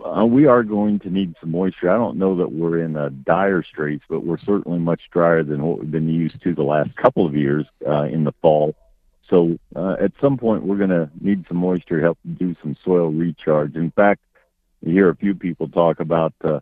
uh, 0.03 0.25
we 0.25 0.45
are 0.45 0.63
going 0.63 0.99
to 0.99 1.09
need 1.09 1.35
some 1.39 1.51
moisture. 1.51 1.89
I 1.89 1.97
don't 1.97 2.17
know 2.17 2.35
that 2.37 2.51
we're 2.51 2.79
in 2.79 2.95
uh, 2.95 3.09
dire 3.23 3.63
straits, 3.63 4.03
but 4.09 4.25
we're 4.25 4.39
certainly 4.39 4.79
much 4.79 5.01
drier 5.11 5.43
than 5.43 5.63
what 5.63 5.79
we've 5.79 5.91
been 5.91 6.09
used 6.09 6.41
to 6.43 6.53
the 6.53 6.63
last 6.63 6.95
couple 6.95 7.25
of 7.25 7.35
years 7.35 7.65
uh, 7.87 8.03
in 8.03 8.23
the 8.23 8.33
fall. 8.41 8.75
So 9.29 9.57
uh, 9.75 9.95
at 9.99 10.11
some 10.19 10.37
point, 10.37 10.63
we're 10.63 10.77
going 10.77 10.89
to 10.89 11.09
need 11.19 11.45
some 11.47 11.57
moisture 11.57 11.97
to 11.97 12.03
help 12.03 12.17
do 12.37 12.55
some 12.61 12.75
soil 12.83 13.09
recharge. 13.09 13.75
In 13.75 13.91
fact, 13.91 14.21
you 14.81 14.91
hear 14.91 15.09
a 15.09 15.15
few 15.15 15.33
people 15.33 15.69
talk 15.69 15.99
about 15.99 16.33
uh, 16.43 16.59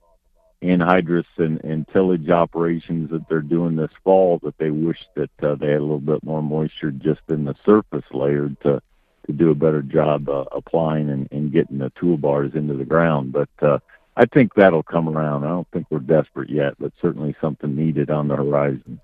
anhydrous 0.61 1.25
and, 1.37 1.63
and 1.63 1.87
tillage 1.87 2.29
operations 2.29 3.09
that 3.09 3.27
they're 3.27 3.41
doing 3.41 3.75
this 3.75 3.91
fall 4.03 4.39
that 4.43 4.57
they 4.59 4.69
wish 4.69 4.99
that 5.15 5.31
uh, 5.41 5.55
they 5.55 5.67
had 5.67 5.77
a 5.77 5.81
little 5.81 5.99
bit 5.99 6.23
more 6.23 6.43
moisture 6.43 6.91
just 6.91 7.21
in 7.29 7.45
the 7.45 7.55
surface 7.65 8.05
layer 8.11 8.49
to 8.61 8.81
to 9.27 9.33
do 9.33 9.51
a 9.51 9.55
better 9.55 9.81
job 9.81 10.29
uh, 10.29 10.45
applying 10.51 11.09
and, 11.09 11.27
and 11.31 11.51
getting 11.51 11.77
the 11.77 11.91
toolbars 11.91 12.55
into 12.55 12.73
the 12.73 12.85
ground. 12.85 13.31
But 13.31 13.49
uh, 13.61 13.79
I 14.17 14.25
think 14.25 14.53
that'll 14.55 14.83
come 14.83 15.07
around. 15.07 15.43
I 15.43 15.49
don't 15.49 15.67
think 15.71 15.87
we're 15.89 15.99
desperate 15.99 16.49
yet, 16.49 16.73
but 16.79 16.91
certainly 17.01 17.35
something 17.41 17.75
needed 17.75 18.09
on 18.09 18.27
the 18.27 18.35
horizon. 18.35 18.99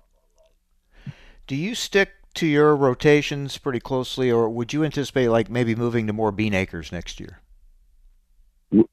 Do 1.46 1.56
you 1.56 1.74
stick 1.74 2.10
to 2.34 2.46
your 2.46 2.76
rotations 2.76 3.58
pretty 3.58 3.80
closely, 3.80 4.30
or 4.30 4.48
would 4.48 4.72
you 4.72 4.84
anticipate 4.84 5.28
like 5.28 5.48
maybe 5.48 5.74
moving 5.74 6.06
to 6.06 6.12
more 6.12 6.30
bean 6.30 6.54
acres 6.54 6.92
next 6.92 7.20
year? 7.20 7.40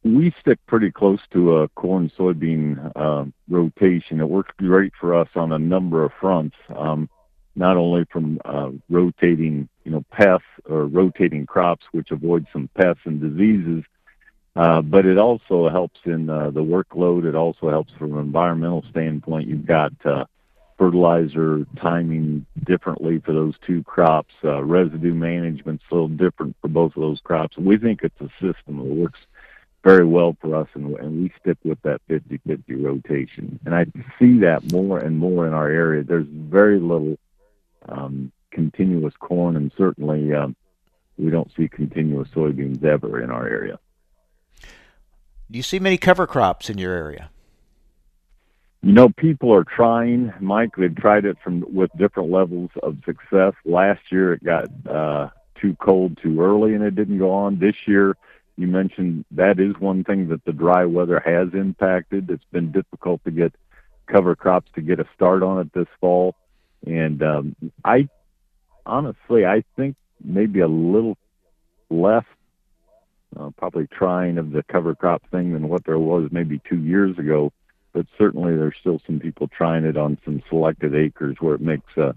we 0.03 0.33
stick 0.39 0.59
pretty 0.67 0.91
close 0.91 1.19
to 1.33 1.57
a 1.57 1.67
corn 1.69 2.11
soybean 2.17 2.91
uh, 2.95 3.25
rotation. 3.49 4.21
It 4.21 4.29
works 4.29 4.53
great 4.57 4.93
for 4.99 5.13
us 5.13 5.27
on 5.35 5.51
a 5.51 5.59
number 5.59 6.03
of 6.05 6.11
fronts, 6.19 6.55
um, 6.75 7.09
not 7.55 7.77
only 7.77 8.05
from 8.11 8.39
uh, 8.45 8.69
rotating, 8.89 9.69
you 9.83 9.91
know, 9.91 10.03
pests 10.11 10.45
or 10.65 10.85
rotating 10.85 11.45
crops, 11.45 11.85
which 11.91 12.11
avoid 12.11 12.45
some 12.51 12.69
pests 12.75 13.01
and 13.05 13.21
diseases, 13.21 13.83
uh, 14.55 14.81
but 14.81 15.05
it 15.05 15.17
also 15.17 15.69
helps 15.69 15.99
in 16.05 16.29
uh, 16.29 16.49
the 16.49 16.63
workload. 16.63 17.25
It 17.25 17.35
also 17.35 17.69
helps 17.69 17.91
from 17.93 18.13
an 18.13 18.19
environmental 18.19 18.83
standpoint. 18.89 19.47
You've 19.47 19.65
got 19.65 19.93
uh, 20.05 20.25
fertilizer 20.77 21.65
timing 21.81 22.45
differently 22.65 23.19
for 23.19 23.33
those 23.33 23.55
two 23.65 23.83
crops. 23.83 24.33
Uh, 24.43 24.63
residue 24.63 25.13
management's 25.13 25.83
a 25.91 25.93
little 25.93 26.07
different 26.07 26.55
for 26.61 26.67
both 26.69 26.95
of 26.95 27.01
those 27.01 27.19
crops. 27.21 27.57
We 27.57 27.77
think 27.77 28.01
it's 28.03 28.19
a 28.21 28.29
system 28.41 28.77
that 28.77 28.83
works 28.83 29.19
very 29.83 30.05
well 30.05 30.35
for 30.41 30.55
us, 30.55 30.67
and, 30.73 30.95
and 30.97 31.21
we 31.21 31.31
stick 31.39 31.57
with 31.63 31.79
that 31.83 32.01
50-50 32.09 32.83
rotation. 32.83 33.59
And 33.65 33.75
I 33.75 33.85
see 34.17 34.39
that 34.39 34.71
more 34.71 34.97
and 34.99 35.17
more 35.17 35.47
in 35.47 35.53
our 35.53 35.69
area. 35.69 36.03
There's 36.03 36.27
very 36.27 36.79
little 36.79 37.17
um, 37.89 38.31
continuous 38.51 39.13
corn, 39.19 39.55
and 39.55 39.71
certainly 39.77 40.33
um, 40.33 40.55
we 41.17 41.29
don't 41.29 41.51
see 41.55 41.67
continuous 41.67 42.29
soybeans 42.29 42.83
ever 42.83 43.21
in 43.21 43.29
our 43.29 43.47
area. 43.47 43.79
Do 45.51 45.57
you 45.57 45.63
see 45.63 45.79
many 45.79 45.97
cover 45.97 46.25
crops 46.25 46.69
in 46.69 46.77
your 46.77 46.93
area? 46.93 47.29
You 48.81 48.93
know, 48.93 49.09
people 49.09 49.53
are 49.53 49.63
trying, 49.63 50.33
Mike. 50.39 50.75
They've 50.77 50.95
tried 50.95 51.25
it 51.25 51.37
from 51.43 51.65
with 51.73 51.89
different 51.97 52.29
levels 52.31 52.69
of 52.83 52.97
success. 53.05 53.53
Last 53.63 54.01
year, 54.11 54.33
it 54.33 54.43
got 54.43 54.67
uh, 54.87 55.29
too 55.59 55.75
cold 55.79 56.19
too 56.21 56.41
early, 56.41 56.75
and 56.75 56.83
it 56.83 56.95
didn't 56.95 57.17
go 57.17 57.31
on. 57.31 57.59
This 57.59 57.75
year, 57.87 58.15
you 58.57 58.67
mentioned 58.67 59.25
that 59.31 59.59
is 59.59 59.73
one 59.79 60.03
thing 60.03 60.29
that 60.29 60.45
the 60.45 60.53
dry 60.53 60.85
weather 60.85 61.19
has 61.25 61.49
impacted. 61.53 62.29
It's 62.29 62.43
been 62.51 62.71
difficult 62.71 63.23
to 63.25 63.31
get 63.31 63.53
cover 64.07 64.35
crops 64.35 64.71
to 64.75 64.81
get 64.81 64.99
a 64.99 65.07
start 65.15 65.41
on 65.41 65.59
it 65.59 65.73
this 65.73 65.87
fall, 65.99 66.35
and 66.85 67.21
um, 67.23 67.55
I 67.83 68.09
honestly, 68.85 69.45
I 69.45 69.63
think 69.75 69.95
maybe 70.23 70.59
a 70.59 70.67
little 70.67 71.17
less 71.89 72.25
uh, 73.37 73.49
probably 73.57 73.87
trying 73.87 74.37
of 74.37 74.51
the 74.51 74.63
cover 74.63 74.95
crop 74.95 75.23
thing 75.29 75.53
than 75.53 75.67
what 75.67 75.85
there 75.85 75.99
was 75.99 76.29
maybe 76.31 76.61
two 76.69 76.77
years 76.79 77.17
ago. 77.17 77.51
But 77.93 78.07
certainly, 78.17 78.55
there's 78.55 78.75
still 78.79 78.99
some 79.05 79.19
people 79.19 79.47
trying 79.47 79.85
it 79.85 79.97
on 79.97 80.17
some 80.25 80.43
selected 80.49 80.95
acres 80.95 81.37
where 81.39 81.55
it 81.55 81.61
makes 81.61 81.97
uh, 81.97 82.13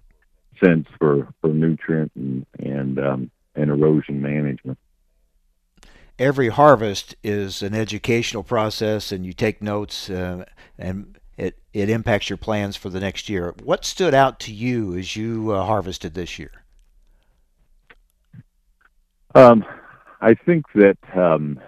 sense 0.62 0.88
for 0.98 1.28
for 1.40 1.48
nutrient 1.48 2.12
and 2.14 2.46
and 2.58 2.98
um, 2.98 3.30
and 3.54 3.70
erosion 3.70 4.20
management. 4.20 4.78
Every 6.18 6.48
harvest 6.48 7.14
is 7.22 7.62
an 7.62 7.74
educational 7.74 8.42
process, 8.42 9.12
and 9.12 9.24
you 9.24 9.32
take 9.32 9.62
notes, 9.62 10.10
uh, 10.10 10.46
and 10.76 11.17
it 11.38 11.58
it 11.72 11.88
impacts 11.88 12.28
your 12.28 12.36
plans 12.36 12.76
for 12.76 12.90
the 12.90 13.00
next 13.00 13.28
year. 13.28 13.54
What 13.62 13.84
stood 13.84 14.12
out 14.12 14.38
to 14.40 14.52
you 14.52 14.96
as 14.96 15.16
you 15.16 15.52
uh, 15.52 15.64
harvested 15.64 16.14
this 16.14 16.38
year? 16.38 16.50
Um, 19.34 19.64
I 20.20 20.34
think 20.34 20.66
that 20.74 20.98
um, 21.14 21.60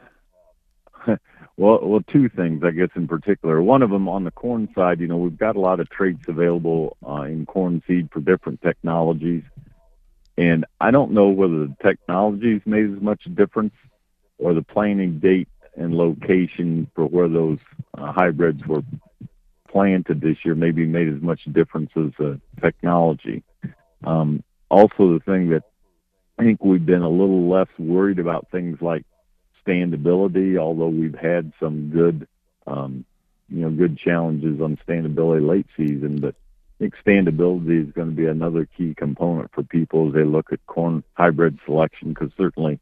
Well, 1.60 1.80
well, 1.82 2.00
two 2.10 2.30
things, 2.30 2.62
I 2.64 2.70
guess, 2.70 2.88
in 2.96 3.06
particular. 3.06 3.60
One 3.60 3.82
of 3.82 3.90
them 3.90 4.08
on 4.08 4.24
the 4.24 4.30
corn 4.30 4.70
side, 4.74 4.98
you 4.98 5.06
know, 5.06 5.18
we've 5.18 5.36
got 5.36 5.56
a 5.56 5.60
lot 5.60 5.78
of 5.78 5.90
traits 5.90 6.24
available 6.26 6.96
uh, 7.06 7.24
in 7.24 7.44
corn 7.44 7.82
seed 7.86 8.08
for 8.10 8.20
different 8.20 8.62
technologies. 8.62 9.42
And 10.38 10.64
I 10.80 10.90
don't 10.90 11.12
know 11.12 11.28
whether 11.28 11.66
the 11.66 11.76
technologies 11.82 12.62
made 12.64 12.90
as 12.90 13.02
much 13.02 13.24
difference 13.34 13.74
or 14.38 14.54
the 14.54 14.62
planting 14.62 15.18
date 15.18 15.48
and 15.76 15.94
location 15.94 16.90
for 16.94 17.04
where 17.04 17.28
those 17.28 17.58
uh, 17.98 18.10
hybrids 18.10 18.66
were 18.66 18.82
planted 19.70 20.20
this 20.20 20.36
year 20.44 20.54
maybe 20.54 20.86
made 20.86 21.08
as 21.08 21.22
much 21.22 21.40
difference 21.52 21.90
as 21.96 22.10
the 22.18 22.40
technology. 22.60 23.42
Um, 24.04 24.42
also, 24.70 25.14
the 25.14 25.22
thing 25.24 25.50
that 25.50 25.64
I 26.38 26.44
think 26.44 26.64
we've 26.64 26.84
been 26.84 27.02
a 27.02 27.08
little 27.08 27.48
less 27.48 27.68
worried 27.78 28.18
about 28.18 28.48
things 28.50 28.78
like 28.80 29.04
standability, 29.66 30.58
although 30.58 30.88
we've 30.88 31.14
had 31.14 31.52
some 31.60 31.90
good, 31.90 32.26
um, 32.66 33.04
you 33.48 33.60
know, 33.60 33.70
good 33.70 33.98
challenges 33.98 34.60
on 34.60 34.78
standability 34.88 35.46
late 35.46 35.66
season. 35.76 36.20
But 36.20 36.34
I 36.34 36.78
think 36.78 36.94
standability 37.06 37.86
is 37.86 37.92
going 37.92 38.08
to 38.08 38.16
be 38.16 38.26
another 38.26 38.66
key 38.76 38.94
component 38.94 39.52
for 39.52 39.62
people 39.62 40.08
as 40.08 40.14
they 40.14 40.24
look 40.24 40.52
at 40.52 40.64
corn 40.66 41.04
hybrid 41.14 41.58
selection, 41.66 42.10
because 42.10 42.30
certainly 42.38 42.80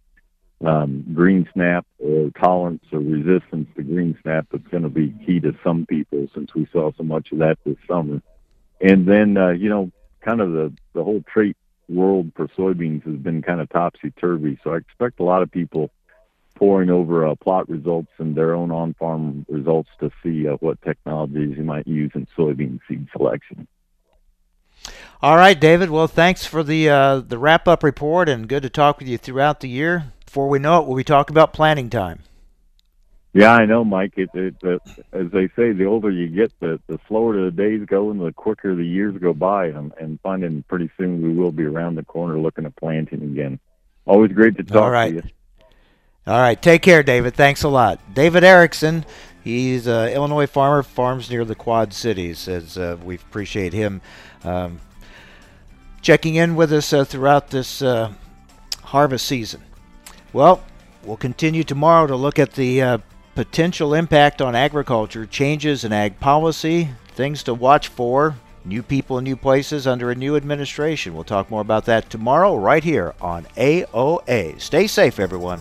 um, 0.64 1.04
green 1.14 1.48
snap 1.52 1.86
or 1.98 2.30
tolerance 2.30 2.84
or 2.92 2.98
resistance 2.98 3.68
to 3.76 3.82
green 3.82 4.18
snap 4.22 4.46
is 4.52 4.60
going 4.70 4.82
to 4.82 4.88
be 4.88 5.14
key 5.24 5.40
to 5.40 5.54
some 5.62 5.86
people 5.86 6.26
since 6.34 6.54
we 6.54 6.66
saw 6.72 6.90
so 6.96 7.04
much 7.04 7.30
of 7.32 7.38
that 7.38 7.58
this 7.64 7.76
summer. 7.86 8.20
And 8.80 9.06
then, 9.06 9.36
uh, 9.36 9.50
you 9.50 9.68
know, 9.68 9.90
kind 10.20 10.40
of 10.40 10.52
the, 10.52 10.72
the 10.94 11.04
whole 11.04 11.22
trait 11.32 11.56
world 11.88 12.32
for 12.34 12.48
soybeans 12.48 13.04
has 13.04 13.16
been 13.16 13.42
kind 13.42 13.60
of 13.60 13.68
topsy 13.68 14.10
turvy. 14.10 14.58
So 14.62 14.72
I 14.72 14.78
expect 14.78 15.20
a 15.20 15.24
lot 15.24 15.42
of 15.42 15.50
people 15.50 15.90
poring 16.56 16.90
over 16.90 17.26
uh, 17.26 17.36
plot 17.36 17.68
results 17.68 18.10
and 18.18 18.34
their 18.34 18.52
own 18.52 18.72
on 18.72 18.94
farm 18.94 19.46
results 19.48 19.90
to 20.00 20.10
see 20.22 20.48
uh, 20.48 20.54
what 20.54 20.82
technologies 20.82 21.56
you 21.56 21.62
might 21.62 21.86
use 21.86 22.10
in 22.14 22.26
soybean 22.36 22.80
seed 22.88 23.06
selection. 23.16 23.68
All 25.20 25.36
right, 25.36 25.58
David. 25.58 25.90
Well, 25.90 26.06
thanks 26.06 26.44
for 26.44 26.62
the 26.62 26.88
uh, 26.88 27.20
the 27.20 27.38
wrap 27.38 27.66
up 27.66 27.82
report, 27.82 28.28
and 28.28 28.48
good 28.48 28.62
to 28.62 28.70
talk 28.70 28.98
with 28.98 29.08
you 29.08 29.18
throughout 29.18 29.60
the 29.60 29.68
year. 29.68 30.12
Before 30.24 30.48
we 30.48 30.58
know 30.58 30.80
it, 30.80 30.86
we'll 30.86 30.96
be 30.96 31.04
talking 31.04 31.34
about 31.34 31.52
planting 31.52 31.90
time. 31.90 32.20
Yeah, 33.32 33.52
I 33.52 33.66
know, 33.66 33.84
Mike. 33.84 34.14
It, 34.16 34.30
it, 34.34 34.56
it, 34.62 34.82
as 35.12 35.30
they 35.30 35.48
say, 35.48 35.72
the 35.72 35.84
older 35.84 36.10
you 36.10 36.28
get, 36.28 36.52
the 36.60 36.80
the 36.86 36.98
slower 37.08 37.44
the 37.44 37.50
days 37.50 37.84
go, 37.86 38.10
and 38.10 38.20
the 38.20 38.32
quicker 38.32 38.74
the 38.74 38.84
years 38.84 39.16
go 39.18 39.32
by. 39.32 39.66
And, 39.66 39.92
and 40.00 40.18
finding 40.22 40.62
pretty 40.64 40.90
soon 40.96 41.22
we 41.22 41.32
will 41.32 41.52
be 41.52 41.64
around 41.64 41.96
the 41.96 42.04
corner 42.04 42.38
looking 42.38 42.66
at 42.66 42.76
planting 42.76 43.22
again. 43.22 43.58
Always 44.06 44.32
great 44.32 44.56
to 44.56 44.64
talk 44.64 44.82
All 44.82 44.90
right. 44.90 45.10
to 45.10 45.16
you. 45.16 45.22
All 46.26 46.38
right, 46.38 46.60
take 46.60 46.82
care, 46.82 47.02
David. 47.02 47.34
Thanks 47.34 47.62
a 47.62 47.68
lot. 47.68 48.00
David 48.12 48.44
Erickson, 48.44 49.06
he's 49.42 49.86
an 49.86 50.10
Illinois 50.10 50.46
farmer, 50.46 50.82
farms 50.82 51.30
near 51.30 51.44
the 51.44 51.54
Quad 51.54 51.94
Cities. 51.94 52.48
As 52.48 52.76
uh, 52.76 52.98
we 53.02 53.14
appreciate 53.14 53.72
him 53.72 54.02
um, 54.44 54.80
checking 56.02 56.36
in 56.36 56.56
with 56.56 56.72
us 56.72 56.92
uh, 56.92 57.04
throughout 57.04 57.50
this 57.50 57.82
uh, 57.82 58.12
harvest 58.82 59.26
season. 59.26 59.62
Well, 60.32 60.62
we'll 61.02 61.16
continue 61.16 61.64
tomorrow 61.64 62.06
to 62.06 62.16
look 62.16 62.38
at 62.38 62.52
the 62.52 62.82
uh, 62.82 62.98
potential 63.34 63.94
impact 63.94 64.42
on 64.42 64.54
agriculture, 64.54 65.26
changes 65.26 65.84
in 65.84 65.92
ag 65.92 66.18
policy, 66.20 66.88
things 67.08 67.42
to 67.44 67.54
watch 67.54 67.88
for, 67.88 68.36
new 68.64 68.82
people 68.82 69.18
in 69.18 69.24
new 69.24 69.36
places 69.36 69.86
under 69.86 70.10
a 70.10 70.14
new 70.14 70.36
administration. 70.36 71.14
We'll 71.14 71.24
talk 71.24 71.50
more 71.50 71.62
about 71.62 71.84
that 71.86 72.10
tomorrow, 72.10 72.56
right 72.56 72.84
here 72.84 73.14
on 73.20 73.44
AOA. 73.56 74.60
Stay 74.60 74.86
safe, 74.86 75.18
everyone. 75.18 75.60